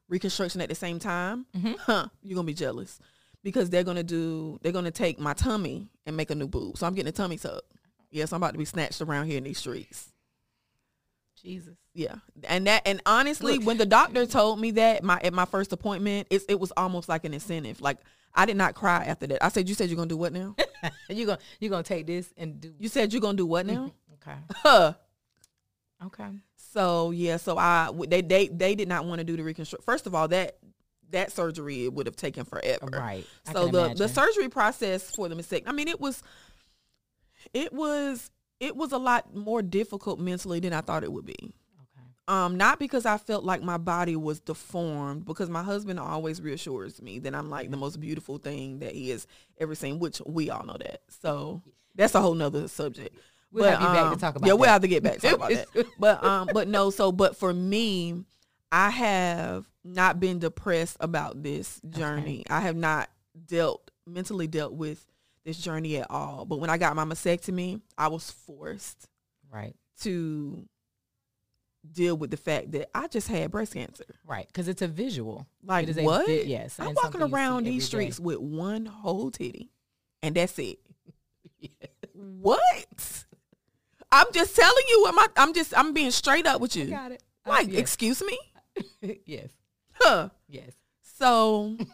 reconstruction 0.10 0.60
at 0.60 0.68
the 0.70 0.76
same 0.76 1.00
time. 1.00 1.46
Mhm. 1.56 1.78
Huh? 1.80 2.08
You're 2.22 2.36
gonna 2.36 2.46
be 2.46 2.54
jealous 2.54 3.00
because 3.44 3.70
they're 3.70 3.84
gonna 3.84 4.04
do. 4.04 4.60
They're 4.62 4.72
gonna 4.72 4.92
take 4.92 5.20
my 5.20 5.34
tummy 5.34 5.90
and 6.06 6.18
make 6.18 6.32
a 6.32 6.36
new 6.36 6.48
boob. 6.48 6.78
So 6.78 6.88
I'm 6.88 6.94
getting 6.94 7.10
a 7.10 7.14
tummy 7.14 7.38
tuck. 7.38 7.64
Yes, 8.12 8.34
I'm 8.34 8.38
about 8.38 8.54
to 8.54 8.58
be 8.58 8.66
snatched 8.66 9.02
around 9.02 9.28
here 9.28 9.38
in 9.38 9.44
these 9.44 9.60
streets. 9.60 10.12
Jesus. 11.42 11.76
Yeah, 11.94 12.16
and 12.44 12.68
that 12.68 12.84
and 12.86 13.02
honestly, 13.06 13.58
Look. 13.58 13.66
when 13.66 13.78
the 13.78 13.86
doctor 13.86 14.26
told 14.26 14.60
me 14.60 14.72
that 14.72 15.04
my 15.04 15.20
at 15.24 15.34
my 15.34 15.46
first 15.46 15.72
appointment, 15.72 16.28
it's 16.30 16.46
it 16.50 16.60
was 16.60 16.72
almost 16.76 17.08
like 17.08 17.24
an 17.24 17.34
incentive. 17.34 17.82
Like 17.82 17.98
I 18.34 18.46
did 18.46 18.58
not 18.58 18.76
cry 18.76 19.06
after 19.06 19.28
that. 19.28 19.44
I 19.44 19.50
said, 19.50 19.70
"You 19.70 19.76
said 19.76 19.90
you're 19.90 19.98
gonna 19.98 20.08
do 20.08 20.18
what 20.18 20.34
now? 20.34 20.56
And 20.84 20.94
you 21.18 21.26
gonna 21.26 21.40
you 21.60 21.70
gonna 21.70 21.84
take 21.84 22.08
this 22.08 22.34
and 22.38 22.60
do 22.60 22.74
You 22.78 22.90
said 22.90 23.14
you're 23.14 23.22
gonna 23.22 23.38
do 23.38 23.46
what 23.46 23.66
now?" 23.66 23.94
okay. 24.16 24.38
Huh. 24.56 24.94
Okay. 26.06 26.30
So 26.56 27.12
yeah, 27.12 27.38
so 27.38 27.58
I 27.58 27.90
they 28.08 28.22
they 28.22 28.48
they 28.48 28.76
did 28.76 28.88
not 28.88 29.06
want 29.06 29.20
to 29.20 29.24
do 29.26 29.38
the 29.38 29.44
reconstruct. 29.44 29.86
First 29.86 30.08
of 30.08 30.16
all, 30.16 30.28
that 30.30 30.58
that 31.12 31.32
surgery 31.32 31.86
it 31.86 31.94
would 31.94 32.06
have 32.06 32.16
taken 32.16 32.46
forever. 32.46 32.88
Right. 32.92 33.26
I 33.48 33.54
So 33.54 33.68
the 33.68 33.80
imagine. 33.80 33.98
the 33.98 34.08
surgery 34.10 34.50
process 34.50 35.10
for 35.10 35.28
the 35.30 35.36
mistake. 35.36 35.64
I 35.68 35.72
mean, 35.72 35.88
it 35.88 36.00
was 36.00 36.22
it 37.54 37.74
was 37.74 38.30
it 38.60 38.76
was 38.76 38.92
a 38.92 38.98
lot 38.98 39.34
more 39.36 39.62
difficult 39.62 40.20
mentally 40.20 40.60
than 40.60 40.74
I 40.74 40.82
thought 40.82 41.04
it 41.04 41.12
would 41.12 41.26
be. 41.26 41.36
Okay. 41.42 41.54
Um, 42.28 42.58
not 42.58 42.78
because 42.80 43.06
I 43.06 43.18
felt 43.18 43.44
like 43.44 43.64
my 43.64 43.78
body 43.78 44.16
was 44.16 44.40
deformed, 44.40 45.26
because 45.26 45.50
my 45.50 45.64
husband 45.64 46.00
always 46.00 46.42
reassures 46.42 47.02
me 47.02 47.20
that 47.20 47.34
I'm 47.34 47.50
like 47.50 47.72
the 47.72 47.78
most 47.78 48.00
beautiful 48.00 48.38
thing 48.38 48.80
that 48.80 48.94
he 48.94 49.10
has 49.10 49.28
ever 49.60 49.76
seen, 49.76 50.00
which 50.00 50.22
we 50.26 50.50
all 50.50 50.66
know 50.66 50.78
that. 50.80 51.02
So 51.22 51.62
that's 51.96 52.16
a 52.16 52.22
whole 52.22 52.36
nother 52.36 52.68
subject. 52.68 53.16
We'll 53.52 53.64
have 53.68 53.82
you 53.82 53.88
back 53.88 54.14
to 54.14 54.20
talk 54.20 54.36
about 54.36 54.46
Yeah, 54.48 54.54
we'll 54.54 54.70
have 54.70 54.82
to 54.82 54.88
get 54.88 55.02
back 55.02 55.20
to 55.20 55.30
talk 55.30 55.36
about 55.38 55.50
that. 55.50 55.86
But 56.00 56.24
um, 56.24 56.50
but 56.54 56.68
no, 56.68 56.92
so 56.92 57.12
but 57.12 57.36
for 57.36 57.52
me, 57.52 58.26
I 58.72 58.90
have 58.92 59.66
not 59.84 60.20
been 60.20 60.40
depressed 60.40 60.98
about 61.00 61.42
this 61.44 61.82
journey. 61.90 62.44
I 62.50 62.60
have 62.62 62.76
not 62.76 63.10
dealt 63.48 63.90
mentally 64.06 64.48
dealt 64.48 64.74
with 64.74 65.06
this 65.46 65.58
journey 65.58 65.98
at 65.98 66.08
all. 66.12 66.46
But 66.46 66.60
when 66.60 66.70
I 66.70 66.78
got 66.78 66.96
my 66.96 67.06
mastectomy, 67.06 67.82
I 67.98 68.08
was 68.10 68.30
forced 68.30 69.08
Right. 69.52 69.76
to 70.02 70.68
deal 71.92 72.16
with 72.18 72.30
the 72.30 72.38
fact 72.38 72.72
that 72.74 72.90
I 72.96 73.08
just 73.08 73.28
had 73.28 73.50
breast 73.52 73.74
cancer. 73.74 74.04
Right. 74.26 74.46
Because 74.48 74.68
it's 74.68 74.82
a 74.82 74.88
visual. 74.88 75.48
Like 75.64 75.88
It 75.88 75.98
is 75.98 76.04
what? 76.04 76.28
vi- 76.28 76.44
yes. 76.44 76.80
I'm 76.80 76.94
walking 76.94 77.02
something 77.04 77.22
you 77.22 77.28
see 77.28 77.34
around 77.34 77.64
these 77.64 77.84
day. 77.84 77.88
streets 77.88 78.20
with 78.20 78.38
one 78.40 78.86
whole 78.86 79.32
titty, 79.32 79.72
and 80.22 80.36
that's 80.36 80.60
it. 80.60 80.80
What? 82.14 83.26
I'm 84.12 84.26
just 84.34 84.56
telling 84.56 84.84
you. 84.90 85.02
what 85.04 85.32
I? 85.38 85.42
I'm 85.44 85.54
just. 85.54 85.78
I'm 85.78 85.94
being 85.94 86.12
straight 86.12 86.46
up 86.48 86.60
with 86.62 86.76
you. 86.76 86.86
Got 86.86 87.12
it. 87.14 87.24
Uh, 87.46 87.50
Like, 87.50 87.68
yes. 87.70 87.80
excuse 87.80 88.22
me. 88.22 88.38
yes. 89.26 89.50
Huh. 89.94 90.30
Yes. 90.48 90.72
So 91.02 91.76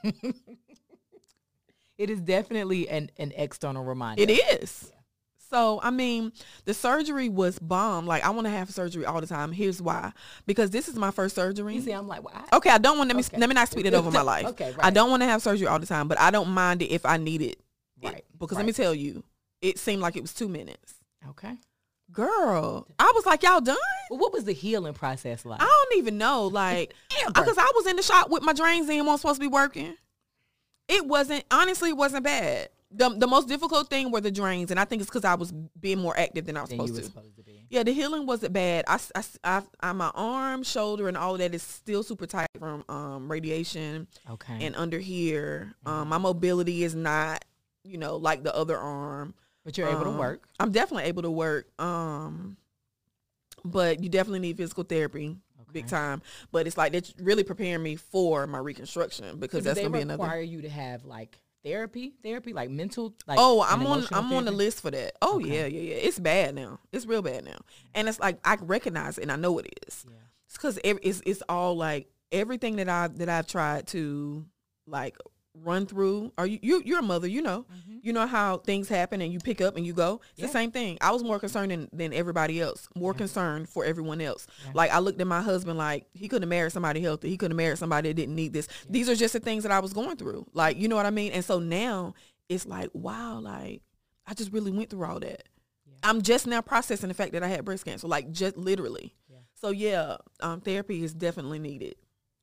It 1.97 2.09
is 2.09 2.19
definitely 2.19 2.89
an, 2.89 3.09
an 3.17 3.31
external 3.35 3.83
reminder. 3.83 4.21
it 4.23 4.29
is. 4.29 4.91
So 5.49 5.79
I 5.81 5.91
mean, 5.91 6.33
the 6.65 6.73
surgery 6.73 7.29
was 7.29 7.57
bomb. 7.59 8.05
Like 8.05 8.25
I 8.25 8.31
want 8.31 8.45
to 8.47 8.51
have 8.51 8.69
surgery 8.69 9.05
all 9.05 9.21
the 9.21 9.27
time. 9.27 9.51
Here's 9.53 9.81
why. 9.81 10.11
Because 10.45 10.71
this 10.71 10.89
is 10.89 10.95
my 10.95 11.11
first 11.11 11.35
surgery. 11.35 11.75
You 11.75 11.81
see, 11.81 11.91
I'm 11.91 12.07
like, 12.07 12.23
well, 12.23 12.33
I, 12.35 12.57
Okay, 12.57 12.69
I 12.69 12.77
don't 12.79 12.97
want 12.97 13.07
let 13.09 13.15
me 13.15 13.23
Okay. 13.23 13.37
let 13.37 13.47
me 13.47 13.53
not 13.53 13.69
speak 13.69 13.85
it 13.85 13.93
over 13.93 14.11
my 14.11 14.21
life. 14.23 14.45
Okay, 14.49 14.73
I 14.79 14.89
don't 14.89 15.09
want 15.09 15.21
to 15.21 15.27
have 15.27 15.41
surgery 15.41 15.67
all 15.67 15.79
the 15.79 15.85
time, 15.85 16.07
but 16.09 16.19
I 16.19 16.31
don't 16.31 16.49
mind 16.49 16.81
it 16.81 16.87
if 16.91 17.05
I 17.05 17.17
need 17.17 17.41
it. 17.41 17.59
It- 18.01 18.11
Right, 18.11 18.25
because 18.37 18.57
let 18.57 18.65
me 18.65 18.73
tell 18.73 18.93
you, 18.93 19.23
it 19.61 19.79
seemed 19.79 20.01
like 20.01 20.17
it 20.17 20.21
was 20.21 20.33
two 20.33 20.49
minutes. 20.49 20.95
okay. 21.29 21.53
Girl, 22.11 22.87
I 22.99 23.11
was 23.15 23.25
like, 23.25 23.43
y'all 23.43 23.61
done? 23.61 23.75
Well, 24.09 24.19
what 24.19 24.31
was 24.31 24.45
the 24.45 24.53
healing 24.53 24.93
process 24.93 25.45
like? 25.45 25.61
I 25.61 25.65
don't 25.65 25.97
even 25.97 26.17
know. 26.17 26.47
Like, 26.47 26.93
because 27.27 27.57
I 27.57 27.71
was 27.75 27.87
in 27.87 27.95
the 27.95 28.03
shop 28.03 28.29
with 28.29 28.43
my 28.43 28.53
drains 28.53 28.87
in, 28.89 29.05
wasn't 29.05 29.21
supposed 29.21 29.41
to 29.41 29.47
be 29.47 29.51
working. 29.51 29.95
It 30.87 31.05
wasn't, 31.05 31.43
honestly, 31.49 31.89
it 31.89 31.97
wasn't 31.97 32.23
bad. 32.23 32.69
The, 32.91 33.09
the 33.09 33.27
most 33.27 33.47
difficult 33.47 33.89
thing 33.89 34.11
were 34.11 34.21
the 34.21 34.31
drains, 34.31 34.71
and 34.71 34.79
I 34.79 34.85
think 34.85 35.01
it's 35.01 35.09
because 35.09 35.25
I 35.25 35.35
was 35.35 35.51
being 35.51 35.99
more 35.99 36.17
active 36.17 36.45
than 36.45 36.55
I 36.55 36.61
was 36.61 36.71
you 36.71 36.77
supposed 36.77 36.95
to. 36.95 37.03
supposed 37.03 37.35
to 37.37 37.43
be. 37.43 37.65
Yeah, 37.69 37.83
the 37.83 37.91
healing 37.91 38.25
wasn't 38.27 38.53
bad. 38.53 38.85
I, 38.87 38.99
I, 39.15 39.23
I, 39.43 39.61
I 39.81 39.91
my 39.91 40.11
arm, 40.13 40.63
shoulder, 40.63 41.07
and 41.07 41.17
all 41.17 41.33
of 41.33 41.39
that 41.39 41.53
is 41.55 41.63
still 41.63 42.03
super 42.03 42.27
tight 42.27 42.47
from 42.59 42.85
um, 42.87 43.29
radiation. 43.29 44.07
Okay. 44.29 44.63
And 44.65 44.75
under 44.75 44.99
here, 44.99 45.73
um, 45.85 46.09
my 46.09 46.19
mobility 46.19 46.83
is 46.83 46.95
not, 46.95 47.43
you 47.83 47.97
know, 47.97 48.15
like 48.17 48.43
the 48.43 48.55
other 48.55 48.77
arm. 48.77 49.33
But 49.65 49.77
you're 49.77 49.87
able 49.89 50.03
to 50.05 50.09
Um, 50.11 50.17
work. 50.17 50.47
I'm 50.59 50.71
definitely 50.71 51.05
able 51.09 51.23
to 51.23 51.31
work. 51.31 51.67
Um, 51.81 52.55
but 53.65 54.01
you 54.01 54.09
definitely 54.09 54.39
need 54.39 54.57
physical 54.57 54.83
therapy, 54.83 55.37
big 55.73 55.87
time. 55.87 56.21
But 56.51 56.67
it's 56.67 56.77
like 56.77 56.93
it's 56.93 57.13
really 57.19 57.43
preparing 57.43 57.83
me 57.83 57.95
for 57.95 58.47
my 58.47 58.59
reconstruction 58.59 59.39
because 59.39 59.63
So 59.63 59.69
that's 59.69 59.79
gonna 59.79 59.89
be 59.89 60.01
another. 60.01 60.23
require 60.23 60.41
you 60.41 60.61
to 60.61 60.69
have 60.69 61.03
like 61.03 61.39
therapy, 61.63 62.13
therapy, 62.23 62.53
like 62.53 62.69
mental. 62.69 63.15
Like 63.27 63.39
oh, 63.41 63.61
I'm 63.67 63.85
on 63.87 64.05
I'm 64.11 64.31
on 64.33 64.45
the 64.45 64.51
list 64.51 64.81
for 64.81 64.91
that. 64.91 65.13
Oh 65.21 65.37
Okay. 65.37 65.49
yeah, 65.49 65.65
yeah, 65.65 65.93
yeah. 65.93 65.95
It's 65.95 66.19
bad 66.19 66.53
now. 66.55 66.79
It's 66.91 67.05
real 67.07 67.23
bad 67.23 67.43
now, 67.43 67.57
and 67.95 68.07
it's 68.07 68.19
like 68.19 68.37
I 68.45 68.55
recognize 68.61 69.17
it 69.17 69.23
and 69.23 69.31
I 69.31 69.35
know 69.35 69.57
it 69.57 69.67
is. 69.87 70.05
Yeah. 70.07 70.15
It's 70.47 70.57
because 70.57 70.79
it's 70.83 71.21
it's 71.25 71.41
all 71.49 71.75
like 71.75 72.07
everything 72.31 72.75
that 72.75 72.87
I 72.87 73.07
that 73.07 73.29
I've 73.29 73.47
tried 73.47 73.87
to 73.87 74.45
like 74.85 75.17
run 75.63 75.85
through. 75.85 76.31
Are 76.37 76.45
you, 76.45 76.59
you 76.61 76.81
you're 76.85 76.99
a 76.99 77.03
mother, 77.03 77.27
you 77.27 77.41
know. 77.41 77.65
You 78.01 78.13
know 78.13 78.27
how 78.27 78.57
things 78.57 78.87
happen 78.87 79.19
and 79.21 79.33
you 79.33 79.39
pick 79.39 79.61
up 79.61 79.75
and 79.77 79.85
you 79.85 79.93
go. 79.93 80.21
It's 80.31 80.41
Yeah. 80.41 80.45
the 80.47 80.51
same 80.51 80.71
thing. 80.71 80.97
I 81.01 81.11
was 81.11 81.23
more 81.23 81.39
concerned 81.39 81.71
than, 81.71 81.89
than 81.91 82.13
everybody 82.13 82.61
else. 82.61 82.87
More 82.95 83.13
Yeah. 83.13 83.17
concerned 83.17 83.67
for 83.67 83.83
everyone 83.83 84.21
else. 84.21 84.45
Yeah. 84.65 84.71
Like 84.75 84.91
I 84.91 84.99
looked 84.99 85.19
at 85.19 85.25
my 85.27 85.41
husband 85.41 85.77
like 85.79 86.05
he 86.13 86.27
couldn't 86.27 86.43
have 86.43 86.49
married 86.49 86.71
somebody 86.71 87.01
healthy. 87.01 87.29
He 87.29 87.37
couldn't 87.37 87.53
have 87.53 87.57
married 87.65 87.77
somebody 87.79 88.09
that 88.09 88.13
didn't 88.13 88.35
need 88.35 88.53
this. 88.53 88.67
These 88.89 89.09
are 89.09 89.15
just 89.15 89.33
the 89.33 89.39
things 89.39 89.63
that 89.63 89.71
I 89.71 89.79
was 89.79 89.91
going 89.93 90.17
through. 90.17 90.45
Like 90.53 90.77
you 90.77 90.87
know 90.87 90.95
what 90.95 91.05
I 91.07 91.11
mean. 91.11 91.31
And 91.31 91.43
so 91.43 91.57
now 91.59 92.13
it's 92.47 92.67
like 92.67 92.89
wow, 92.93 93.39
like 93.39 93.81
I 94.27 94.33
just 94.35 94.51
really 94.51 94.71
went 94.71 94.89
through 94.91 95.05
all 95.05 95.19
that. 95.21 95.43
I'm 96.03 96.21
just 96.21 96.45
now 96.45 96.61
processing 96.61 97.07
the 97.07 97.15
fact 97.15 97.31
that 97.33 97.41
I 97.41 97.47
had 97.47 97.65
breast 97.65 97.85
cancer. 97.85 98.07
Like 98.07 98.29
just 98.31 98.55
literally. 98.57 99.15
So 99.55 99.69
yeah, 99.69 100.17
um, 100.41 100.61
therapy 100.61 101.03
is 101.03 101.13
definitely 101.13 101.57
needed. 101.57 101.95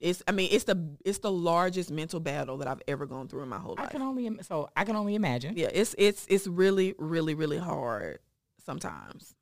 It's 0.02 0.22
I 0.26 0.32
mean 0.32 0.48
it's 0.50 0.64
the 0.64 0.96
it's 1.04 1.18
the 1.18 1.30
largest 1.30 1.90
mental 1.90 2.18
battle 2.18 2.58
that 2.58 2.66
I've 2.68 2.82
ever 2.88 3.06
gone 3.06 3.28
through 3.28 3.42
in 3.44 3.48
my 3.48 3.58
whole 3.58 3.76
life. 3.76 3.86
I 3.86 3.90
can 3.90 4.02
only 4.02 4.26
im- 4.26 4.42
so 4.42 4.68
I 4.76 4.84
can 4.84 4.96
only 4.96 5.14
imagine. 5.14 5.56
Yeah, 5.56 5.68
it's 5.72 5.94
it's 5.96 6.26
it's 6.28 6.46
really 6.46 6.94
really 6.98 7.34
really 7.34 7.58
hard 7.58 8.18
sometimes. 8.66 9.34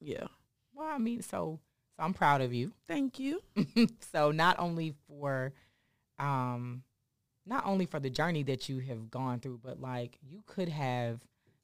Yeah. 0.00 0.24
Well, 0.74 0.88
I 0.88 0.98
mean, 0.98 1.22
so 1.22 1.58
so 1.96 2.02
I'm 2.02 2.12
proud 2.12 2.42
of 2.42 2.52
you. 2.52 2.72
Thank 2.86 3.18
you. 3.18 3.40
so 4.12 4.30
not 4.30 4.58
only 4.58 4.94
for 5.08 5.54
um 6.18 6.82
not 7.46 7.64
only 7.66 7.86
for 7.86 7.98
the 7.98 8.10
journey 8.10 8.42
that 8.44 8.68
you 8.68 8.80
have 8.80 9.10
gone 9.10 9.40
through, 9.40 9.60
but 9.62 9.80
like 9.80 10.18
you 10.22 10.42
could 10.46 10.68
have 10.68 11.20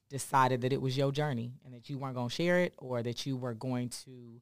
decided 0.09 0.61
that 0.61 0.73
it 0.73 0.81
was 0.81 0.97
your 0.97 1.11
journey 1.11 1.53
and 1.63 1.73
that 1.73 1.89
you 1.89 1.97
weren't 1.97 2.15
going 2.15 2.29
to 2.29 2.35
share 2.35 2.59
it 2.59 2.73
or 2.77 3.01
that 3.03 3.25
you 3.25 3.37
were 3.37 3.53
going 3.53 3.89
to 3.89 4.41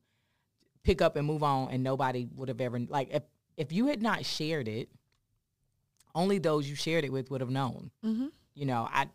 pick 0.84 1.02
up 1.02 1.16
and 1.16 1.28
move 1.28 1.44
on 1.44 1.70
and 1.70 1.84
nobody 1.84 2.28
would 2.36 2.48
have 2.48 2.60
ever 2.62 2.80
like 2.90 3.10
if 3.12 3.24
if 3.60 3.74
you 3.74 3.88
had 3.88 4.02
not 4.02 4.26
shared 4.26 4.70
it, 4.70 4.90
only 6.16 6.40
those 6.40 6.68
you 6.68 6.76
shared 6.76 7.04
it 7.04 7.12
with 7.12 7.30
would 7.30 7.42
have 7.42 7.50
known. 7.50 7.92
Mm-hmm. 8.04 8.28
You 8.56 8.66
know, 8.66 8.88
I 8.92 9.08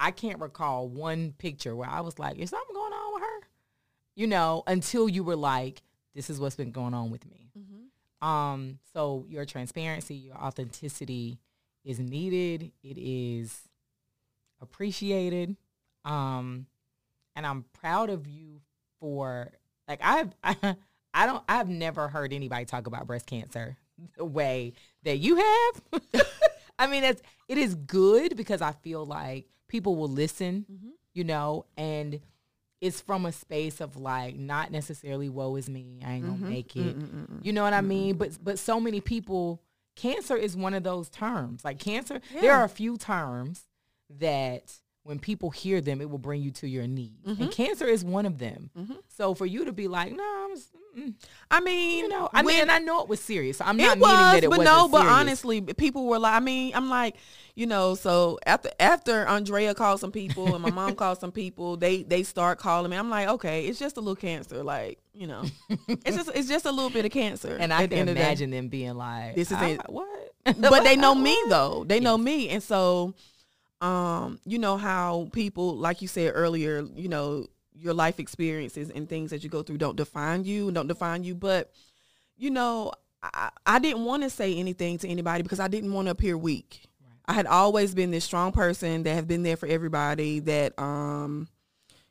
I 0.00 0.10
can't 0.10 0.40
recall 0.40 0.88
one 0.88 1.32
picture 1.36 1.76
where 1.76 1.88
I 1.88 2.00
was 2.00 2.18
like, 2.18 2.38
"Is 2.38 2.50
something 2.50 2.74
going 2.74 2.92
on 2.92 3.14
with 3.14 3.22
her?" 3.22 3.40
You 4.16 4.26
know, 4.26 4.62
until 4.66 5.08
you 5.08 5.22
were 5.22 5.36
like, 5.36 5.82
"This 6.14 6.30
is 6.30 6.40
what's 6.40 6.56
been 6.56 6.72
going 6.72 6.94
on 6.94 7.10
with 7.10 7.28
me." 7.30 7.50
Mm-hmm. 7.56 8.26
Um, 8.26 8.78
so 8.94 9.26
your 9.28 9.44
transparency, 9.44 10.14
your 10.14 10.36
authenticity 10.36 11.38
is 11.84 12.00
needed. 12.00 12.72
It 12.82 12.98
is 12.98 13.68
appreciated. 14.62 15.56
Um, 16.06 16.66
and 17.36 17.46
I'm 17.46 17.64
proud 17.74 18.08
of 18.08 18.26
you 18.26 18.62
for 18.98 19.52
like 19.86 20.00
I've 20.02 20.32
I, 20.42 20.56
I 21.14 21.26
don't 21.26 21.44
I've 21.46 21.68
never 21.68 22.08
heard 22.08 22.32
anybody 22.32 22.64
talk 22.64 22.86
about 22.86 23.06
breast 23.06 23.26
cancer 23.26 23.76
way 24.18 24.72
that 25.04 25.18
you 25.18 25.36
have. 25.36 26.02
I 26.78 26.86
mean, 26.86 27.04
it's 27.04 27.22
it 27.48 27.58
is 27.58 27.74
good 27.74 28.36
because 28.36 28.62
I 28.62 28.72
feel 28.72 29.04
like 29.04 29.46
people 29.68 29.96
will 29.96 30.08
listen, 30.08 30.66
Mhm. 30.70 30.90
you 31.14 31.24
know, 31.24 31.66
and 31.76 32.20
it's 32.80 33.00
from 33.00 33.26
a 33.26 33.32
space 33.32 33.80
of 33.80 33.96
like 33.96 34.36
not 34.36 34.70
necessarily 34.72 35.28
woe 35.28 35.56
is 35.56 35.68
me, 35.68 36.00
I 36.04 36.12
ain't 36.14 36.24
gonna 36.24 36.38
Mhm. 36.38 36.48
make 36.48 36.76
it. 36.76 36.98
Mm-mm-mm-mm. 36.98 37.44
You 37.44 37.52
know 37.52 37.62
what 37.62 37.74
I 37.74 37.82
mean? 37.82 38.16
But 38.16 38.38
but 38.42 38.58
so 38.58 38.80
many 38.80 39.00
people 39.00 39.60
cancer 39.96 40.36
is 40.36 40.56
one 40.56 40.72
of 40.72 40.82
those 40.82 41.10
terms. 41.10 41.64
Like 41.64 41.78
cancer, 41.78 42.20
there 42.40 42.52
are 42.54 42.64
a 42.64 42.68
few 42.70 42.96
terms 42.96 43.64
that 44.18 44.80
when 45.10 45.18
people 45.18 45.50
hear 45.50 45.80
them, 45.80 46.00
it 46.00 46.08
will 46.08 46.18
bring 46.18 46.40
you 46.40 46.52
to 46.52 46.68
your 46.68 46.86
knees. 46.86 47.10
And 47.26 47.36
Mhm. 47.36 47.50
cancer 47.52 47.86
is 47.86 48.04
one 48.04 48.26
of 48.26 48.38
them. 48.38 48.70
Mhm. 48.78 48.98
So 49.08 49.34
for 49.34 49.44
you 49.44 49.64
to 49.64 49.72
be 49.72 49.88
like, 49.88 50.12
no, 50.12 50.22
I'm 50.44 50.54
just, 50.56 50.70
mm-mm," 50.96 51.14
I 51.50 51.58
mean, 51.60 51.98
you 52.04 52.08
know, 52.08 52.28
I 52.32 52.42
mean, 52.42 52.60
and 52.60 52.70
I 52.70 52.78
know 52.78 53.02
it 53.02 53.08
was 53.08 53.18
serious. 53.20 53.56
So 53.58 53.64
I'm 53.64 53.76
not 53.76 53.96
it 53.96 54.00
meaning 54.00 54.16
that 54.34 54.44
it 54.44 54.50
but 54.50 54.58
wasn't 54.58 54.76
no, 54.76 54.88
but 54.88 55.00
serious. 55.00 55.12
honestly, 55.18 55.60
people 55.62 56.06
were 56.06 56.20
like, 56.20 56.34
I 56.34 56.38
mean, 56.40 56.72
I'm 56.76 56.88
like, 56.88 57.16
you 57.56 57.66
know, 57.66 57.96
so 57.96 58.38
after 58.46 58.70
after 58.78 59.26
Andrea 59.26 59.74
called 59.74 59.98
some 59.98 60.12
people 60.12 60.54
and 60.54 60.62
my 60.62 60.70
mom 60.70 60.94
called 60.94 61.18
some 61.18 61.32
people, 61.32 61.76
they 61.76 62.04
they 62.04 62.22
start 62.22 62.58
calling 62.60 62.88
me. 62.92 62.96
I'm 62.96 63.10
like, 63.10 63.26
okay, 63.28 63.66
it's 63.66 63.80
just 63.80 63.96
a 63.96 64.00
little 64.00 64.14
cancer, 64.16 64.62
like 64.62 65.00
you 65.12 65.26
know, 65.26 65.42
it's 66.06 66.16
just 66.16 66.30
it's 66.36 66.48
just 66.48 66.66
a 66.66 66.70
little 66.70 66.88
bit 66.90 67.04
of 67.04 67.10
cancer. 67.10 67.56
and 67.58 67.72
I 67.72 67.86
the 67.86 67.96
can 67.96 68.06
the 68.06 68.12
imagine 68.12 68.50
them 68.50 68.68
being 68.68 68.94
like, 68.94 69.34
This 69.34 69.50
is 69.50 69.58
"I- 69.58 69.70
it." 69.70 69.80
What? 69.88 70.06
but 70.56 70.84
they 70.84 70.94
know 71.04 71.16
me 71.16 71.36
though. 71.48 71.84
They 71.84 71.98
know 72.00 72.16
me, 72.16 72.48
and 72.50 72.62
so, 72.62 73.14
um, 73.80 74.40
you 74.44 74.58
know 74.58 74.76
how 74.76 75.28
people, 75.32 75.76
like 75.76 76.02
you 76.02 76.08
said 76.08 76.32
earlier, 76.34 76.84
you 76.94 77.08
know, 77.08 77.46
your 77.74 77.94
life 77.94 78.20
experiences 78.20 78.90
and 78.90 79.08
things 79.08 79.30
that 79.30 79.42
you 79.42 79.48
go 79.48 79.62
through 79.62 79.78
don't 79.78 79.96
define 79.96 80.44
you, 80.44 80.70
don't 80.70 80.86
define 80.86 81.24
you. 81.24 81.34
But, 81.34 81.72
you 82.36 82.50
know, 82.50 82.92
I, 83.22 83.50
I 83.64 83.78
didn't 83.78 84.04
want 84.04 84.22
to 84.22 84.30
say 84.30 84.54
anything 84.54 84.98
to 84.98 85.08
anybody 85.08 85.42
because 85.42 85.60
I 85.60 85.68
didn't 85.68 85.92
want 85.92 86.06
to 86.06 86.12
appear 86.12 86.36
weak. 86.36 86.82
Right. 87.02 87.16
I 87.26 87.32
had 87.32 87.46
always 87.46 87.94
been 87.94 88.10
this 88.10 88.24
strong 88.24 88.52
person 88.52 89.02
that 89.04 89.14
have 89.14 89.26
been 89.26 89.42
there 89.42 89.56
for 89.56 89.66
everybody. 89.66 90.40
That, 90.40 90.78
um, 90.78 91.48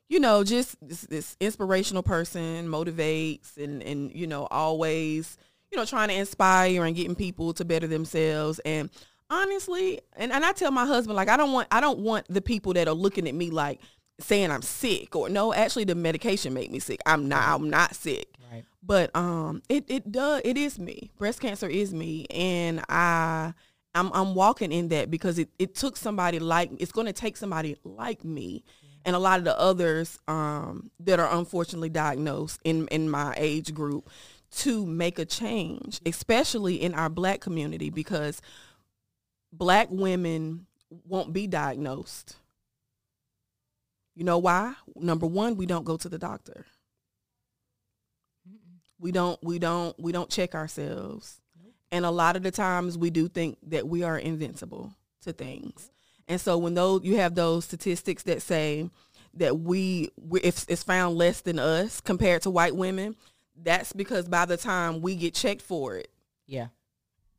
you 0.07 0.19
know, 0.19 0.43
just 0.43 0.75
this, 0.81 1.01
this 1.01 1.37
inspirational 1.39 2.01
person, 2.01 2.67
motivates, 2.67 3.57
and 3.57 3.83
and 3.83 4.11
you 4.13 4.25
know, 4.25 4.47
always 4.49 5.37
you 5.71 5.77
know, 5.77 5.85
trying 5.85 6.09
to 6.09 6.15
inspire 6.15 6.83
and 6.85 6.95
getting 6.95 7.15
people 7.15 7.53
to 7.53 7.65
better 7.65 7.87
themselves. 7.87 8.59
And 8.59 8.89
honestly, 9.29 10.01
and, 10.15 10.31
and 10.31 10.43
I 10.43 10.51
tell 10.51 10.71
my 10.71 10.85
husband, 10.85 11.15
like, 11.15 11.29
I 11.29 11.37
don't 11.37 11.51
want, 11.51 11.67
I 11.71 11.81
don't 11.81 11.99
want 11.99 12.25
the 12.29 12.41
people 12.41 12.73
that 12.73 12.87
are 12.87 12.93
looking 12.93 13.27
at 13.27 13.35
me 13.35 13.49
like 13.49 13.79
saying 14.19 14.51
I'm 14.51 14.61
sick 14.61 15.15
or 15.15 15.29
no, 15.29 15.53
actually 15.53 15.85
the 15.85 15.95
medication 15.95 16.53
made 16.53 16.71
me 16.71 16.79
sick. 16.79 16.99
I'm 17.05 17.27
not, 17.27 17.47
I'm 17.47 17.69
not 17.69 17.95
sick. 17.95 18.27
Right. 18.51 18.65
But 18.83 19.15
um, 19.15 19.61
it, 19.69 19.85
it 19.87 20.11
does, 20.11 20.41
it 20.43 20.57
is 20.57 20.77
me. 20.77 21.11
Breast 21.17 21.39
cancer 21.39 21.67
is 21.67 21.93
me. 21.93 22.25
And 22.29 22.83
I, 22.89 23.53
I'm, 23.95 24.11
I'm 24.13 24.35
walking 24.35 24.71
in 24.71 24.89
that 24.89 25.09
because 25.09 25.39
it, 25.39 25.49
it 25.57 25.75
took 25.75 25.95
somebody 25.95 26.39
like, 26.39 26.71
it's 26.79 26.91
going 26.91 27.07
to 27.07 27.13
take 27.13 27.37
somebody 27.37 27.77
like 27.83 28.23
me 28.25 28.63
and 29.05 29.15
a 29.15 29.19
lot 29.19 29.39
of 29.39 29.45
the 29.45 29.57
others 29.57 30.19
um, 30.27 30.91
that 30.99 31.19
are 31.19 31.33
unfortunately 31.37 31.89
diagnosed 31.89 32.59
in, 32.63 32.87
in 32.89 33.09
my 33.09 33.33
age 33.37 33.73
group 33.73 34.09
to 34.51 34.85
make 34.85 35.19
a 35.19 35.25
change, 35.25 36.01
especially 36.05 36.81
in 36.81 36.93
our 36.93 37.09
black 37.09 37.39
community, 37.39 37.89
because 37.89 38.41
black 39.51 39.87
women 39.89 40.65
won't 41.05 41.33
be 41.33 41.47
diagnosed. 41.47 42.35
You 44.15 44.23
know 44.25 44.37
why? 44.37 44.73
Number 44.95 45.25
one, 45.25 45.55
we 45.55 45.65
don't 45.65 45.85
go 45.85 45.97
to 45.97 46.09
the 46.09 46.17
doctor. 46.17 46.65
Mm-mm. 48.47 48.79
We 48.99 49.11
don't 49.11 49.39
we 49.43 49.59
don't 49.59 49.97
we 49.99 50.11
don't 50.11 50.29
check 50.29 50.55
ourselves. 50.55 51.41
And 51.91 52.05
a 52.05 52.11
lot 52.11 52.35
of 52.35 52.43
the 52.43 52.51
times 52.51 52.97
we 52.97 53.09
do 53.09 53.27
think 53.27 53.57
that 53.67 53.87
we 53.87 54.03
are 54.03 54.17
invincible 54.17 54.93
to 55.23 55.33
things. 55.33 55.89
And 56.27 56.39
so 56.39 56.57
when 56.57 56.75
those 56.75 57.03
you 57.03 57.17
have 57.17 57.33
those 57.35 57.65
statistics 57.65 58.23
that 58.23 58.41
say 58.41 58.89
that 59.35 59.59
we, 59.59 60.09
we 60.17 60.41
if 60.41 60.65
it's 60.67 60.83
found 60.83 61.17
less 61.17 61.41
than 61.41 61.59
us 61.59 62.01
compared 62.01 62.41
to 62.43 62.49
white 62.49 62.75
women, 62.75 63.15
that's 63.55 63.93
because 63.93 64.27
by 64.27 64.45
the 64.45 64.57
time 64.57 65.01
we 65.01 65.15
get 65.15 65.33
checked 65.33 65.61
for 65.61 65.97
it, 65.97 66.09
Yeah. 66.45 66.67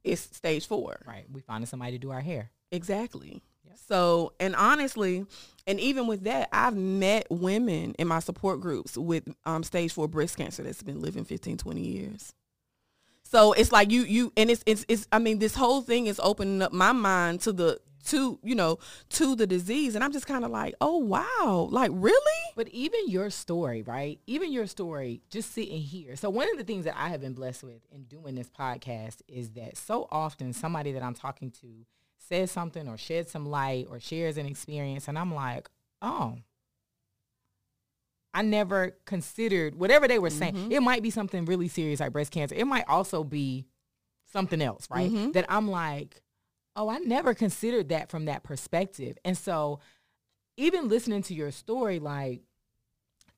It's 0.05 0.23
stage 0.37 0.67
4. 0.67 1.01
Right. 1.07 1.25
We 1.31 1.41
finding 1.41 1.67
somebody 1.67 1.93
to 1.93 1.99
do 1.99 2.11
our 2.11 2.21
hair. 2.21 2.51
Exactly. 2.73 3.43
Yep. 3.65 3.79
So, 3.89 4.33
and 4.41 4.55
honestly, 4.57 5.27
and 5.67 5.81
even 5.81 6.07
with 6.07 6.25
that, 6.25 6.49
I've 6.53 6.77
met 6.77 7.27
women 7.31 7.95
in 7.99 8.09
my 8.09 8.21
support 8.21 8.61
groups 8.61 8.97
with 8.97 9.29
um, 9.45 9.63
stage 9.63 9.93
four 9.93 10.09
breast 10.09 10.37
cancer 10.37 10.63
that's 10.63 10.83
been 10.83 11.01
living 11.01 11.25
15, 11.25 11.57
20 11.59 11.81
years. 11.81 12.35
So 13.25 13.53
it's 13.53 13.71
like 13.71 13.93
you, 13.93 14.03
you, 14.03 14.33
and 14.37 14.51
it's, 14.51 14.63
it's, 14.67 14.85
it's, 14.89 15.07
I 15.13 15.21
mean, 15.21 15.39
this 15.39 15.55
whole 15.55 15.83
thing 15.83 16.07
is 16.07 16.21
opening 16.23 16.63
up 16.63 16.73
my 16.73 16.93
mind 16.93 17.43
to 17.43 17.53
the, 17.53 17.81
to, 18.07 18.39
you 18.43 18.55
know, 18.55 18.79
to 19.11 19.35
the 19.35 19.47
disease. 19.47 19.95
And 19.95 20.03
I'm 20.03 20.13
just 20.13 20.27
kind 20.27 20.45
of 20.45 20.51
like, 20.51 20.75
oh, 20.81 20.99
wow. 20.99 21.69
Like, 21.71 21.91
really? 21.95 22.43
But 22.57 22.69
even 22.69 23.09
your 23.09 23.31
story, 23.31 23.83
right? 23.83 24.19
Even 24.27 24.53
your 24.53 24.67
story, 24.67 25.23
just 25.31 25.53
sitting 25.53 25.81
here. 25.81 26.17
So 26.17 26.31
one 26.31 26.51
of 26.51 26.59
the 26.59 26.65
things 26.65 26.85
that 26.85 26.99
I 26.99 27.09
have 27.09 27.21
been 27.21 27.35
blessed 27.35 27.63
with 27.63 27.81
in 27.93 28.05
doing 28.05 28.35
this 28.35 28.51
podcast 28.51 29.23
is 29.29 29.51
that 29.51 29.77
so 29.77 30.09
often 30.11 30.53
somebody 30.53 30.93
that 30.93 31.03
I'm 31.03 31.15
talking 31.15 31.51
to 31.63 31.87
says 32.19 32.51
something 32.51 32.89
or 32.89 32.97
sheds 32.97 33.31
some 33.31 33.47
light 33.47 33.87
or 33.91 33.99
shares 34.01 34.37
an 34.37 34.47
experience, 34.47 35.09
and 35.09 35.19
I'm 35.19 35.35
like, 35.35 35.69
oh, 36.01 36.37
I 38.33 38.43
never 38.43 38.97
considered 39.07 39.75
whatever 39.75 40.07
they 40.07 40.21
were 40.21 40.31
saying. 40.31 40.55
Mm-hmm. 40.55 40.73
It 40.73 40.83
might 40.83 41.03
be 41.03 41.11
something 41.11 41.45
really 41.45 41.67
serious 41.67 41.99
like 41.99 42.13
breast 42.13 42.31
cancer. 42.31 42.55
It 42.55 42.67
might 42.67 42.89
also 42.89 43.25
be 43.25 43.67
something 44.33 44.63
else, 44.63 44.87
right? 44.89 45.11
Mm-hmm. 45.11 45.33
That 45.33 45.47
I'm 45.49 45.69
like, 45.69 46.23
oh, 46.77 46.89
I 46.89 46.99
never 46.99 47.35
considered 47.35 47.89
that 47.91 48.11
from 48.11 48.27
that 48.27 48.43
perspective. 48.43 49.19
And 49.25 49.37
so 49.37 49.81
even 50.57 50.89
listening 50.89 51.23
to 51.25 51.35
your 51.35 51.51
story, 51.51 51.99
like 51.99 52.43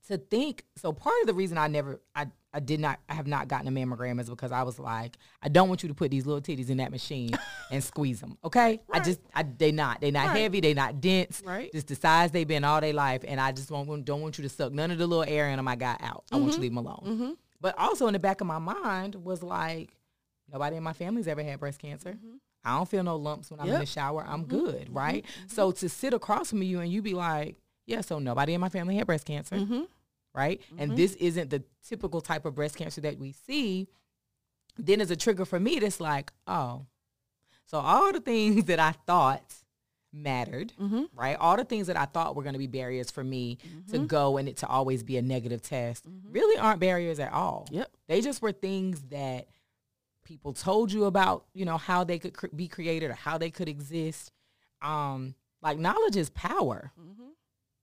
to 0.08 0.18
think, 0.18 0.64
so 0.76 0.92
part 0.92 1.14
of 1.20 1.26
the 1.28 1.34
reason 1.34 1.56
I 1.58 1.68
never, 1.68 2.00
I, 2.14 2.26
I 2.52 2.60
did 2.60 2.80
not, 2.80 2.98
I 3.08 3.14
have 3.14 3.26
not 3.26 3.48
gotten 3.48 3.68
a 3.68 3.70
mammogram 3.70 4.20
is 4.20 4.28
because 4.28 4.50
I 4.52 4.64
was 4.64 4.78
like, 4.78 5.16
I 5.40 5.48
don't 5.48 5.68
want 5.68 5.82
you 5.82 5.88
to 5.88 5.94
put 5.94 6.10
these 6.10 6.26
little 6.26 6.42
titties 6.42 6.68
in 6.70 6.78
that 6.78 6.90
machine 6.90 7.30
and 7.70 7.82
squeeze 7.82 8.20
them. 8.20 8.36
Okay. 8.44 8.80
I 8.92 9.00
just, 9.00 9.20
I, 9.34 9.44
they 9.44 9.72
not, 9.72 10.00
they 10.00 10.10
not 10.10 10.28
Right. 10.28 10.38
heavy. 10.40 10.60
They 10.60 10.74
not 10.74 11.00
dense. 11.00 11.40
Right. 11.44 11.70
Just 11.72 11.86
the 11.86 11.94
size 11.94 12.30
they've 12.32 12.46
been 12.46 12.64
all 12.64 12.80
their 12.80 12.92
life. 12.92 13.22
And 13.26 13.40
I 13.40 13.52
just 13.52 13.68
don't, 13.70 14.04
don't 14.04 14.20
want 14.20 14.36
you 14.38 14.42
to 14.42 14.48
suck 14.48 14.72
none 14.72 14.90
of 14.90 14.98
the 14.98 15.06
little 15.06 15.24
air 15.24 15.48
in 15.48 15.56
them 15.56 15.68
I 15.68 15.76
got 15.76 16.02
out. 16.02 16.24
I 16.32 16.36
want 16.36 16.48
you 16.48 16.54
to 16.56 16.60
leave 16.60 16.74
them 16.74 16.78
alone. 16.84 17.02
Mm-hmm. 17.06 17.30
But 17.60 17.78
also 17.78 18.06
in 18.08 18.12
the 18.12 18.18
back 18.18 18.40
of 18.40 18.46
my 18.48 18.58
mind 18.58 19.14
was 19.14 19.42
like, 19.42 19.94
nobody 20.52 20.76
in 20.76 20.82
my 20.82 20.92
family's 20.92 21.28
ever 21.28 21.42
had 21.44 21.60
breast 21.60 21.78
cancer. 21.78 22.18
I 22.64 22.76
don't 22.76 22.88
feel 22.88 23.02
no 23.02 23.16
lumps 23.16 23.50
when 23.50 23.60
I'm 23.60 23.68
in 23.68 23.80
the 23.80 23.86
shower. 23.86 24.24
I'm 24.26 24.44
mm-hmm. 24.44 24.58
good, 24.64 24.84
mm-hmm. 24.86 24.96
right? 24.96 25.24
So 25.48 25.70
mm-hmm. 25.70 25.78
to 25.78 25.88
sit 25.88 26.14
across 26.14 26.50
from 26.50 26.62
you 26.62 26.80
and 26.80 26.90
you 26.90 27.02
be 27.02 27.14
like, 27.14 27.56
yeah, 27.86 28.00
so 28.00 28.18
nobody 28.18 28.54
in 28.54 28.60
my 28.60 28.68
family 28.68 28.96
had 28.96 29.06
breast 29.06 29.26
cancer, 29.26 29.56
Mm-hmm. 29.56 29.82
right? 30.34 30.60
And 30.78 30.96
this 30.96 31.14
isn't 31.14 31.50
the 31.50 31.64
typical 31.86 32.20
type 32.20 32.44
of 32.44 32.54
breast 32.54 32.76
cancer 32.76 33.00
that 33.00 33.18
we 33.18 33.32
see. 33.32 33.88
Then 34.78 35.00
as 35.00 35.10
a 35.10 35.16
trigger 35.16 35.44
for 35.44 35.58
me, 35.58 35.78
that's 35.80 36.00
like, 36.00 36.32
oh, 36.46 36.86
so 37.66 37.78
all 37.78 38.12
the 38.12 38.20
things 38.20 38.64
that 38.66 38.78
I 38.78 38.92
thought 39.06 39.42
mattered, 40.12 40.72
Mm-hmm. 40.80 41.04
right? 41.14 41.36
All 41.38 41.56
the 41.56 41.64
things 41.64 41.86
that 41.88 41.96
I 41.96 42.04
thought 42.04 42.36
were 42.36 42.42
going 42.42 42.52
to 42.52 42.58
be 42.58 42.66
barriers 42.66 43.10
for 43.10 43.24
me 43.24 43.58
to 43.90 43.98
go 43.98 44.36
and 44.36 44.48
it 44.48 44.58
to 44.58 44.66
always 44.66 45.02
be 45.02 45.16
a 45.16 45.22
negative 45.22 45.62
test 45.62 46.04
really 46.30 46.58
aren't 46.58 46.80
barriers 46.80 47.18
at 47.18 47.32
all. 47.32 47.66
Yep. 47.70 47.90
They 48.08 48.20
just 48.20 48.42
were 48.42 48.52
things 48.52 49.00
that 49.10 49.48
people 50.24 50.52
told 50.52 50.92
you 50.92 51.04
about, 51.04 51.46
you 51.54 51.64
know, 51.64 51.78
how 51.78 52.04
they 52.04 52.18
could 52.18 52.34
cr- 52.34 52.46
be 52.54 52.68
created 52.68 53.10
or 53.10 53.14
how 53.14 53.38
they 53.38 53.50
could 53.50 53.68
exist. 53.68 54.32
Um, 54.80 55.34
like 55.62 55.78
knowledge 55.78 56.16
is 56.16 56.30
power, 56.30 56.92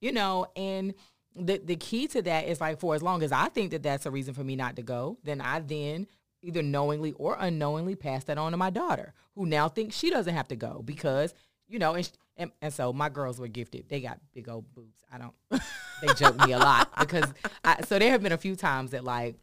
you 0.02 0.12
know, 0.12 0.48
and 0.56 0.94
the 1.36 1.62
the 1.64 1.76
key 1.76 2.08
to 2.08 2.22
that 2.24 2.48
is 2.48 2.60
like 2.60 2.80
for 2.80 2.96
as 2.96 3.02
long 3.02 3.24
as 3.24 3.32
I 3.32 3.48
think 3.50 3.72
that 3.72 3.84
that's 3.84 4.06
a 4.06 4.12
reason 4.12 4.34
for 4.34 4.44
me 4.44 4.56
not 4.56 4.76
to 4.76 4.82
go, 4.82 5.18
then 5.24 5.40
I 5.42 5.60
then 5.60 6.08
either 6.42 6.62
knowingly 6.62 7.14
or 7.14 7.38
unknowingly 7.40 7.96
pass 7.96 8.24
that 8.26 8.38
on 8.38 8.52
to 8.52 8.58
my 8.58 8.70
daughter, 8.70 9.14
who 9.36 9.46
now 9.46 9.70
thinks 9.70 9.98
she 9.98 10.10
doesn't 10.10 10.36
have 10.36 10.48
to 10.50 10.56
go 10.56 10.82
because 10.84 11.34
you 11.70 11.80
know, 11.80 11.94
and, 11.94 12.06
sh- 12.06 12.10
and 12.36 12.52
and 12.62 12.74
so 12.74 12.92
my 12.92 13.10
girls 13.10 13.40
were 13.40 13.48
gifted. 13.48 13.88
They 13.88 14.02
got 14.02 14.20
big 14.34 14.50
old 14.50 14.74
boobs. 14.74 15.00
I 15.12 15.20
don't. 15.20 15.34
they 16.02 16.14
joke 16.16 16.46
me 16.46 16.54
a 16.54 16.60
lot 16.60 16.90
because 17.00 17.32
I, 17.64 17.82
so 17.84 18.00
there 18.00 18.12
have 18.12 18.24
been 18.24 18.32
a 18.32 18.38
few 18.38 18.56
times 18.56 18.92
that 18.92 19.04
like 19.04 19.36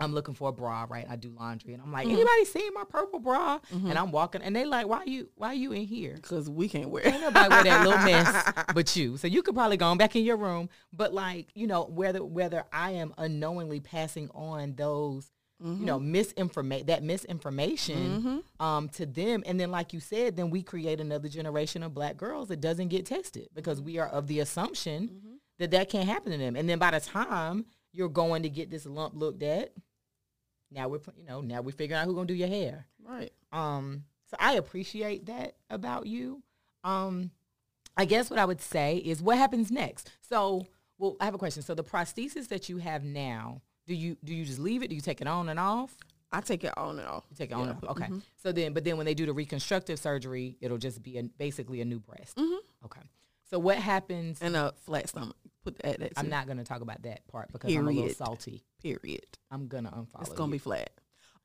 I'm 0.00 0.14
looking 0.14 0.34
for 0.34 0.50
a 0.50 0.52
bra, 0.52 0.86
right? 0.88 1.06
I 1.08 1.16
do 1.16 1.30
laundry, 1.30 1.74
and 1.74 1.82
I'm 1.82 1.92
like, 1.92 2.06
mm-hmm. 2.06 2.16
anybody 2.16 2.44
seen 2.44 2.72
my 2.74 2.84
purple 2.88 3.18
bra? 3.18 3.58
And 3.70 3.82
mm-hmm. 3.82 3.98
I'm 3.98 4.12
walking, 4.12 4.42
and 4.42 4.54
they 4.54 4.64
like, 4.64 4.86
why 4.86 5.04
you 5.04 5.28
why 5.34 5.52
you 5.52 5.72
in 5.72 5.84
here? 5.84 6.14
Because 6.14 6.48
we 6.48 6.68
can't 6.68 6.90
wear 6.90 7.06
Ain't 7.06 7.20
nobody 7.20 7.48
wear 7.48 7.64
that 7.64 7.86
little 7.86 8.04
mess 8.04 8.64
but 8.74 8.94
you. 8.94 9.16
So 9.16 9.26
you 9.26 9.42
could 9.42 9.54
probably 9.54 9.76
go 9.76 9.86
on 9.86 9.98
back 9.98 10.14
in 10.14 10.24
your 10.24 10.36
room. 10.36 10.68
But 10.92 11.12
like, 11.12 11.48
you 11.54 11.66
know, 11.66 11.84
whether 11.84 12.24
whether 12.24 12.64
I 12.72 12.92
am 12.92 13.12
unknowingly 13.18 13.80
passing 13.80 14.30
on 14.34 14.74
those, 14.76 15.30
you 15.60 15.84
know, 15.84 15.98
mm-hmm. 15.98 16.12
misinformation 16.12 16.86
that 16.86 17.02
misinformation 17.02 18.44
um 18.60 18.88
to 18.90 19.06
them. 19.06 19.42
And 19.46 19.58
then 19.58 19.70
like 19.70 19.92
you 19.92 20.00
said, 20.00 20.36
then 20.36 20.50
we 20.50 20.62
create 20.62 21.00
another 21.00 21.28
generation 21.28 21.82
of 21.82 21.92
black 21.94 22.16
girls 22.16 22.48
that 22.48 22.60
doesn't 22.60 22.88
get 22.88 23.06
tested 23.06 23.48
because 23.54 23.80
we 23.80 23.98
are 23.98 24.08
of 24.08 24.28
the 24.28 24.40
assumption 24.40 25.38
that 25.58 25.72
that 25.72 25.90
can't 25.90 26.08
happen 26.08 26.32
to 26.32 26.38
them. 26.38 26.56
And 26.56 26.68
then 26.68 26.78
by 26.78 26.92
the 26.92 27.00
time 27.00 27.66
you're 27.92 28.08
going 28.08 28.42
to 28.42 28.48
get 28.48 28.70
this 28.70 28.86
lump 28.86 29.14
looked 29.16 29.42
at, 29.42 29.72
now 30.70 30.88
we're 30.88 31.00
you 31.16 31.24
know, 31.26 31.40
now 31.40 31.60
we're 31.60 31.72
figuring 31.72 32.00
out 32.00 32.06
who's 32.06 32.14
gonna 32.14 32.26
do 32.26 32.34
your 32.34 32.48
hair. 32.48 32.86
Right. 33.02 33.32
Um, 33.52 34.04
so 34.30 34.36
I 34.38 34.54
appreciate 34.54 35.26
that 35.26 35.54
about 35.70 36.06
you. 36.06 36.42
Um, 36.84 37.30
I 37.96 38.04
guess 38.04 38.30
what 38.30 38.38
I 38.38 38.44
would 38.44 38.60
say 38.60 38.96
is 38.98 39.22
what 39.22 39.38
happens 39.38 39.70
next. 39.70 40.12
So, 40.20 40.66
well, 40.98 41.16
I 41.20 41.24
have 41.24 41.34
a 41.34 41.38
question. 41.38 41.62
So 41.62 41.74
the 41.74 41.84
prosthesis 41.84 42.48
that 42.48 42.68
you 42.68 42.78
have 42.78 43.04
now, 43.04 43.62
do 43.86 43.94
you 43.94 44.16
do 44.22 44.34
you 44.34 44.44
just 44.44 44.58
leave 44.58 44.82
it? 44.82 44.88
Do 44.88 44.94
you 44.94 45.00
take 45.00 45.20
it 45.20 45.26
on 45.26 45.48
and 45.48 45.58
off? 45.58 45.96
I 46.30 46.42
take 46.42 46.62
it 46.62 46.76
on 46.76 46.98
and 46.98 47.08
off. 47.08 47.24
You 47.30 47.36
take 47.36 47.50
it 47.50 47.54
on. 47.54 47.68
Yeah. 47.68 47.74
And, 47.80 47.84
okay. 47.84 48.08
So 48.36 48.52
then, 48.52 48.74
but 48.74 48.84
then 48.84 48.98
when 48.98 49.06
they 49.06 49.14
do 49.14 49.24
the 49.24 49.32
reconstructive 49.32 49.98
surgery, 49.98 50.56
it'll 50.60 50.76
just 50.76 51.02
be 51.02 51.16
a, 51.16 51.22
basically 51.22 51.80
a 51.80 51.86
new 51.86 52.00
breast. 52.00 52.38
Okay. 52.84 53.00
So 53.50 53.58
what 53.58 53.78
happens? 53.78 54.38
And 54.42 54.54
a 54.54 54.74
flat 54.84 55.08
stomach. 55.08 55.36
Put 55.72 55.82
that. 55.82 56.00
that 56.00 56.12
I'm 56.16 56.28
not 56.28 56.46
going 56.46 56.58
to 56.58 56.64
talk 56.64 56.80
about 56.80 57.02
that 57.02 57.26
part 57.28 57.52
because 57.52 57.74
I'm 57.74 57.86
a 57.86 57.90
little 57.90 58.10
salty. 58.10 58.64
Period. 58.82 59.26
I'm 59.50 59.66
gonna 59.66 59.90
unfollow. 59.90 60.20
It's 60.20 60.30
gonna 60.30 60.48
you. 60.48 60.52
be 60.52 60.58
flat. 60.58 60.90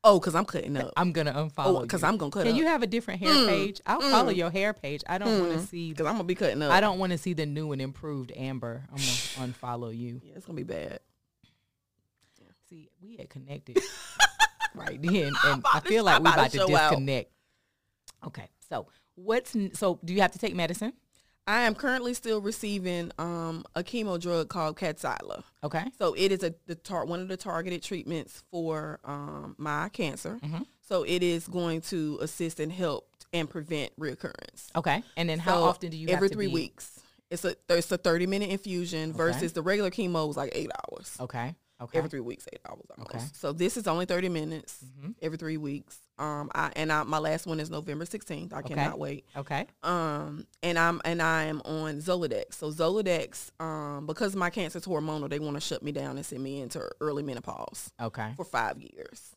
Oh, 0.06 0.20
because 0.20 0.34
I'm 0.34 0.44
cutting 0.44 0.76
up. 0.76 0.92
I'm 0.96 1.12
gonna 1.12 1.32
unfollow. 1.32 1.78
Oh, 1.78 1.80
because 1.80 2.02
you. 2.02 2.08
I'm 2.08 2.18
gonna 2.18 2.30
cut 2.30 2.44
Can 2.44 2.52
up. 2.52 2.58
you 2.58 2.66
have 2.66 2.82
a 2.82 2.86
different 2.86 3.20
hair 3.20 3.32
mm, 3.32 3.48
page? 3.48 3.80
I'll 3.86 4.02
mm. 4.02 4.10
follow 4.10 4.30
your 4.30 4.50
hair 4.50 4.74
page. 4.74 5.02
I 5.08 5.16
don't 5.16 5.40
want 5.40 5.52
to 5.54 5.58
mm, 5.58 5.68
see 5.68 5.90
Because 5.90 6.06
I'm 6.06 6.14
gonna 6.14 6.24
be 6.24 6.34
cutting 6.34 6.60
up. 6.60 6.70
I 6.70 6.80
don't 6.80 6.98
want 6.98 7.12
to 7.12 7.18
see 7.18 7.32
the 7.32 7.46
new 7.46 7.72
and 7.72 7.80
improved 7.80 8.30
Amber. 8.36 8.84
I'm 8.90 8.96
gonna 8.96 9.52
unfollow 9.52 9.96
you. 9.96 10.20
Yeah, 10.22 10.34
it's 10.36 10.44
gonna 10.46 10.56
be 10.56 10.62
bad. 10.62 11.00
See, 12.68 12.90
we 13.02 13.16
had 13.16 13.28
connected 13.28 13.78
right 14.74 15.00
then, 15.00 15.32
and 15.44 15.64
I 15.72 15.80
to- 15.80 15.88
feel 15.88 16.04
like 16.04 16.16
I'm 16.16 16.22
we 16.22 16.28
about 16.28 16.38
about 16.38 16.50
to 16.52 16.58
to 16.58 16.66
show 16.66 16.76
out. 16.76 16.90
disconnect. 16.90 17.30
Okay, 18.26 18.48
so 18.68 18.86
what's 19.14 19.56
so? 19.72 19.98
Do 20.04 20.12
you 20.12 20.20
have 20.20 20.32
to 20.32 20.38
take 20.38 20.54
medicine? 20.54 20.92
I 21.46 21.62
am 21.62 21.74
currently 21.74 22.14
still 22.14 22.40
receiving 22.40 23.12
um, 23.18 23.64
a 23.74 23.82
chemo 23.82 24.18
drug 24.20 24.48
called 24.48 24.76
Kadcyla. 24.78 25.42
Okay, 25.62 25.84
So 25.98 26.14
it 26.14 26.32
is 26.32 26.42
a 26.42 26.54
the 26.66 26.74
tar- 26.74 27.04
one 27.04 27.20
of 27.20 27.28
the 27.28 27.36
targeted 27.36 27.82
treatments 27.82 28.42
for 28.50 28.98
um, 29.04 29.54
my 29.58 29.88
cancer. 29.90 30.38
Mm-hmm. 30.42 30.62
So 30.88 31.02
it 31.02 31.22
is 31.22 31.46
going 31.46 31.80
to 31.82 32.18
assist 32.22 32.60
and 32.60 32.70
help 32.72 33.08
and 33.32 33.48
prevent 33.48 33.98
reoccurrence. 33.98 34.68
okay, 34.76 35.02
and 35.16 35.28
then 35.28 35.38
how 35.38 35.54
So 35.56 35.62
often 35.64 35.90
do 35.90 35.96
you 35.96 36.08
every 36.08 36.26
have 36.26 36.30
to 36.30 36.34
three 36.36 36.46
be- 36.48 36.52
weeks? 36.54 37.00
It's 37.30 37.44
a 37.44 37.56
it's 37.68 37.90
a 37.90 37.98
thirty 37.98 38.26
minute 38.26 38.50
infusion 38.50 39.12
versus 39.12 39.52
the 39.54 39.62
regular 39.62 39.90
chemo 39.90 40.28
was 40.28 40.36
like 40.36 40.52
eight 40.54 40.70
hours. 40.92 41.16
Okay, 41.18 41.54
okay, 41.80 41.98
Every 41.98 42.10
three 42.10 42.20
weeks, 42.20 42.46
eight 42.52 42.60
hours 42.68 42.86
almost. 42.96 43.14
Okay. 43.14 43.24
So 43.34 43.52
this 43.52 43.76
is 43.76 43.86
only 43.86 44.06
thirty 44.06 44.28
minutes 44.28 44.78
Mm-hmm. 44.84 45.10
every 45.22 45.38
three 45.38 45.56
weeks. 45.56 45.98
Um, 46.18 46.50
I 46.54 46.70
and 46.76 46.92
I, 46.92 47.02
my 47.02 47.18
last 47.18 47.46
one 47.46 47.58
is 47.60 47.70
November 47.70 48.06
sixteenth. 48.06 48.52
I 48.52 48.62
cannot 48.62 48.98
wait. 48.98 49.24
okay, 49.36 49.66
Um, 49.82 50.46
and 50.62 50.78
I'm 50.78 51.00
and 51.04 51.20
I 51.20 51.44
am 51.44 51.60
on 51.64 51.96
Zoladex. 52.00 52.54
So 52.54 52.70
Zoladex, 52.70 53.50
um, 53.60 54.06
because 54.06 54.36
my 54.36 54.50
cancer 54.50 54.78
is 54.78 54.84
hormonal, 54.86 55.28
they 55.28 55.38
want 55.40 55.56
to 55.56 55.60
shut 55.60 55.82
me 55.82 55.90
down 55.92 56.16
and 56.16 56.24
send 56.24 56.42
me 56.42 56.60
into 56.60 56.88
early 57.00 57.22
menopause 57.24 57.90
okay, 58.00 58.32
for 58.36 58.44
five 58.44 58.80
years. 58.80 59.34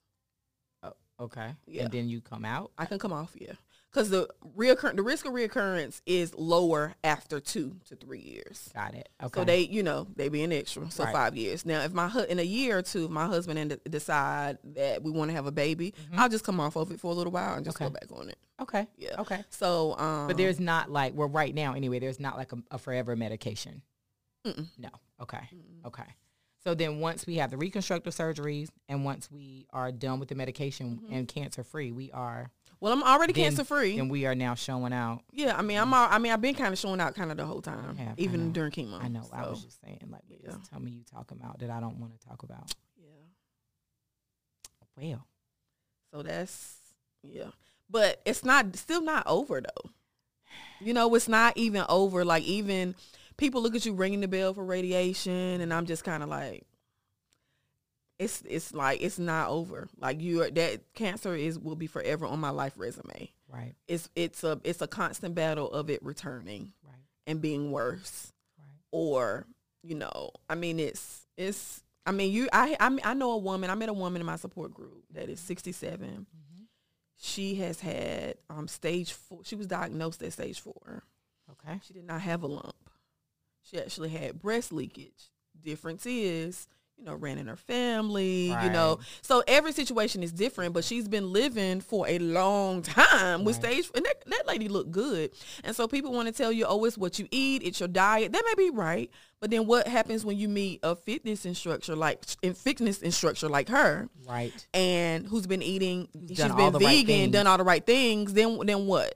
Oh, 0.83 0.93
okay, 1.19 1.55
Yeah. 1.65 1.83
and 1.83 1.91
then 1.91 2.07
you 2.07 2.21
come 2.21 2.45
out. 2.45 2.71
I 2.77 2.85
can 2.85 2.99
come 2.99 3.11
off, 3.13 3.31
yeah, 3.39 3.53
because 3.97 4.09
the 4.11 4.27
reoccur 4.55 4.95
the 4.95 5.01
risk 5.01 5.25
of 5.25 5.33
reoccurrence 5.33 6.01
is 6.05 6.33
lower 6.35 6.93
after 7.03 7.39
two 7.39 7.77
to 7.87 7.95
three 7.95 8.19
years. 8.19 8.69
Got 8.75 8.93
it. 8.93 9.09
Okay, 9.23 9.39
So 9.41 9.43
they, 9.43 9.61
you 9.61 9.81
know, 9.81 10.05
they 10.15 10.29
being 10.29 10.51
extra. 10.53 10.89
So 10.91 11.03
Right. 11.03 11.11
five 11.13 11.35
years. 11.35 11.65
Now, 11.65 11.81
if 11.81 11.93
my 11.93 12.07
hu- 12.07 12.23
in 12.23 12.37
a 12.37 12.43
year 12.43 12.77
or 12.77 12.81
two, 12.83 13.05
if 13.05 13.09
my 13.11 13.25
husband 13.25 13.57
and 13.57 13.79
decide 13.89 14.59
that 14.75 15.01
we 15.01 15.09
want 15.09 15.29
to 15.29 15.35
have 15.35 15.47
a 15.47 15.51
baby, 15.51 15.95
I'll 16.15 16.29
just 16.29 16.43
come 16.45 16.59
off 16.59 16.75
of 16.75 16.91
it 16.91 16.99
for 16.99 17.11
a 17.11 17.15
little 17.15 17.33
while 17.33 17.55
and 17.55 17.65
just 17.65 17.77
Mm-hmm. 17.77 17.85
Okay. 17.95 18.05
go 18.07 18.13
back 18.15 18.19
on 18.21 18.29
it. 18.29 18.37
okay, 18.61 18.87
Yeah. 18.97 19.19
okay. 19.21 19.43
So, 19.49 19.97
um, 19.97 20.27
But 20.27 20.37
there's 20.37 20.59
not 20.59 20.91
like 20.91 21.13
well, 21.15 21.29
right 21.29 21.53
now 21.55 21.73
anyway. 21.73 21.97
There's 21.99 22.19
not 22.19 22.37
like 22.37 22.51
a, 22.53 22.57
a 22.71 22.77
forever 22.77 23.15
medication. 23.15 23.81
Mm-mm. 24.45 24.67
No. 24.77 24.89
Okay. 25.21 25.49
Okay. 25.85 26.03
So 26.63 26.73
then 26.75 26.99
once 26.99 27.25
we 27.25 27.35
have 27.37 27.49
the 27.49 27.57
reconstructive 27.57 28.13
surgeries 28.13 28.67
and 28.89 29.03
once 29.05 29.31
we 29.31 29.65
are 29.71 29.91
done 29.91 30.19
with 30.19 30.29
the 30.29 30.35
medication 30.35 30.99
Mm-hmm. 31.03 31.13
and 31.13 31.27
cancer 31.27 31.63
free, 31.63 31.91
we 31.91 32.11
are 32.11 32.51
well, 32.79 32.93
I'm 32.93 33.03
already 33.03 33.33
then- 33.33 33.43
cancer 33.45 33.63
free. 33.63 33.97
And 33.97 34.09
we 34.09 34.25
are 34.25 34.35
now 34.35 34.55
showing 34.55 34.93
out. 34.93 35.23
Yeah, 35.31 35.57
I 35.57 35.61
mean, 35.61 35.77
I'm. 35.77 35.89
Mm. 35.89 35.93
All, 35.93 36.07
I 36.09 36.17
mean, 36.19 36.31
I've 36.31 36.41
been 36.41 36.55
kind 36.55 36.73
of 36.73 36.79
showing 36.79 36.99
out 37.01 37.15
kind 37.15 37.31
of 37.31 37.37
the 37.37 37.45
whole 37.45 37.61
time, 37.61 37.97
have, 37.97 38.19
even 38.19 38.51
during 38.51 38.71
chemo. 38.71 39.01
I 39.01 39.07
know. 39.07 39.27
I 39.31 39.47
was 39.47 39.63
just 39.63 39.81
saying, 39.81 39.99
like, 40.09 40.21
yeah. 40.27 40.51
just 40.51 40.69
tell 40.69 40.79
me 40.79 40.91
you 40.91 41.03
talking 41.03 41.39
about 41.41 41.59
that 41.59 41.69
I 41.69 41.79
don't 41.79 41.99
want 41.99 42.19
to 42.19 42.27
talk 42.27 42.43
about. 42.43 42.73
yeah. 42.97 43.05
Well, 44.97 45.27
So 46.13 46.23
that's 46.23 46.77
yeah, 47.23 47.51
but 47.89 48.21
it's 48.25 48.43
not 48.43 48.75
still 48.75 49.01
not 49.01 49.25
over 49.27 49.61
though. 49.61 49.89
You 50.79 50.93
know, 50.93 51.13
it's 51.15 51.27
not 51.27 51.57
even 51.57 51.83
over. 51.89 52.23
Like 52.23 52.43
even 52.43 52.95
people 53.37 53.61
look 53.61 53.75
at 53.75 53.85
you 53.85 53.93
ringing 53.93 54.21
the 54.21 54.27
bell 54.27 54.53
for 54.53 54.63
radiation, 54.63 55.61
and 55.61 55.73
I'm 55.73 55.85
just 55.85 56.03
kind 56.03 56.23
of 56.23 56.29
like, 56.29 56.63
it's 58.19 58.41
it's 58.47 58.73
like 58.73 59.01
it's 59.01 59.19
not 59.19 59.49
over. 59.49 59.87
Like 59.99 60.21
you 60.21 60.41
are 60.43 60.49
that 60.51 60.93
cancer 60.93 61.35
is 61.35 61.57
will 61.59 61.75
be 61.75 61.87
forever 61.87 62.25
on 62.25 62.39
my 62.39 62.49
life 62.49 62.73
resume. 62.77 63.31
right, 63.51 63.75
It's 63.87 64.09
it's 64.15 64.43
a 64.43 64.59
it's 64.63 64.81
a 64.81 64.87
constant 64.87 65.35
battle 65.35 65.71
of 65.71 65.89
it 65.89 66.01
returning 66.03 66.73
right, 66.83 66.95
and 67.27 67.41
being 67.41 67.71
worse. 67.71 68.33
right. 68.57 68.65
or 68.91 69.45
you 69.83 69.93
know 69.95 70.31
i 70.49 70.55
mean 70.55 70.79
it's 70.79 71.27
it's 71.37 71.83
i 72.05 72.11
mean 72.11 72.31
you 72.33 72.49
i 72.51 72.75
i, 72.79 72.97
I 73.03 73.13
know 73.13 73.31
a 73.33 73.37
woman 73.37 73.69
i 73.69 73.75
met 73.75 73.87
a 73.89 73.93
woman 73.93 74.19
in 74.19 74.25
my 74.25 74.35
support 74.35 74.73
group 74.73 75.03
that 75.13 75.29
is 75.29 75.39
67 75.39 76.07
Mm-hmm. 76.09 76.63
she 77.15 77.55
has 77.55 77.79
had 77.79 78.35
um 78.49 78.67
stage 78.67 79.13
four 79.13 79.41
she 79.43 79.55
was 79.55 79.67
diagnosed 79.67 80.23
at 80.23 80.33
stage 80.33 80.59
four 80.59 81.03
Okay. 81.51 81.79
she 81.85 81.93
did 81.93 82.03
not 82.05 82.21
have 82.21 82.41
a 82.43 82.47
lump 82.47 82.89
she 83.61 83.77
actually 83.79 84.09
had 84.09 84.41
breast 84.41 84.73
leakage 84.73 85.29
Difference 85.61 86.05
is, 86.05 86.67
you 86.97 87.05
know, 87.05 87.15
ran 87.15 87.37
in 87.37 87.47
her 87.47 87.55
family, 87.55 88.49
right. 88.51 88.65
you 88.65 88.71
know. 88.71 88.99
So 89.21 89.43
every 89.47 89.71
situation 89.71 90.23
is 90.23 90.31
different, 90.31 90.73
but 90.73 90.83
she's 90.83 91.07
been 91.07 91.31
living 91.31 91.79
for 91.81 92.07
a 92.07 92.17
long 92.19 92.81
time 92.81 93.43
with 93.43 93.63
right. 93.63 93.83
stage 93.83 93.91
and 93.95 94.05
that, 94.05 94.23
that 94.25 94.47
lady 94.47 94.67
looked 94.67 94.91
good. 94.91 95.31
And 95.63 95.75
so 95.75 95.87
people 95.87 96.11
want 96.11 96.27
to 96.27 96.33
tell 96.33 96.51
you, 96.51 96.65
oh, 96.67 96.83
it's 96.85 96.97
what 96.97 97.19
you 97.19 97.27
eat, 97.31 97.61
it's 97.63 97.79
your 97.79 97.89
diet. 97.89 98.31
That 98.31 98.43
may 98.45 98.63
be 98.63 98.71
right. 98.71 99.11
But 99.39 99.51
then 99.51 99.67
what 99.67 99.87
happens 99.87 100.25
when 100.25 100.37
you 100.37 100.49
meet 100.49 100.79
a 100.81 100.95
fitness 100.95 101.45
instructor 101.45 101.95
like 101.95 102.23
in 102.41 102.55
fitness 102.55 103.01
instructor 103.03 103.47
like 103.47 103.69
her? 103.69 104.09
Right. 104.27 104.67
And 104.73 105.27
who's 105.27 105.45
been 105.45 105.61
eating 105.61 106.07
she's 106.27 106.39
been 106.39 106.73
vegan, 106.73 107.21
right 107.21 107.31
done 107.31 107.45
all 107.45 107.57
the 107.57 107.63
right 107.63 107.85
things, 107.85 108.33
then 108.33 108.59
then 108.65 108.87
what? 108.87 109.15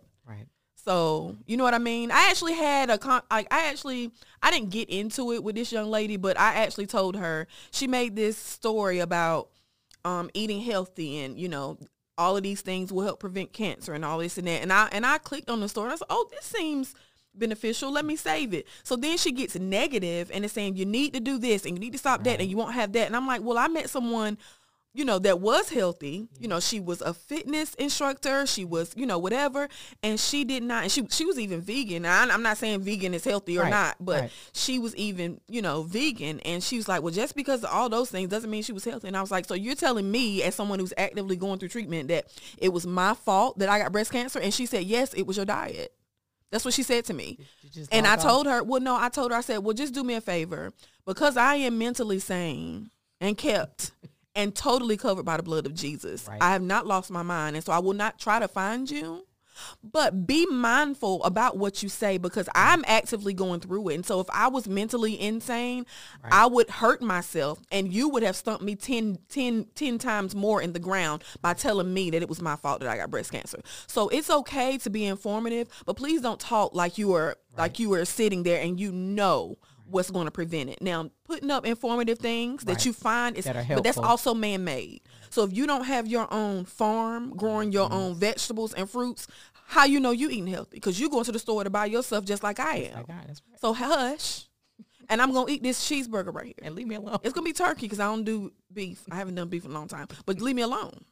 So 0.83 1.37
you 1.45 1.57
know 1.57 1.63
what 1.63 1.73
I 1.73 1.79
mean. 1.79 2.11
I 2.11 2.29
actually 2.29 2.53
had 2.53 2.89
a 2.89 2.97
con. 2.97 3.21
I, 3.29 3.45
I 3.51 3.69
actually 3.69 4.11
I 4.41 4.51
didn't 4.51 4.69
get 4.71 4.89
into 4.89 5.31
it 5.31 5.43
with 5.43 5.55
this 5.55 5.71
young 5.71 5.89
lady, 5.89 6.17
but 6.17 6.39
I 6.39 6.55
actually 6.55 6.87
told 6.87 7.15
her 7.15 7.47
she 7.71 7.87
made 7.87 8.15
this 8.15 8.37
story 8.37 8.99
about 8.99 9.49
um, 10.03 10.29
eating 10.33 10.61
healthy 10.61 11.19
and 11.19 11.37
you 11.37 11.47
know 11.47 11.77
all 12.17 12.35
of 12.35 12.43
these 12.43 12.61
things 12.61 12.91
will 12.91 13.03
help 13.03 13.19
prevent 13.19 13.53
cancer 13.53 13.93
and 13.93 14.03
all 14.03 14.17
this 14.17 14.37
and 14.37 14.47
that. 14.47 14.61
And 14.61 14.73
I 14.73 14.89
and 14.91 15.05
I 15.05 15.17
clicked 15.19 15.49
on 15.49 15.59
the 15.59 15.69
story. 15.69 15.85
And 15.85 15.93
I 15.93 15.95
said, 15.97 16.07
oh, 16.09 16.27
this 16.31 16.45
seems 16.45 16.95
beneficial. 17.33 17.91
Let 17.91 18.05
me 18.05 18.15
save 18.15 18.53
it. 18.53 18.67
So 18.83 18.95
then 18.95 19.17
she 19.17 19.31
gets 19.31 19.55
negative 19.55 20.31
and 20.33 20.43
it's 20.43 20.53
saying 20.53 20.75
you 20.75 20.85
need 20.85 21.13
to 21.13 21.19
do 21.19 21.37
this 21.37 21.65
and 21.65 21.75
you 21.75 21.79
need 21.79 21.93
to 21.93 21.97
stop 21.97 22.23
that 22.23 22.39
and 22.39 22.49
you 22.49 22.57
won't 22.57 22.73
have 22.73 22.91
that. 22.93 23.07
And 23.07 23.15
I'm 23.15 23.27
like, 23.27 23.41
well, 23.41 23.57
I 23.57 23.67
met 23.67 23.89
someone 23.89 24.37
you 24.93 25.05
know, 25.05 25.19
that 25.19 25.39
was 25.39 25.69
healthy. 25.69 26.27
You 26.37 26.47
know, 26.47 26.59
she 26.59 26.79
was 26.79 27.01
a 27.01 27.13
fitness 27.13 27.73
instructor. 27.75 28.45
She 28.45 28.65
was, 28.65 28.93
you 28.95 29.05
know, 29.05 29.17
whatever. 29.17 29.69
And 30.03 30.19
she 30.19 30.43
did 30.43 30.63
not, 30.63 30.83
and 30.83 30.91
she, 30.91 31.07
she 31.09 31.23
was 31.25 31.39
even 31.39 31.61
vegan. 31.61 32.03
Now, 32.03 32.21
I'm 32.21 32.43
not 32.43 32.57
saying 32.57 32.81
vegan 32.81 33.13
is 33.13 33.23
healthy 33.23 33.57
or 33.57 33.63
right, 33.63 33.69
not, 33.69 33.95
but 33.99 34.21
right. 34.21 34.31
she 34.53 34.79
was 34.79 34.95
even, 34.97 35.39
you 35.47 35.61
know, 35.61 35.83
vegan. 35.83 36.41
And 36.41 36.61
she 36.61 36.75
was 36.75 36.89
like, 36.89 37.01
well, 37.01 37.13
just 37.13 37.35
because 37.35 37.63
of 37.63 37.69
all 37.71 37.87
those 37.87 38.09
things 38.09 38.29
doesn't 38.29 38.49
mean 38.49 38.63
she 38.63 38.73
was 38.73 38.83
healthy. 38.83 39.07
And 39.07 39.15
I 39.15 39.21
was 39.21 39.31
like, 39.31 39.45
so 39.45 39.53
you're 39.53 39.75
telling 39.75 40.11
me 40.11 40.43
as 40.43 40.55
someone 40.55 40.79
who's 40.79 40.93
actively 40.97 41.37
going 41.37 41.59
through 41.59 41.69
treatment 41.69 42.09
that 42.09 42.25
it 42.57 42.73
was 42.73 42.85
my 42.85 43.13
fault 43.13 43.59
that 43.59 43.69
I 43.69 43.79
got 43.79 43.93
breast 43.93 44.11
cancer? 44.11 44.39
And 44.39 44.53
she 44.53 44.65
said, 44.65 44.83
yes, 44.83 45.13
it 45.13 45.25
was 45.25 45.37
your 45.37 45.45
diet. 45.45 45.93
That's 46.51 46.65
what 46.65 46.73
she 46.73 46.83
said 46.83 47.05
to 47.05 47.13
me. 47.13 47.39
And 47.93 48.05
I 48.05 48.17
told 48.17 48.45
her, 48.45 48.61
well, 48.61 48.81
no, 48.81 48.97
I 48.97 49.07
told 49.07 49.31
her, 49.31 49.37
I 49.37 49.41
said, 49.41 49.59
well, 49.59 49.73
just 49.73 49.93
do 49.93 50.03
me 50.03 50.15
a 50.15 50.21
favor 50.21 50.73
because 51.05 51.37
I 51.37 51.55
am 51.55 51.77
mentally 51.77 52.19
sane 52.19 52.89
and 53.21 53.37
kept 53.37 53.91
and 54.35 54.55
totally 54.55 54.97
covered 54.97 55.23
by 55.23 55.37
the 55.37 55.43
blood 55.43 55.65
of 55.65 55.73
Jesus. 55.73 56.27
Right. 56.27 56.41
I 56.41 56.51
have 56.51 56.61
not 56.61 56.87
lost 56.87 57.11
my 57.11 57.23
mind. 57.23 57.55
And 57.55 57.65
so 57.65 57.71
I 57.71 57.79
will 57.79 57.93
not 57.93 58.19
try 58.19 58.39
to 58.39 58.47
find 58.47 58.89
you. 58.89 59.25
But 59.83 60.25
be 60.25 60.45
mindful 60.47 61.23
about 61.23 61.57
what 61.57 61.83
you 61.83 61.89
say 61.89 62.17
because 62.17 62.49
I'm 62.55 62.83
actively 62.87 63.33
going 63.33 63.59
through 63.59 63.89
it. 63.89 63.95
And 63.95 64.05
so 64.05 64.19
if 64.19 64.27
I 64.31 64.47
was 64.47 64.67
mentally 64.67 65.19
insane, 65.19 65.85
right. 66.23 66.33
I 66.33 66.45
would 66.47 66.69
hurt 66.69 67.01
myself 67.01 67.59
and 67.71 67.91
you 67.91 68.09
would 68.09 68.23
have 68.23 68.35
stumped 68.35 68.63
me 68.63 68.75
10, 68.75 69.19
10, 69.29 69.67
10 69.75 69.97
times 69.99 70.33
more 70.33 70.61
in 70.61 70.73
the 70.73 70.79
ground 70.79 71.23
by 71.41 71.53
telling 71.53 71.93
me 71.93 72.09
that 72.09 72.21
it 72.21 72.29
was 72.29 72.41
my 72.41 72.55
fault 72.55 72.79
that 72.79 72.89
I 72.89 72.97
got 72.97 73.11
breast 73.11 73.31
cancer. 73.31 73.59
So 73.87 74.09
it's 74.09 74.29
okay 74.29 74.77
to 74.79 74.89
be 74.89 75.05
informative, 75.05 75.67
but 75.85 75.95
please 75.95 76.21
don't 76.21 76.39
talk 76.39 76.73
like 76.73 76.97
you 76.97 77.13
are 77.13 77.27
right. 77.27 77.57
like 77.57 77.79
you 77.79 77.93
are 77.93 78.05
sitting 78.05 78.43
there 78.43 78.61
and 78.61 78.79
you 78.79 78.91
know 78.91 79.57
what's 79.85 80.09
going 80.09 80.25
to 80.25 80.31
prevent 80.31 80.69
it. 80.69 80.81
Now, 80.81 81.09
putting 81.31 81.49
up 81.49 81.65
informative 81.65 82.19
things 82.19 82.65
right. 82.65 82.75
that 82.75 82.85
you 82.85 82.91
find 82.91 83.37
is, 83.37 83.45
that 83.45 83.67
but 83.69 83.83
that's 83.83 83.97
also 83.97 84.33
man-made. 84.33 85.01
So 85.29 85.43
if 85.43 85.53
you 85.53 85.65
don't 85.65 85.85
have 85.85 86.07
your 86.07 86.31
own 86.31 86.65
farm 86.65 87.35
growing 87.37 87.71
your 87.71 87.85
mm-hmm. 87.85 87.97
own 87.97 88.15
vegetables 88.15 88.73
and 88.73 88.89
fruits, 88.89 89.27
how 89.67 89.85
you 89.85 90.01
know 90.01 90.11
you 90.11 90.29
eating 90.29 90.47
healthy? 90.47 90.75
Because 90.75 90.99
you 90.99 91.09
going 91.09 91.23
to 91.23 91.31
the 91.31 91.39
store 91.39 91.63
to 91.63 91.69
buy 91.69 91.85
yourself 91.85 92.25
just 92.25 92.43
like 92.43 92.59
I 92.59 92.75
am. 92.75 92.95
Like 92.95 93.09
I, 93.09 93.13
right. 93.13 93.41
So 93.61 93.73
hush. 93.73 94.47
And 95.07 95.21
I'm 95.21 95.33
gonna 95.33 95.51
eat 95.51 95.63
this 95.63 95.89
cheeseburger 95.89 96.33
right 96.33 96.47
here. 96.47 96.55
And 96.63 96.75
leave 96.75 96.87
me 96.87 96.95
alone. 96.95 97.19
It's 97.23 97.33
gonna 97.33 97.45
be 97.45 97.53
turkey 97.53 97.81
because 97.81 97.99
I 97.99 98.05
don't 98.05 98.23
do 98.23 98.51
beef. 98.73 99.01
I 99.09 99.15
haven't 99.15 99.35
done 99.35 99.47
beef 99.47 99.63
in 99.63 99.71
a 99.71 99.73
long 99.73 99.87
time. 99.87 100.07
But 100.25 100.41
leave 100.41 100.55
me 100.55 100.61
alone. 100.61 101.05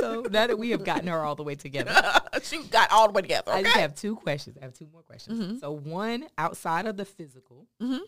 So 0.00 0.22
now 0.22 0.46
that 0.46 0.58
we 0.58 0.70
have 0.70 0.84
gotten 0.84 1.08
her 1.08 1.22
all 1.22 1.34
the 1.34 1.42
way 1.42 1.54
together, 1.54 1.94
she 2.42 2.62
got 2.64 2.90
all 2.90 3.06
the 3.06 3.12
way 3.12 3.22
together. 3.22 3.52
Okay? 3.52 3.60
I 3.60 3.62
just 3.62 3.76
have 3.76 3.94
two 3.94 4.16
questions. 4.16 4.56
I 4.60 4.64
have 4.64 4.72
two 4.72 4.88
more 4.92 5.02
questions. 5.02 5.40
Mm-hmm. 5.40 5.58
So 5.58 5.72
one 5.72 6.26
outside 6.38 6.86
of 6.86 6.96
the 6.96 7.04
physical, 7.04 7.66
mm-hmm. 7.80 7.98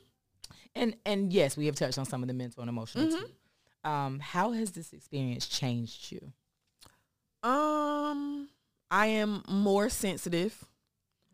and 0.74 0.96
and 1.05 1.32
yes, 1.32 1.57
we 1.57 1.66
have 1.66 1.74
touched 1.74 1.98
on 1.98 2.05
some 2.05 2.22
of 2.22 2.28
the 2.28 2.34
mental 2.34 2.62
and 2.62 2.70
emotional 2.70 3.07
mm-hmm. 3.07 3.24
too. 3.24 3.88
Um, 3.88 4.20
how 4.20 4.53
has 4.53 4.72
this 4.72 4.92
experience 4.92 5.46
changed 5.46 6.12
you? 6.12 6.32
Um, 7.42 8.48
I 8.90 9.07
am 9.07 9.42
more 9.48 9.88
sensitive. 9.88 10.64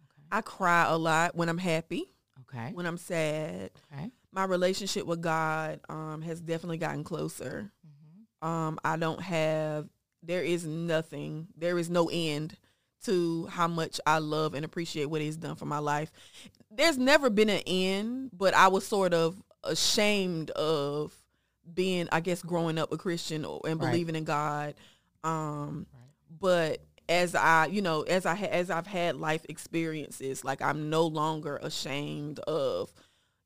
Okay. 0.02 0.26
I 0.32 0.40
cry 0.40 0.86
a 0.88 0.96
lot 0.96 1.36
when 1.36 1.48
I'm 1.48 1.58
happy. 1.58 2.06
Okay. 2.42 2.70
When 2.72 2.86
I'm 2.86 2.96
sad. 2.96 3.70
Okay. 3.92 4.10
My 4.32 4.44
relationship 4.44 5.06
with 5.06 5.20
God 5.20 5.80
um, 5.88 6.22
has 6.22 6.40
definitely 6.40 6.78
gotten 6.78 7.04
closer. 7.04 7.70
Mm-hmm. 7.86 7.97
Um, 8.42 8.78
I 8.84 8.96
don't 8.96 9.20
have 9.20 9.88
there 10.22 10.42
is 10.42 10.66
nothing, 10.66 11.48
there 11.56 11.78
is 11.78 11.90
no 11.90 12.08
end 12.12 12.56
to 13.04 13.46
how 13.46 13.68
much 13.68 14.00
I 14.06 14.18
love 14.18 14.54
and 14.54 14.64
appreciate 14.64 15.06
what 15.06 15.20
he's 15.20 15.36
done 15.36 15.54
for 15.56 15.66
my 15.66 15.78
life. 15.78 16.10
There's 16.70 16.98
never 16.98 17.30
been 17.30 17.48
an 17.48 17.62
end, 17.66 18.30
but 18.32 18.54
I 18.54 18.68
was 18.68 18.86
sort 18.86 19.14
of 19.14 19.40
ashamed 19.64 20.50
of 20.50 21.14
being, 21.72 22.08
I 22.10 22.20
guess, 22.20 22.42
growing 22.42 22.78
up 22.78 22.92
a 22.92 22.96
Christian 22.96 23.44
and 23.64 23.78
believing 23.78 24.14
right. 24.14 24.18
in 24.18 24.24
God. 24.24 24.74
Um, 25.22 25.86
right. 25.92 26.08
But 26.40 26.84
as 27.08 27.34
I, 27.34 27.66
you 27.66 27.80
know, 27.80 28.02
as 28.02 28.26
I 28.26 28.36
as 28.36 28.70
I've 28.70 28.86
had 28.86 29.16
life 29.16 29.44
experiences, 29.48 30.44
like 30.44 30.60
I'm 30.60 30.90
no 30.90 31.06
longer 31.06 31.58
ashamed 31.62 32.38
of 32.40 32.92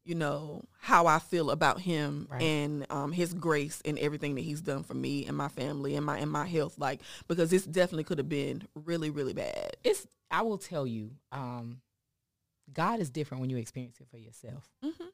you 0.05 0.15
know, 0.15 0.65
how 0.81 1.07
I 1.07 1.19
feel 1.19 1.51
about 1.51 1.81
him 1.81 2.27
right. 2.31 2.43
and 2.43 2.87
um, 2.91 3.13
his 3.13 3.35
grace 3.35 3.81
and 3.85 3.99
everything 3.99 4.35
that 4.35 4.41
he's 4.41 4.61
done 4.61 4.83
for 4.83 4.95
me 4.95 5.27
and 5.27 5.37
my 5.37 5.49
family 5.49 5.95
and 5.95 6.05
my 6.05 6.19
and 6.19 6.31
my 6.31 6.47
health. 6.47 6.79
Like 6.79 7.01
because 7.29 7.51
this 7.51 7.65
definitely 7.65 8.05
could 8.05 8.19
have 8.19 8.29
been 8.29 8.67
really 8.75 9.11
really 9.11 9.33
bad. 9.33 9.77
It's 9.85 10.07
I 10.31 10.43
will 10.43 10.59
tell 10.59 10.87
you, 10.87 11.11
um, 11.31 11.83
God 12.73 13.01
is 13.01 13.11
different 13.11 13.43
when 13.43 13.51
you 13.51 13.59
experience 13.59 14.01
it 14.01 14.09
for 14.11 14.19
yourself. 14.19 14.69
Mm-hmm. 14.85 15.05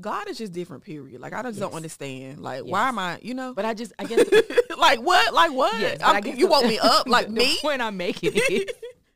God 0.00 0.28
is 0.28 0.38
just 0.38 0.52
different. 0.52 0.84
Period. 0.84 1.20
Like 1.20 1.32
I 1.32 1.42
just 1.42 1.58
yes. 1.58 1.60
don't 1.60 1.74
understand. 1.74 2.40
Like 2.40 2.62
yes. 2.64 2.70
why 2.70 2.88
am 2.88 2.98
I? 2.98 3.18
You 3.22 3.34
know. 3.34 3.52
But 3.54 3.64
I 3.64 3.74
just 3.74 3.92
I 3.98 4.04
guess 4.04 4.28
like 4.78 5.00
what? 5.00 5.34
Like 5.34 5.52
what? 5.52 5.78
Yes, 5.80 6.00
I 6.02 6.20
guess 6.20 6.38
you 6.38 6.46
the, 6.46 6.52
woke 6.52 6.66
me 6.66 6.78
up 6.78 7.08
like 7.08 7.26
the 7.26 7.32
me. 7.32 7.58
point 7.60 7.82
I'm 7.82 7.96
making 7.96 8.32
is. 8.50 8.66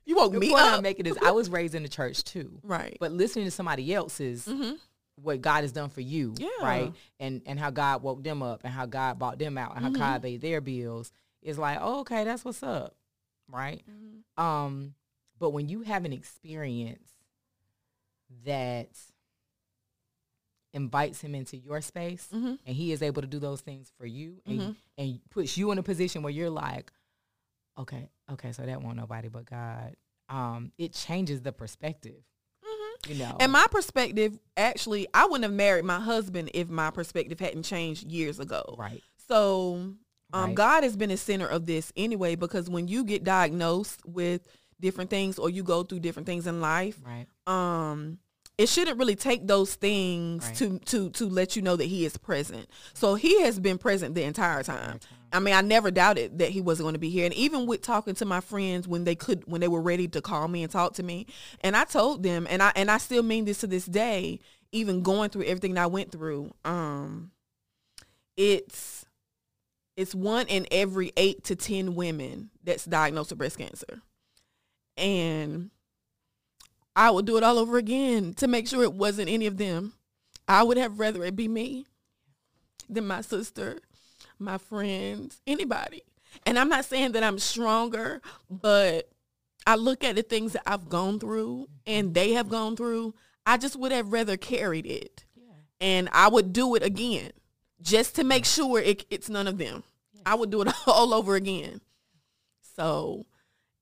You 0.07 0.17
woke 0.17 0.33
the 0.33 0.41
me 0.41 0.51
point 0.51 0.62
up. 0.62 0.77
I'm 0.79 0.83
making 0.83 1.07
is 1.07 1.17
I 1.23 1.31
was 1.31 1.49
raised 1.49 1.75
in 1.75 1.85
the 1.85 1.89
church 1.89 2.25
too, 2.25 2.59
right? 2.62 2.97
But 2.99 3.12
listening 3.12 3.45
to 3.45 3.51
somebody 3.53 3.95
else's, 3.95 4.47
mm-hmm 4.47 4.75
what 5.17 5.41
God 5.41 5.62
has 5.62 5.73
done 5.73 5.91
for 5.91 6.01
you, 6.01 6.35
yeah. 6.39 6.49
right? 6.61 6.93
And 7.21 7.43
and 7.47 7.59
how 7.59 7.71
God 7.71 8.03
woke 8.03 8.23
them 8.23 8.43
up 8.43 8.62
and 8.65 8.73
how 8.73 8.87
God 8.87 9.19
bought 9.19 9.39
them 9.39 9.57
out 9.57 9.77
and 9.77 9.85
mm-hmm. 9.85 10.01
how 10.01 10.12
God 10.12 10.23
paid 10.23 10.41
their 10.41 10.61
bills 10.61 11.12
is 11.43 11.59
like, 11.59 11.79
oh, 11.81 12.01
okay, 12.01 12.25
that's 12.25 12.45
what's 12.45 12.62
up, 12.62 12.97
right? 13.49 13.83
Mm-hmm. 13.91 14.43
Um, 14.43 14.95
but 15.39 15.51
when 15.51 15.69
you 15.69 15.83
have 15.83 16.05
an 16.05 16.12
experience 16.12 17.09
that 18.45 18.91
invites 20.73 21.21
him 21.21 21.35
into 21.35 21.57
your 21.57 21.81
space 21.81 22.29
mm-hmm. 22.35 22.55
and 22.67 22.77
he 22.77 22.93
is 22.93 23.03
able 23.03 23.23
to 23.23 23.29
do 23.29 23.39
those 23.39 23.61
things 23.61 23.93
for 23.97 24.07
you 24.07 24.41
and, 24.45 24.61
mm-hmm. 24.61 24.73
and 24.99 25.21
puts 25.31 25.57
you 25.57 25.71
in 25.71 25.79
a 25.79 25.83
position 25.83 26.23
where 26.23 26.33
you're 26.33 26.51
like, 26.51 26.91
okay, 27.79 28.09
okay, 28.33 28.53
so 28.53 28.62
that 28.62 28.83
won't 28.83 28.97
nobody 28.97 29.29
but 29.29 29.45
God. 29.45 29.95
Um, 30.29 30.73
it 30.79 30.93
changes 30.93 31.43
the 31.43 31.53
perspective 31.53 32.23
you 33.09 33.15
know. 33.17 33.37
And 33.41 33.53
my 33.53 33.67
perspective, 33.71 34.39
actually, 34.57 35.07
I 35.15 35.27
wouldn't 35.27 35.45
have 35.45 35.53
married 35.53 35.85
my 35.85 36.01
husband 36.01 36.51
if 36.55 36.69
my 36.69 36.91
perspective 36.91 37.41
hadn't 37.41 37.65
changed 37.65 38.11
years 38.11 38.41
ago. 38.41 38.77
Right. 38.79 39.03
So 39.29 39.95
um, 40.33 40.47
right. 40.47 40.55
God 40.55 40.83
has 40.85 40.97
been 40.97 41.11
the 41.11 41.17
center 41.17 41.47
of 41.47 41.67
this 41.67 41.93
anyway, 41.97 42.35
because 42.35 42.69
when 42.69 42.89
you 42.89 43.05
get 43.05 43.25
diagnosed 43.25 44.01
with 44.05 44.47
different 44.81 45.11
things 45.11 45.39
or 45.39 45.49
you 45.49 45.63
go 45.63 45.83
through 45.83 46.01
different 46.01 46.27
things 46.27 46.47
in 46.47 46.61
life, 46.61 47.01
right. 47.05 47.27
um, 47.47 48.19
it 48.57 48.69
shouldn't 48.69 48.99
really 48.99 49.17
take 49.17 49.47
those 49.47 49.75
things 49.75 50.47
right. 50.47 50.57
to 50.57 50.79
to 50.81 51.11
to 51.11 51.29
let 51.29 51.57
you 51.57 51.63
know 51.63 51.77
that 51.77 51.87
he 51.87 52.05
is 52.05 52.17
present. 52.17 52.69
So 52.93 53.15
he 53.15 53.43
has 53.43 53.59
been 53.59 53.79
present 53.79 54.15
the 54.15 54.23
entire 54.23 54.63
time. 54.63 55.01
I 55.33 55.41
mean, 55.41 55.55
I 55.55 55.63
never 55.63 55.91
doubted 55.91 56.39
that 56.39 56.51
he 56.51 56.61
wasn't 56.61 56.85
going 56.85 56.95
to 56.95 57.01
be 57.01 57.11
here. 57.11 57.25
And 57.25 57.35
even 57.35 57.67
with 57.67 57.83
talking 57.83 58.15
to 58.15 58.25
my 58.25 58.41
friends 58.41 58.87
when 58.87 59.03
they 59.03 59.17
could 59.17 59.43
when 59.47 59.61
they 59.61 59.69
were 59.69 59.83
ready 59.83 60.07
to 60.09 60.23
call 60.23 60.47
me 60.47 60.63
and 60.63 60.71
talk 60.71 60.95
to 60.95 61.03
me, 61.03 61.27
and 61.63 61.77
I 61.77 61.85
told 61.85 62.23
them 62.23 62.47
and 62.49 62.63
I 62.63 62.73
and 62.77 62.91
I 62.91 62.99
still 62.99 63.25
mean 63.25 63.45
this 63.45 63.59
to 63.61 63.67
this 63.67 63.87
day, 63.87 64.39
even 64.71 65.03
going 65.03 65.31
through 65.31 65.45
everything 65.45 65.75
that 65.75 65.83
I 65.83 65.87
went 65.89 66.13
through, 66.13 66.53
um 66.65 67.33
it's 68.37 69.05
it's 69.97 70.15
one 70.15 70.47
in 70.49 70.67
every 70.71 71.13
8 71.17 71.45
to 71.45 71.57
10 71.57 71.95
women 71.95 72.51
that's 72.65 72.85
diagnosed 72.85 73.31
with 73.31 73.39
breast 73.39 73.59
cancer. 73.59 74.03
And 74.97 75.71
I 76.97 77.11
would 77.11 77.26
do 77.26 77.36
it 77.36 77.42
all 77.42 77.59
over 77.59 77.76
again 77.76 78.34
to 78.34 78.47
make 78.47 78.68
sure 78.68 78.82
it 78.82 78.92
wasn't 78.95 79.28
any 79.28 79.47
of 79.47 79.57
them. 79.57 79.95
I 80.47 80.62
would 80.62 80.76
have 80.76 80.99
rather 80.99 81.24
it 81.24 81.36
be 81.36 81.49
me 81.49 81.86
than 82.88 83.07
my 83.07 83.20
sister, 83.20 83.78
my 84.38 84.59
friends, 84.59 85.40
anybody. 85.47 86.03
And 86.47 86.59
I'm 86.59 86.68
not 86.68 86.84
saying 86.84 87.12
that 87.12 87.24
I'm 87.24 87.38
stronger, 87.38 88.20
but 88.51 89.09
I 89.66 89.76
look 89.76 90.05
at 90.05 90.16
the 90.16 90.22
things 90.22 90.53
that 90.53 90.62
I've 90.66 90.88
gone 90.88 91.18
through 91.18 91.68
and 91.86 92.14
they 92.14 92.32
have 92.32 92.49
gone 92.49 92.76
through. 92.76 93.14
I 93.47 93.57
just 93.57 93.76
would 93.76 93.92
have 93.92 94.12
rather 94.12 94.36
carried 94.36 94.86
it. 94.86 95.24
And 95.80 96.09
I 96.12 96.28
would 96.28 96.53
do 96.53 96.74
it 96.76 96.82
again 96.82 97.32
just 97.82 98.16
to 98.16 98.24
make 98.24 98.45
sure 98.45 98.80
it, 98.80 99.05
it's 99.11 99.28
none 99.28 99.47
of 99.47 99.59
them. 99.59 99.84
I 100.24 100.34
would 100.34 100.51
do 100.51 100.62
it 100.62 100.72
all 100.86 101.12
over 101.12 101.34
again. 101.34 101.80
So 102.76 103.26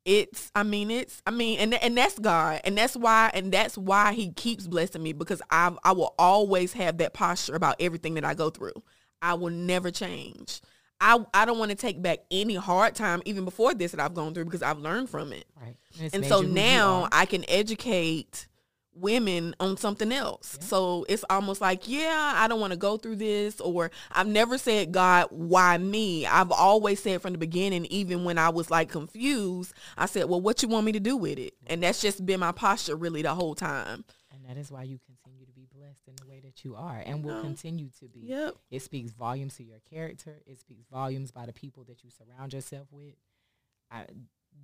it's 0.05 0.51
I 0.55 0.63
mean 0.63 0.91
it's 0.91 1.23
I 1.27 1.31
mean 1.31 1.59
and 1.59 1.75
and 1.75 1.97
that's 1.97 2.19
God 2.19 2.61
and 2.65 2.77
that's 2.77 2.97
why 2.97 3.31
and 3.35 3.53
that's 3.53 3.79
why 3.79 4.13
he 4.13 4.33
keeps 4.33 4.67
blessing 4.67 5.03
me 5.03 5.13
because 5.13 5.41
I 5.51 5.73
I 5.85 5.93
will 5.93 6.15
always 6.19 6.73
have 6.73 6.99
that 6.99 7.15
posture 7.15 7.55
about 7.55 7.77
everything 7.81 8.15
that 8.15 8.25
I 8.25 8.35
go 8.35 8.51
through. 8.51 8.83
I 9.21 9.35
will 9.35 9.51
never 9.51 9.91
change. 9.91 10.61
I 11.01 11.25
I 11.33 11.45
don't 11.45 11.59
want 11.59 11.71
to 11.71 11.77
take 11.77 12.03
back 12.03 12.21
any 12.31 12.57
hard 12.57 12.95
time 12.95 13.23
even 13.25 13.45
before 13.45 13.75
this 13.75 13.93
that 13.93 14.01
I've 14.01 14.15
gone 14.15 14.35
through 14.35 14.47
because 14.47 14.63
I've 14.63 14.79
learned 14.79 15.09
from 15.09 15.33
it. 15.33 15.45
Right. 15.61 15.77
And 16.13 16.25
so 16.27 16.41
now 16.41 17.09
I 17.13 17.27
can 17.27 17.45
educate 17.49 18.49
women 18.95 19.55
on 19.61 19.77
something 19.77 20.13
else. 20.13 20.59
Yeah. 20.61 20.67
So 20.67 21.07
it's 21.09 21.25
almost 21.31 21.61
like, 21.61 21.89
yeah, 21.89 22.35
I 22.37 22.49
don't 22.49 22.61
want 22.61 22.73
to 22.73 22.79
go 22.79 22.97
through 22.97 23.17
this 23.17 23.61
or 23.61 23.91
I've 24.11 24.27
never 24.27 24.59
said, 24.59 24.93
God, 24.93 25.29
why 25.31 25.79
me? 25.79 26.27
I've 26.27 26.51
always 26.51 27.03
said 27.03 27.23
from 27.23 27.33
the 27.33 27.39
beginning, 27.39 27.87
even 27.87 28.25
when 28.25 28.39
I 28.39 28.51
was 28.51 28.71
like 28.71 28.91
confused, 28.91 29.75
I 29.97 30.07
said, 30.07 30.29
well, 30.29 30.41
what 30.41 30.63
you 30.63 30.69
want 30.69 30.87
me 30.87 30.93
to 30.93 31.01
do 31.01 31.17
with 31.17 31.39
it? 31.39 31.55
And 31.67 31.83
that's 31.83 32.01
just 32.01 32.25
been 32.25 32.41
my 32.41 32.53
posture 32.53 32.97
really 32.97 33.23
the 33.23 33.35
whole 33.35 33.55
time. 33.55 34.05
And 34.31 34.45
that 34.47 34.61
is 34.61 34.71
why 34.71 34.83
you 34.83 34.99
continue 34.99 35.47
to 35.47 35.53
be 35.53 35.67
blessed 35.75 36.09
in 36.09 36.17
the 36.17 36.27
way 36.27 36.41
that 36.41 36.65
you 36.65 36.75
are 36.75 37.03
and 37.05 37.25
will 37.25 37.41
continue 37.41 37.89
to 38.01 38.09
be. 38.09 38.21
Yep. 38.21 38.57
It 38.71 38.83
speaks 38.83 39.13
volumes 39.13 39.57
to 39.57 39.65
your 39.65 39.81
character. 39.91 40.41
It 40.47 40.59
speaks 40.59 40.85
volumes 40.91 41.31
by 41.31 41.47
the 41.47 41.53
people 41.53 41.85
that 41.85 42.05
you 42.05 42.11
surround 42.11 42.53
yourself 42.53 42.89
with. 42.91 43.15
I, 43.91 44.07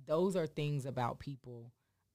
those 0.05 0.35
are 0.35 0.47
things 0.47 0.85
about 0.85 1.19
people 1.19 1.71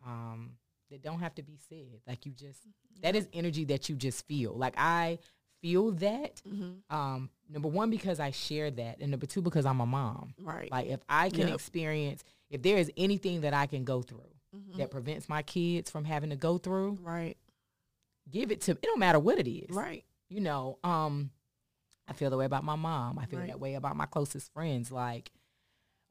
um, 0.06 0.52
that 0.90 1.02
don't 1.02 1.20
have 1.20 1.34
to 1.36 1.42
be 1.42 1.58
said. 1.68 2.00
Like 2.06 2.26
you 2.26 2.32
just 2.32 2.60
mm-hmm. 2.60 3.02
that 3.02 3.16
is 3.16 3.28
energy 3.32 3.64
that 3.66 3.88
you 3.88 3.96
just 3.96 4.26
feel. 4.26 4.54
Like 4.54 4.74
I 4.76 5.18
feel 5.60 5.92
that. 5.92 6.42
Mm-hmm. 6.46 6.94
Um, 6.94 7.30
number 7.48 7.68
one 7.68 7.90
because 7.90 8.20
I 8.20 8.30
share 8.30 8.70
that, 8.70 8.98
and 9.00 9.10
number 9.10 9.26
two 9.26 9.42
because 9.42 9.66
I'm 9.66 9.80
a 9.80 9.86
mom. 9.86 10.34
Right. 10.40 10.70
Like 10.70 10.86
if 10.86 11.00
I 11.08 11.30
can 11.30 11.48
yep. 11.48 11.54
experience, 11.54 12.22
if 12.50 12.62
there 12.62 12.76
is 12.76 12.90
anything 12.96 13.42
that 13.42 13.54
I 13.54 13.66
can 13.66 13.84
go 13.84 14.02
through 14.02 14.30
mm-hmm. 14.54 14.78
that 14.78 14.90
prevents 14.90 15.28
my 15.28 15.42
kids 15.42 15.90
from 15.90 16.04
having 16.04 16.30
to 16.30 16.36
go 16.36 16.58
through, 16.58 16.98
right. 17.02 17.36
Give 18.30 18.50
it 18.50 18.62
to. 18.62 18.72
Me. 18.72 18.78
It 18.82 18.86
don't 18.86 18.98
matter 18.98 19.18
what 19.18 19.38
it 19.38 19.50
is. 19.50 19.74
Right. 19.74 20.04
You 20.28 20.40
know. 20.40 20.78
Um, 20.82 21.30
I 22.06 22.12
feel 22.12 22.30
the 22.30 22.36
way 22.36 22.44
about 22.44 22.64
my 22.64 22.76
mom. 22.76 23.18
I 23.18 23.26
feel 23.26 23.38
right. 23.38 23.48
that 23.48 23.60
way 23.60 23.74
about 23.74 23.96
my 23.96 24.06
closest 24.06 24.52
friends. 24.52 24.92
Like, 24.92 25.30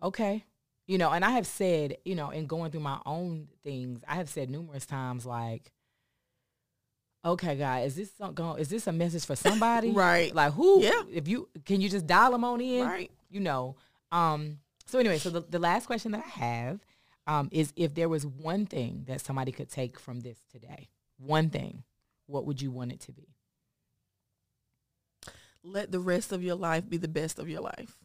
okay, 0.02 0.44
you 0.88 0.98
know, 0.98 1.12
and 1.12 1.24
I 1.24 1.32
have 1.32 1.48
said, 1.48 1.98
you 2.04 2.16
know, 2.16 2.30
in 2.30 2.46
going 2.46 2.72
through 2.72 2.82
my 2.82 3.00
own 3.06 3.48
things, 3.64 4.04
I 4.08 4.16
have 4.16 4.30
said 4.30 4.50
numerous 4.50 4.86
times, 4.86 5.26
like, 5.26 5.72
okay, 7.24 7.56
guys, 7.56 7.98
is 7.98 8.12
this 8.18 8.34
going? 8.34 8.60
Is 8.60 8.70
this 8.70 8.88
a 8.88 8.92
message 8.92 9.26
for 9.26 9.36
somebody? 9.36 9.92
right. 9.96 10.34
Like 10.34 10.54
who? 10.54 10.82
Yeah. 10.82 11.04
If 11.12 11.28
you 11.28 11.50
can, 11.66 11.82
you 11.82 11.90
just 11.90 12.08
dial 12.08 12.32
them 12.32 12.44
on 12.44 12.62
in. 12.62 12.86
Right. 12.86 13.12
You 13.30 13.40
know. 13.40 13.76
Um. 14.12 14.60
So 14.86 15.00
anyway, 15.00 15.18
so 15.18 15.30
the, 15.30 15.42
the 15.42 15.60
last 15.60 15.86
question 15.86 16.12
that 16.12 16.24
I 16.26 16.30
have 16.30 16.80
um, 17.26 17.50
is 17.52 17.72
if 17.76 17.96
there 17.96 18.10
was 18.10 18.26
one 18.26 18.66
thing 18.66 19.06
that 19.08 19.22
somebody 19.22 19.52
could 19.52 19.70
take 19.70 19.98
from 19.98 20.20
this 20.20 20.38
today, 20.52 20.90
one 21.18 21.50
thing, 21.50 21.84
what 22.28 22.46
would 22.46 22.62
you 22.62 22.70
want 22.70 22.92
it 22.92 23.00
to 23.02 23.14
be? 23.14 23.30
Let 25.64 25.92
the 25.92 26.02
rest 26.02 26.34
of 26.34 26.44
your 26.44 26.56
life 26.56 26.90
be 26.90 26.98
the 26.98 27.08
best 27.08 27.40
of 27.40 27.48
your 27.48 27.62
life 27.62 28.03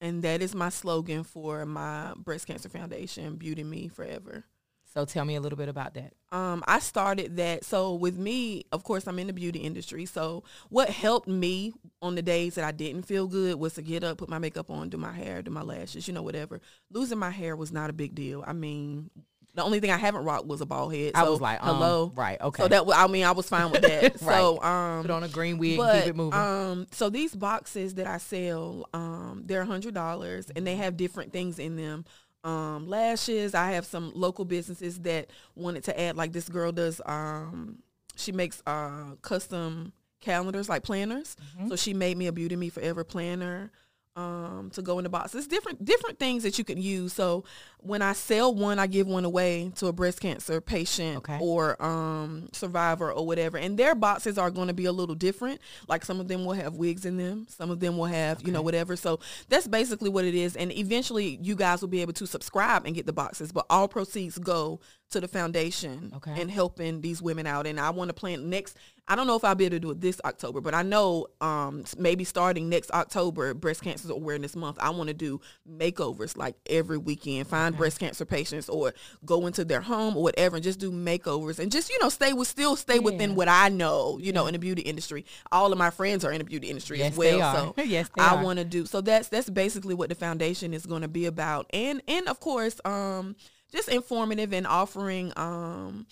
and 0.00 0.22
that 0.22 0.42
is 0.42 0.54
my 0.54 0.68
slogan 0.68 1.24
for 1.24 1.66
my 1.66 2.12
breast 2.16 2.46
cancer 2.46 2.68
foundation 2.68 3.36
beauty 3.36 3.64
me 3.64 3.88
forever. 3.88 4.44
So 4.92 5.04
tell 5.04 5.24
me 5.24 5.36
a 5.36 5.40
little 5.40 5.56
bit 5.56 5.68
about 5.68 5.94
that. 5.94 6.14
Um, 6.32 6.64
i 6.66 6.80
started 6.80 7.36
that. 7.36 7.64
So 7.64 7.94
with 7.94 8.16
me 8.16 8.64
of 8.72 8.82
course 8.82 9.06
i'm 9.06 9.18
in 9.18 9.28
the 9.28 9.32
beauty 9.32 9.60
industry. 9.60 10.04
So 10.06 10.42
what 10.68 10.90
helped 10.90 11.28
me 11.28 11.72
on 12.02 12.14
the 12.16 12.22
days 12.22 12.56
that 12.56 12.64
i 12.64 12.72
didn't 12.72 13.02
feel 13.02 13.26
good 13.26 13.56
was 13.58 13.74
to 13.74 13.82
get 13.82 14.02
up 14.02 14.18
put 14.18 14.28
my 14.28 14.38
makeup 14.38 14.70
on 14.70 14.88
do 14.88 14.96
my 14.96 15.12
hair 15.12 15.42
do 15.42 15.50
my 15.50 15.62
lashes 15.62 16.08
you 16.08 16.14
know 16.14 16.22
whatever. 16.22 16.60
Losing 16.90 17.18
my 17.18 17.30
hair 17.30 17.54
was 17.54 17.72
not 17.72 17.90
a 17.90 17.92
big 17.92 18.14
deal. 18.14 18.42
I 18.46 18.52
mean 18.52 19.10
the 19.54 19.62
only 19.62 19.80
thing 19.80 19.90
I 19.90 19.96
haven't 19.96 20.24
rocked 20.24 20.46
was 20.46 20.60
a 20.60 20.66
bald 20.66 20.94
head. 20.94 21.12
So, 21.14 21.20
I 21.20 21.28
was 21.28 21.40
like, 21.40 21.62
um, 21.62 21.76
hello, 21.76 22.12
right? 22.14 22.40
Okay. 22.40 22.62
So 22.62 22.68
that 22.68 22.84
I 22.94 23.06
mean, 23.06 23.24
I 23.24 23.32
was 23.32 23.48
fine 23.48 23.70
with 23.70 23.82
that. 23.82 24.20
right. 24.22 24.36
So 24.36 24.62
um, 24.62 25.02
put 25.02 25.10
on 25.10 25.22
a 25.22 25.28
green 25.28 25.58
wig, 25.58 25.78
but, 25.78 26.04
keep 26.04 26.10
it 26.10 26.16
moving. 26.16 26.38
Um, 26.38 26.86
so 26.92 27.10
these 27.10 27.34
boxes 27.34 27.94
that 27.94 28.06
I 28.06 28.18
sell, 28.18 28.88
um, 28.94 29.42
they're 29.44 29.64
hundred 29.64 29.94
dollars, 29.94 30.50
and 30.54 30.66
they 30.66 30.76
have 30.76 30.96
different 30.96 31.32
things 31.32 31.58
in 31.58 31.76
them. 31.76 32.04
Um, 32.42 32.88
lashes. 32.88 33.54
I 33.54 33.72
have 33.72 33.84
some 33.84 34.12
local 34.14 34.44
businesses 34.44 35.00
that 35.00 35.30
wanted 35.54 35.84
to 35.84 36.00
add. 36.00 36.16
Like 36.16 36.32
this 36.32 36.48
girl 36.48 36.72
does. 36.72 37.00
Um, 37.04 37.82
she 38.16 38.32
makes 38.32 38.62
uh 38.66 39.16
custom 39.22 39.92
calendars, 40.20 40.68
like 40.68 40.82
planners. 40.82 41.36
Mm-hmm. 41.56 41.68
So 41.68 41.76
she 41.76 41.92
made 41.92 42.16
me 42.16 42.28
a 42.28 42.32
Beauty 42.32 42.56
Me 42.56 42.68
Forever 42.68 43.04
planner 43.04 43.72
um, 44.16 44.70
to 44.74 44.82
go 44.82 44.98
in 44.98 45.04
the 45.04 45.08
box. 45.08 45.34
It's 45.34 45.46
different 45.46 45.84
different 45.84 46.18
things 46.18 46.42
that 46.42 46.58
you 46.58 46.64
can 46.64 46.80
use. 46.80 47.12
So 47.12 47.44
when 47.78 48.02
I 48.02 48.12
sell 48.12 48.54
one, 48.54 48.78
I 48.78 48.86
give 48.86 49.06
one 49.06 49.24
away 49.24 49.72
to 49.76 49.86
a 49.86 49.92
breast 49.92 50.20
cancer 50.20 50.60
patient 50.60 51.18
okay. 51.18 51.38
or 51.40 51.80
um, 51.82 52.48
survivor 52.52 53.12
or 53.12 53.24
whatever. 53.24 53.56
And 53.56 53.78
their 53.78 53.94
boxes 53.94 54.36
are 54.36 54.50
going 54.50 54.68
to 54.68 54.74
be 54.74 54.86
a 54.86 54.92
little 54.92 55.14
different. 55.14 55.60
Like 55.88 56.04
some 56.04 56.20
of 56.20 56.28
them 56.28 56.44
will 56.44 56.54
have 56.54 56.74
wigs 56.74 57.06
in 57.06 57.16
them. 57.16 57.46
Some 57.48 57.70
of 57.70 57.80
them 57.80 57.96
will 57.96 58.06
have, 58.06 58.38
okay. 58.38 58.46
you 58.46 58.52
know, 58.52 58.62
whatever. 58.62 58.96
So 58.96 59.20
that's 59.48 59.68
basically 59.68 60.10
what 60.10 60.24
it 60.24 60.34
is. 60.34 60.56
And 60.56 60.76
eventually 60.76 61.38
you 61.40 61.54
guys 61.54 61.80
will 61.80 61.88
be 61.88 62.02
able 62.02 62.12
to 62.14 62.26
subscribe 62.26 62.86
and 62.86 62.94
get 62.94 63.06
the 63.06 63.12
boxes. 63.12 63.52
But 63.52 63.66
all 63.70 63.88
proceeds 63.88 64.38
go 64.38 64.80
to 65.10 65.20
the 65.20 65.28
foundation 65.28 66.12
okay. 66.16 66.40
and 66.40 66.50
helping 66.50 67.00
these 67.00 67.20
women 67.20 67.46
out. 67.46 67.66
And 67.66 67.78
I 67.78 67.90
want 67.90 68.08
to 68.08 68.14
plan 68.14 68.48
next. 68.48 68.76
I 69.08 69.16
don't 69.16 69.26
know 69.26 69.34
if 69.34 69.44
I'll 69.44 69.56
be 69.56 69.64
able 69.64 69.76
to 69.76 69.80
do 69.80 69.90
it 69.90 70.00
this 70.00 70.20
October, 70.24 70.60
but 70.60 70.72
I 70.72 70.82
know 70.82 71.26
um, 71.40 71.84
maybe 71.98 72.22
starting 72.22 72.68
next 72.68 72.92
October, 72.92 73.54
Breast 73.54 73.82
Cancer 73.82 74.12
Awareness 74.12 74.54
Month, 74.54 74.78
I 74.80 74.90
want 74.90 75.08
to 75.08 75.14
do 75.14 75.40
makeovers 75.68 76.36
like 76.36 76.54
every 76.68 76.96
weekend, 76.96 77.48
find 77.48 77.74
okay. 77.74 77.78
breast 77.78 77.98
cancer 77.98 78.24
patients 78.24 78.68
or 78.68 78.94
go 79.24 79.48
into 79.48 79.64
their 79.64 79.80
home 79.80 80.16
or 80.16 80.22
whatever 80.22 80.56
and 80.56 80.62
just 80.62 80.78
do 80.78 80.92
makeovers 80.92 81.58
and 81.58 81.72
just, 81.72 81.90
you 81.90 81.98
know, 82.00 82.08
stay 82.08 82.32
with 82.32 82.46
still 82.46 82.76
stay 82.76 82.94
yeah. 82.94 83.00
within 83.00 83.34
what 83.34 83.48
I 83.48 83.68
know, 83.68 84.18
you 84.20 84.32
know, 84.32 84.46
in 84.46 84.52
the 84.52 84.60
beauty 84.60 84.82
industry. 84.82 85.26
All 85.50 85.72
of 85.72 85.78
my 85.78 85.90
friends 85.90 86.24
are 86.24 86.30
in 86.30 86.38
the 86.38 86.44
beauty 86.44 86.68
industry 86.68 86.98
yes, 86.98 87.12
as 87.12 87.18
well. 87.18 87.74
So 87.76 87.82
yes, 87.82 88.08
I 88.16 88.42
want 88.44 88.60
to 88.60 88.64
do 88.64 88.86
so 88.86 89.00
that's 89.00 89.28
that's 89.28 89.50
basically 89.50 89.94
what 89.94 90.08
the 90.08 90.14
foundation 90.14 90.72
is 90.72 90.86
going 90.86 91.02
to 91.02 91.08
be 91.08 91.26
about. 91.26 91.66
And 91.70 92.00
and 92.06 92.28
of 92.28 92.38
course, 92.38 92.80
um 92.84 93.34
just 93.72 93.88
informative 93.88 94.52
and 94.52 94.66
offering 94.66 95.32
um, 95.36 96.06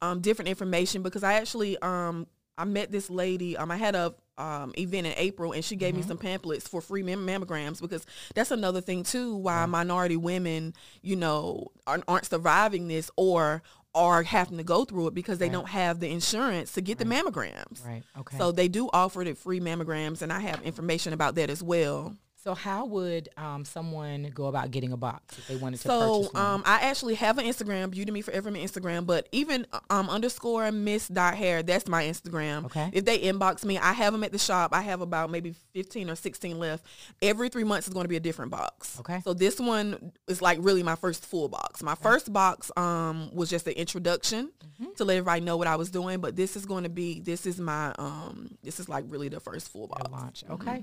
um, 0.00 0.20
different 0.20 0.48
information 0.48 1.02
because 1.02 1.22
I 1.22 1.34
actually 1.34 1.78
um, 1.78 2.26
I 2.58 2.64
met 2.64 2.92
this 2.92 3.10
lady. 3.10 3.56
Um, 3.56 3.70
I 3.70 3.76
had 3.76 3.94
a 3.94 4.14
um, 4.38 4.72
event 4.76 5.06
in 5.06 5.14
April, 5.16 5.52
and 5.52 5.64
she 5.64 5.76
gave 5.76 5.94
mm-hmm. 5.94 6.02
me 6.02 6.08
some 6.08 6.18
pamphlets 6.18 6.68
for 6.68 6.80
free 6.80 7.02
mamm- 7.02 7.24
mammograms 7.24 7.80
because 7.80 8.06
that's 8.34 8.50
another 8.50 8.80
thing 8.80 9.04
too. 9.04 9.36
Why 9.36 9.66
minority 9.66 10.16
women, 10.16 10.74
you 11.02 11.16
know, 11.16 11.68
aren't, 11.86 12.04
aren't, 12.08 12.26
surviving 12.26 12.88
this 12.88 13.10
or 13.16 13.62
are 13.94 14.22
having 14.22 14.56
to 14.56 14.64
go 14.64 14.84
through 14.84 15.08
it 15.08 15.14
because 15.14 15.38
they 15.38 15.46
right. 15.46 15.52
don't 15.52 15.68
have 15.68 16.00
the 16.00 16.10
insurance 16.10 16.72
to 16.72 16.80
get 16.80 16.98
right. 16.98 17.08
the 17.08 17.14
mammograms. 17.14 17.86
Right. 17.86 18.02
Okay. 18.18 18.38
So 18.38 18.50
they 18.52 18.68
do 18.68 18.88
offer 18.92 19.22
the 19.22 19.34
free 19.34 19.60
mammograms, 19.60 20.22
and 20.22 20.32
I 20.32 20.40
have 20.40 20.62
information 20.62 21.12
about 21.12 21.34
that 21.34 21.50
as 21.50 21.62
well. 21.62 22.16
So 22.42 22.54
how 22.54 22.86
would 22.86 23.28
um, 23.36 23.64
someone 23.64 24.32
go 24.34 24.46
about 24.46 24.72
getting 24.72 24.92
a 24.92 24.96
box 24.96 25.38
if 25.38 25.46
they 25.46 25.54
wanted 25.54 25.76
to 25.76 25.88
so, 25.88 26.18
purchase 26.18 26.34
one? 26.34 26.44
um, 26.44 26.62
I 26.66 26.80
actually 26.80 27.14
have 27.14 27.38
an 27.38 27.46
Instagram, 27.46 27.92
Beauty 27.92 28.10
Me 28.10 28.20
Forever 28.20 28.50
Instagram, 28.50 29.06
but 29.06 29.28
even 29.30 29.64
um, 29.90 30.10
underscore 30.10 30.72
Miss 30.72 31.06
Dot 31.06 31.36
Hair, 31.36 31.62
that's 31.62 31.86
my 31.86 32.02
Instagram. 32.02 32.64
Okay. 32.64 32.90
If 32.92 33.04
they 33.04 33.20
inbox 33.20 33.64
me, 33.64 33.78
I 33.78 33.92
have 33.92 34.12
them 34.12 34.24
at 34.24 34.32
the 34.32 34.38
shop. 34.38 34.74
I 34.74 34.80
have 34.80 35.02
about 35.02 35.30
maybe 35.30 35.54
15 35.72 36.10
or 36.10 36.16
16 36.16 36.58
left. 36.58 36.84
Every 37.22 37.48
three 37.48 37.62
months 37.62 37.86
is 37.86 37.94
going 37.94 38.04
to 38.04 38.08
be 38.08 38.16
a 38.16 38.20
different 38.20 38.50
box. 38.50 38.98
Okay. 38.98 39.20
So 39.22 39.34
this 39.34 39.60
one 39.60 40.12
is 40.26 40.42
like 40.42 40.58
really 40.60 40.82
my 40.82 40.96
first 40.96 41.24
full 41.24 41.48
box. 41.48 41.80
My 41.80 41.92
okay. 41.92 42.02
first 42.02 42.32
box 42.32 42.72
um, 42.76 43.30
was 43.32 43.50
just 43.50 43.68
an 43.68 43.74
introduction 43.74 44.50
mm-hmm. 44.64 44.92
to 44.96 45.04
let 45.04 45.16
everybody 45.16 45.42
know 45.42 45.56
what 45.56 45.68
I 45.68 45.76
was 45.76 45.92
doing, 45.92 46.18
but 46.18 46.34
this 46.34 46.56
is 46.56 46.66
going 46.66 46.82
to 46.82 46.90
be, 46.90 47.20
this 47.20 47.46
is 47.46 47.60
my, 47.60 47.94
um, 48.00 48.56
this 48.64 48.80
is 48.80 48.88
like 48.88 49.04
really 49.06 49.28
the 49.28 49.38
first 49.38 49.70
full 49.70 49.86
box. 49.86 50.10
launch. 50.10 50.44
Okay. 50.50 50.70
Mm-hmm. 50.70 50.80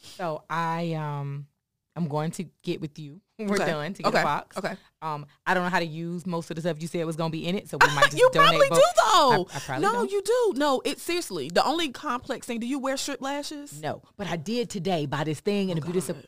So 0.00 0.42
I 0.48 0.94
um 0.94 1.46
I'm 1.96 2.08
going 2.08 2.30
to 2.32 2.44
get 2.62 2.80
with 2.80 2.98
you. 2.98 3.20
We're 3.38 3.54
okay. 3.54 3.66
done 3.66 3.94
to 3.94 4.02
get 4.02 4.08
okay. 4.08 4.20
a 4.20 4.24
box. 4.24 4.56
Okay. 4.58 4.74
Um, 5.02 5.26
I 5.46 5.54
don't 5.54 5.64
know 5.64 5.70
how 5.70 5.78
to 5.78 5.86
use 5.86 6.26
most 6.26 6.50
of 6.50 6.56
the 6.56 6.60
stuff 6.62 6.76
you 6.80 6.88
said 6.88 7.04
was 7.06 7.16
going 7.16 7.30
to 7.30 7.36
be 7.36 7.46
in 7.46 7.56
it, 7.56 7.68
so 7.68 7.78
we 7.80 7.94
might 7.94 8.04
just 8.10 8.18
you 8.18 8.28
probably 8.32 8.68
both. 8.68 8.78
do 8.78 8.84
though. 8.96 9.48
I, 9.50 9.56
I 9.56 9.60
probably 9.60 9.82
no, 9.86 9.92
don't. 9.92 10.10
you 10.10 10.22
do. 10.22 10.52
No, 10.58 10.82
it 10.84 10.98
seriously. 10.98 11.50
The 11.52 11.64
only 11.64 11.88
complex 11.88 12.46
thing. 12.46 12.60
Do 12.60 12.66
you 12.66 12.78
wear 12.78 12.96
strip 12.96 13.22
lashes? 13.22 13.80
No, 13.80 14.02
but 14.16 14.28
I 14.28 14.36
did 14.36 14.68
today 14.68 15.06
by 15.06 15.24
this 15.24 15.40
thing 15.40 15.70
in 15.70 15.78
oh, 15.78 15.82
beauty. 15.82 16.00
supply. 16.00 16.22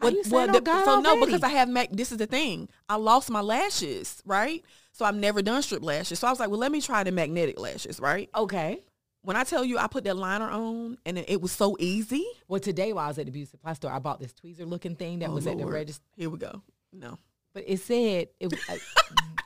well, 0.00 0.14
well, 0.30 0.48
oh, 0.48 0.60
the, 0.60 0.64
so 0.64 0.90
already? 0.90 1.02
no, 1.02 1.26
because 1.26 1.42
I 1.42 1.50
have 1.50 1.68
Mac. 1.68 1.90
This 1.90 2.10
is 2.10 2.18
the 2.18 2.26
thing. 2.26 2.68
I 2.88 2.96
lost 2.96 3.30
my 3.30 3.42
lashes, 3.42 4.22
right? 4.24 4.64
So 4.92 5.04
I've 5.04 5.14
never 5.14 5.42
done 5.42 5.62
strip 5.62 5.82
lashes. 5.82 6.18
So 6.18 6.26
I 6.26 6.30
was 6.30 6.40
like, 6.40 6.50
well, 6.50 6.58
let 6.58 6.72
me 6.72 6.80
try 6.80 7.04
the 7.04 7.12
magnetic 7.12 7.60
lashes, 7.60 8.00
right? 8.00 8.28
Okay. 8.34 8.82
When 9.22 9.36
I 9.36 9.44
tell 9.44 9.64
you 9.64 9.78
I 9.78 9.86
put 9.86 10.04
that 10.04 10.16
liner 10.16 10.48
on 10.48 10.98
and 11.04 11.18
it 11.18 11.40
was 11.40 11.52
so 11.52 11.76
easy. 11.78 12.24
Well, 12.48 12.60
today 12.60 12.92
while 12.92 13.04
I 13.04 13.08
was 13.08 13.18
at 13.18 13.26
the 13.26 13.32
beauty 13.32 13.46
supply 13.46 13.74
store, 13.74 13.92
I 13.92 13.98
bought 13.98 14.18
this 14.18 14.32
tweezer 14.32 14.66
looking 14.66 14.96
thing 14.96 15.18
that 15.18 15.28
oh, 15.28 15.34
was 15.34 15.46
Lord. 15.46 15.60
at 15.60 15.66
the 15.66 15.70
register. 15.70 16.04
Here 16.16 16.30
we 16.30 16.38
go. 16.38 16.62
No. 16.92 17.18
But 17.52 17.64
it 17.66 17.80
said 17.80 18.28
it. 18.38 18.54
I, 18.68 18.78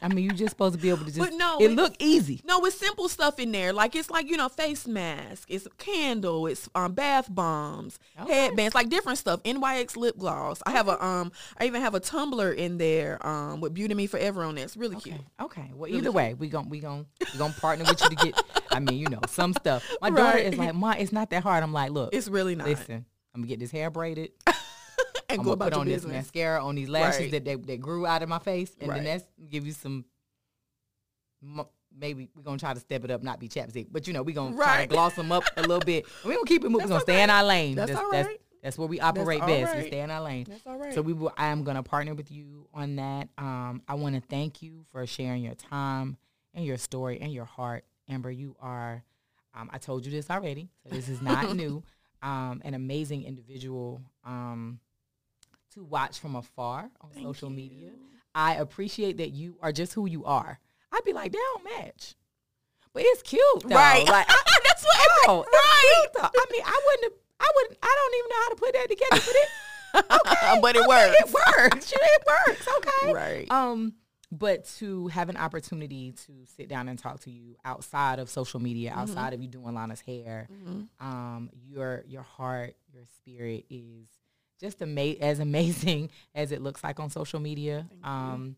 I 0.02 0.08
mean, 0.08 0.24
you're 0.26 0.34
just 0.34 0.50
supposed 0.50 0.74
to 0.74 0.80
be 0.80 0.90
able 0.90 0.98
to 0.98 1.04
just. 1.06 1.18
But 1.18 1.32
no, 1.32 1.56
it 1.58 1.64
it's- 1.64 1.76
looked 1.76 1.96
easy. 2.02 2.42
No, 2.44 2.62
it's 2.66 2.76
simple 2.76 3.08
stuff 3.08 3.38
in 3.38 3.50
there. 3.52 3.72
Like 3.72 3.96
it's 3.96 4.10
like 4.10 4.28
you 4.28 4.36
know, 4.36 4.50
face 4.50 4.86
mask, 4.86 5.48
it's 5.50 5.64
a 5.64 5.70
candle, 5.70 6.46
it's 6.46 6.68
um 6.74 6.92
bath 6.92 7.34
bombs, 7.34 7.98
Okay. 8.20 8.30
headbands, 8.34 8.74
like 8.74 8.90
different 8.90 9.16
stuff. 9.16 9.42
NYX 9.44 9.96
lip 9.96 10.18
gloss. 10.18 10.62
I 10.66 10.72
have 10.72 10.88
a 10.88 11.02
um, 11.02 11.32
I 11.58 11.64
even 11.64 11.80
have 11.80 11.94
a 11.94 12.00
tumbler 12.00 12.52
in 12.52 12.76
there 12.76 13.26
um 13.26 13.62
with 13.62 13.72
Beauty 13.72 13.94
Me 13.94 14.06
Forever 14.06 14.44
on 14.44 14.56
there. 14.56 14.64
It's 14.64 14.76
really 14.76 14.96
cute. 14.96 15.14
Okay. 15.40 15.62
Okay. 15.62 15.70
Well, 15.74 15.90
either 15.90 16.12
way, 16.12 16.34
we 16.34 16.48
gon' 16.48 16.68
we 16.68 16.80
gon' 16.80 17.06
we 17.32 17.38
gonna 17.38 17.54
partner 17.54 17.86
with 17.86 18.02
you 18.02 18.10
to 18.10 18.16
get. 18.16 18.42
I 18.70 18.80
mean, 18.80 18.98
you 18.98 19.08
know, 19.08 19.20
some 19.28 19.54
stuff. 19.54 19.82
My 20.02 20.10
daughter 20.10 20.36
is 20.36 20.56
like, 20.58 20.74
"Ma, 20.74 20.94
it's 20.98 21.12
not 21.12 21.30
that 21.30 21.42
hard." 21.42 21.62
I'm 21.62 21.72
like, 21.72 21.92
"Look, 21.92 22.14
It's 22.14 22.28
really 22.28 22.54
not. 22.56 22.66
listen, 22.66 23.06
I'm 23.34 23.40
gonna 23.40 23.46
get 23.46 23.58
this 23.60 23.70
hair 23.70 23.88
braided. 23.88 24.32
and 25.34 25.40
I'm 25.40 25.44
go 25.44 25.50
gonna 25.56 25.66
about 25.70 25.72
put 25.72 25.80
on 25.80 25.86
this 25.86 26.04
mascara 26.04 26.64
on 26.64 26.74
these 26.74 26.88
lashes 26.88 27.20
Right. 27.20 27.30
that, 27.32 27.44
that 27.44 27.66
that 27.66 27.80
grew 27.80 28.06
out 28.06 28.22
of 28.22 28.28
my 28.28 28.38
face, 28.38 28.74
and 28.80 28.88
Right. 28.90 28.96
then 28.96 29.04
that's 29.04 29.24
give 29.50 29.66
you 29.66 29.72
some. 29.72 30.04
Maybe 31.96 32.28
we're 32.34 32.42
gonna 32.42 32.58
try 32.58 32.74
to 32.74 32.80
step 32.80 33.04
it 33.04 33.10
up, 33.10 33.22
not 33.22 33.38
be 33.38 33.48
chapstick, 33.48 33.86
but 33.92 34.06
you 34.08 34.12
know 34.12 34.22
we're 34.22 34.34
gonna 34.34 34.56
try 34.56 34.82
to 34.82 34.88
gloss 34.88 35.14
them 35.14 35.30
up 35.30 35.44
a 35.56 35.60
little 35.62 35.78
bit. 35.80 36.04
And 36.22 36.24
we 36.30 36.34
gonna 36.34 36.44
keep 36.46 36.64
it 36.64 36.68
moving. 36.70 36.84
We're 36.86 36.88
gonna 36.88 36.94
That's 36.94 37.02
stay 37.04 37.22
in 37.22 37.30
our 37.30 37.44
lane. 37.44 37.76
That's 37.76 37.92
that's, 37.92 38.26
right. 38.28 38.40
that's 38.62 38.76
where 38.78 38.88
we 38.88 38.98
operate 38.98 39.40
all 39.40 39.46
best. 39.46 39.76
We 39.76 39.86
stay 39.86 40.00
in 40.00 40.10
our 40.10 40.20
lane. 40.22 40.46
That's 40.48 40.66
all 40.66 40.76
right. 40.76 40.92
So 40.92 41.02
we 41.02 41.12
will. 41.12 41.32
I 41.36 41.48
am 41.48 41.62
going 41.62 41.76
to 41.76 41.84
partner 41.84 42.14
with 42.14 42.32
you 42.32 42.66
on 42.74 42.96
that. 42.96 43.28
Um, 43.38 43.82
I 43.86 43.94
want 43.94 44.16
to 44.16 44.20
thank 44.20 44.60
you 44.60 44.84
for 44.90 45.06
sharing 45.06 45.44
your 45.44 45.54
time 45.54 46.16
and 46.52 46.64
your 46.64 46.78
story 46.78 47.20
and 47.20 47.32
your 47.32 47.44
heart, 47.44 47.84
Amber. 48.08 48.30
You 48.30 48.56
are. 48.60 49.04
Um, 49.54 49.70
I 49.72 49.78
told 49.78 50.04
you 50.04 50.10
this 50.10 50.30
already, 50.30 50.70
so 50.82 50.88
this 50.92 51.08
is 51.08 51.22
not 51.22 51.54
new. 51.56 51.84
Um, 52.22 52.60
an 52.64 52.74
amazing 52.74 53.22
individual 53.22 54.02
um, 54.24 54.80
to 55.74 55.84
watch 55.84 56.18
from 56.18 56.36
afar 56.36 56.90
on 57.00 57.10
Thank 57.10 57.24
social 57.26 57.50
you. 57.50 57.56
media. 57.56 57.90
I 58.34 58.54
appreciate 58.56 59.18
that 59.18 59.30
you 59.30 59.56
are 59.62 59.72
just 59.72 59.92
who 59.94 60.06
you 60.06 60.24
are. 60.24 60.58
I'd 60.92 61.04
be 61.04 61.12
like, 61.12 61.32
they 61.32 61.38
don't 61.38 61.64
match, 61.64 62.14
but 62.92 63.02
it's 63.06 63.22
cute, 63.22 63.42
though. 63.64 63.74
Right. 63.74 64.06
Like, 64.08 64.26
That's 64.66 64.84
what. 64.84 65.28
oh, 65.28 65.44
it's 65.46 66.10
cute. 66.16 66.24
I 66.24 66.46
mean, 66.52 66.62
I 66.64 66.80
wouldn't. 66.86 67.04
have- 67.12 67.20
I 67.40 67.50
wouldn't. 67.56 67.78
I 67.82 67.96
don't 67.98 68.18
even 68.18 68.28
know 68.30 68.42
how 68.42 68.48
to 68.48 68.54
put 68.56 68.72
that 68.72 68.88
together, 68.88 69.22
but 69.26 69.34
it 69.34 69.48
okay, 70.32 70.60
but 70.62 70.76
it 70.76 70.82
okay, 70.82 70.88
works. 70.88 71.16
It 71.20 71.34
works. 71.34 71.92
It 71.92 72.22
works. 72.26 72.68
Okay. 72.78 73.12
Right. 73.12 73.50
Um, 73.50 73.94
but 74.30 74.64
to 74.78 75.08
have 75.08 75.28
an 75.28 75.36
opportunity 75.36 76.12
to 76.26 76.32
sit 76.56 76.68
down 76.68 76.88
and 76.88 76.98
talk 76.98 77.20
to 77.20 77.30
you 77.30 77.56
outside 77.64 78.18
of 78.20 78.30
social 78.30 78.60
media, 78.60 78.90
Mm-hmm. 78.92 79.00
outside 79.00 79.34
of 79.34 79.42
you 79.42 79.48
doing 79.48 79.74
Lana's 79.74 80.00
hair, 80.00 80.48
um, 81.00 81.50
your 81.68 82.04
your 82.08 82.22
heart, 82.22 82.76
your 82.92 83.04
spirit 83.16 83.66
is 83.68 84.06
just 84.60 84.80
ama- 84.82 85.16
as 85.20 85.38
amazing 85.40 86.10
as 86.34 86.52
it 86.52 86.62
looks 86.62 86.82
like 86.84 87.00
on 87.00 87.10
social 87.10 87.40
media. 87.40 87.86
Um, 88.02 88.56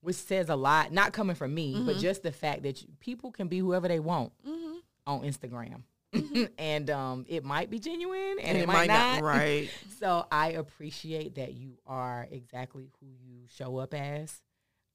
which 0.00 0.16
says 0.16 0.48
a 0.48 0.56
lot, 0.56 0.90
not 0.92 1.12
coming 1.12 1.36
from 1.36 1.54
me, 1.54 1.74
Mm-hmm. 1.74 1.86
but 1.86 1.98
just 1.98 2.24
the 2.24 2.32
fact 2.32 2.64
that 2.64 2.82
you, 2.82 2.88
people 2.98 3.30
can 3.30 3.46
be 3.46 3.58
whoever 3.58 3.86
they 3.86 4.00
want 4.00 4.32
Mhm. 4.44 4.78
on 5.06 5.20
Instagram. 5.20 5.82
and 6.58 6.90
um, 6.90 7.24
it 7.28 7.44
might 7.44 7.70
be 7.70 7.78
genuine 7.78 8.36
and, 8.40 8.48
And 8.48 8.58
it, 8.58 8.66
might, 8.66 8.88
not. 8.88 9.22
Right. 9.22 9.70
So 10.00 10.26
I 10.32 10.48
appreciate 10.50 11.36
that 11.36 11.54
you 11.54 11.78
are 11.86 12.26
exactly 12.32 12.90
who 13.00 13.06
you 13.06 13.46
show 13.46 13.76
up 13.78 13.94
as, 13.94 14.40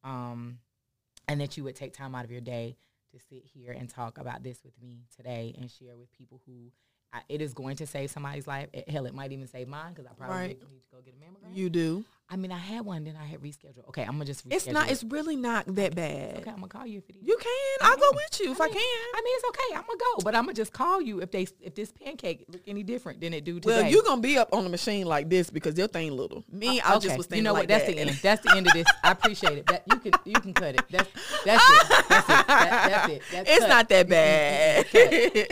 um, 0.04 0.60
and 1.30 1.40
that 1.42 1.56
you 1.58 1.64
would 1.64 1.76
take 1.78 1.94
time 1.94 2.14
out 2.14 2.26
of 2.26 2.32
your 2.32 2.42
day 2.42 2.76
to 3.14 3.20
sit 3.30 3.44
here 3.46 3.72
and 3.72 3.90
talk 3.90 4.18
about 4.18 4.44
this 4.44 4.60
with 4.66 4.74
me 4.82 5.06
today 5.16 5.56
and 5.58 5.72
share 5.72 5.96
with 5.98 6.12
people 6.12 6.42
who 6.46 6.72
I, 7.14 7.22
it 7.30 7.42
is 7.42 7.54
going 7.54 7.78
to 7.78 7.88
save 7.88 8.12
somebody's 8.12 8.48
life. 8.48 8.68
Eh, 8.74 8.84
Hell, 8.88 9.06
it 9.06 9.14
might 9.14 9.32
even 9.32 9.48
save 9.48 9.68
mine 9.68 9.94
because 9.94 10.06
I 10.06 10.14
probably 10.14 10.36
Right. 10.36 10.48
need 10.50 10.60
to 10.60 10.66
go 10.92 10.98
get 11.04 11.14
a 11.14 11.18
mammogram. 11.24 11.56
You 11.56 11.70
do. 11.70 12.06
I 12.30 12.36
mean, 12.36 12.52
I 12.52 12.58
had 12.58 12.84
one, 12.84 13.06
then 13.06 13.16
I 13.16 13.24
had 13.26 13.40
rescheduled. 13.42 13.88
Okay, 13.88 14.02
I'm 14.04 14.12
gonna 14.12 14.26
just 14.26 14.46
reschedule. 14.48 14.54
It's 14.56 14.68
not. 14.68 14.88
it. 14.90 14.92
It's 14.92 15.04
really 15.06 15.38
not 15.38 15.66
that 15.76 15.96
bad. 15.96 16.40
okay. 16.40 16.50
I'm 16.50 16.58
gonna 16.58 16.68
call 16.68 16.86
you 16.86 16.98
if 16.98 17.10
it 17.10 17.16
is. 17.16 17.24
You 17.26 17.38
can. 17.38 17.78
I'll 17.82 17.96
go 17.96 18.10
with 18.14 18.40
you 18.42 18.52
if 18.52 18.60
I, 18.60 18.68
can. 18.68 18.76
I 18.78 19.22
mean, 19.24 19.34
it's 19.38 19.46
okay. 19.48 19.76
I'm 19.78 19.84
gonna 19.88 19.98
go, 19.98 20.24
but 20.26 20.36
I'm 20.36 20.44
gonna 20.44 20.54
just 20.54 20.74
call 20.74 21.02
you 21.02 21.22
if 21.22 21.32
they 21.32 21.48
if 21.62 21.74
this 21.76 21.94
pancake 21.94 22.44
look 22.50 22.62
any 22.68 22.84
different 22.84 23.22
than 23.22 23.34
it 23.34 23.46
do 23.46 23.62
today. 23.62 23.82
Well, 23.84 23.90
you're 23.90 24.04
gonna 24.04 24.20
be 24.22 24.38
up 24.38 24.50
on 24.52 24.66
the 24.66 24.70
machine 24.70 25.06
like 25.08 25.30
this 25.30 25.50
because 25.50 25.78
your 25.78 25.88
thing 25.88 26.12
little. 26.12 26.44
Me, 26.52 26.82
I 26.82 27.00
just 27.00 27.18
was 27.18 27.28
thinking 27.28 27.34
Uh, 27.34 27.36
You 27.38 27.42
know 27.44 27.54
like 27.54 27.62
what? 27.62 27.68
That's 27.70 27.86
that. 27.86 27.96
the 27.96 28.02
end. 28.02 28.10
That's 28.22 28.42
the 28.44 28.56
end 28.58 28.68
of 28.68 28.74
this. 28.74 28.88
I 29.04 29.12
appreciate 29.12 29.58
it. 29.60 29.66
That 29.68 29.84
you 29.90 30.00
can 30.00 30.12
you 30.26 30.34
can 30.42 30.54
cut 30.54 30.76
it. 30.76 30.82
That's 30.90 31.10
that's 31.46 31.64
it. 31.70 31.88
That's 32.10 32.30
it. 32.30 32.48
That, 32.48 32.88
that's 32.90 33.14
it. 33.14 33.22
That's 33.32 33.50
It's 33.50 33.60
cut. 33.60 33.70
not 33.70 33.90
that 33.90 34.10
bad. 34.10 34.86
cut. 34.92 35.50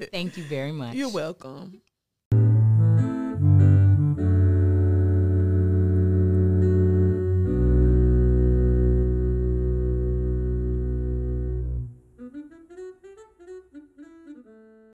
Cut. 0.00 0.08
Thank 0.12 0.38
you 0.38 0.44
very 0.44 0.72
much. 0.72 0.94
You're 0.94 1.10
welcome. 1.10 1.82